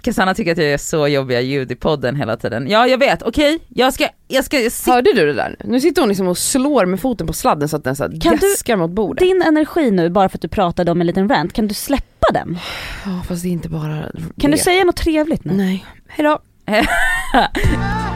Cassandra 0.02 0.34
tycker 0.34 0.52
att 0.52 0.58
jag 0.58 0.66
är 0.66 0.78
så 0.78 1.08
jobbiga 1.08 1.40
ljud 1.40 1.72
i 1.72 1.74
podden 1.74 2.16
hela 2.16 2.36
tiden. 2.36 2.70
Ja 2.70 2.86
jag 2.86 2.98
vet, 2.98 3.22
okej. 3.22 3.58
Jag 3.68 3.94
ska, 3.94 4.08
jag 4.28 4.44
ska 4.44 4.56
sitta 4.70 4.92
Hörde 4.92 5.12
du 5.12 5.26
det 5.26 5.32
där 5.32 5.56
nu? 5.60 5.70
Nu 5.70 5.80
sitter 5.80 6.02
hon 6.02 6.08
liksom 6.08 6.28
och 6.28 6.38
slår 6.38 6.86
med 6.86 7.00
foten 7.00 7.26
på 7.26 7.32
sladden 7.32 7.68
så 7.68 7.76
att 7.76 7.84
den 7.84 7.96
så 7.96 8.04
Kan 8.20 8.38
gäskar 8.42 8.76
mot 8.76 8.90
bordet. 8.90 9.20
Din 9.20 9.42
energi 9.42 9.90
nu, 9.90 10.10
bara 10.10 10.28
för 10.28 10.38
att 10.38 10.42
du 10.42 10.48
pratade 10.48 10.90
om 10.90 11.00
en 11.00 11.06
liten 11.06 11.28
rant, 11.28 11.52
kan 11.52 11.66
du 11.68 11.74
släppa 11.74 12.26
den? 12.32 12.58
Ja 13.04 13.22
fast 13.28 13.42
det 13.42 13.48
är 13.48 13.52
inte 13.52 13.68
bara 13.68 14.02
Kan 14.40 14.50
det. 14.50 14.56
du 14.56 14.58
säga 14.58 14.84
något 14.84 14.96
trevligt 14.96 15.44
nu? 15.44 15.52
Nej, 15.52 15.84
hejdå. 16.08 16.38
哎 16.66 16.82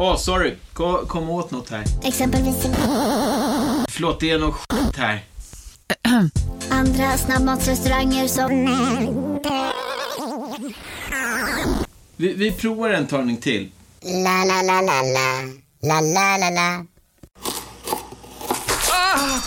Åh, 0.00 0.16
sorry. 0.16 0.54
Kom, 0.72 1.06
kom 1.06 1.30
åt 1.30 1.50
något 1.50 1.70
här. 1.70 1.84
Exempelvis... 2.04 2.56
Förlåt, 3.88 4.20
det 4.20 4.30
är 4.30 4.38
något 4.38 4.54
skit 4.54 4.96
här. 4.96 5.24
Andra 6.70 7.18
snabbmatsrestauranger 7.18 8.28
som... 8.28 8.50
Vi, 12.16 12.34
vi 12.34 12.52
provar 12.52 12.90
en 12.90 13.06
talning 13.06 13.36
till. 13.36 13.70
La, 14.02 14.44
la, 14.44 14.62
la, 14.62 14.80
la, 14.80 15.02
la. 15.02 15.42
La, 15.82 16.00
la, 16.00 16.36
la, 16.36 16.50
la. 16.50 16.84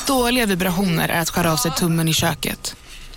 Dåliga 0.08 0.46
vibrationer 0.46 1.10
är 1.10 1.22
att 1.22 1.30
skära 1.30 1.52
av 1.54 1.58
sig 1.58 1.72
tummen 1.72 2.08
i 2.08 2.14
köket. 2.14 2.76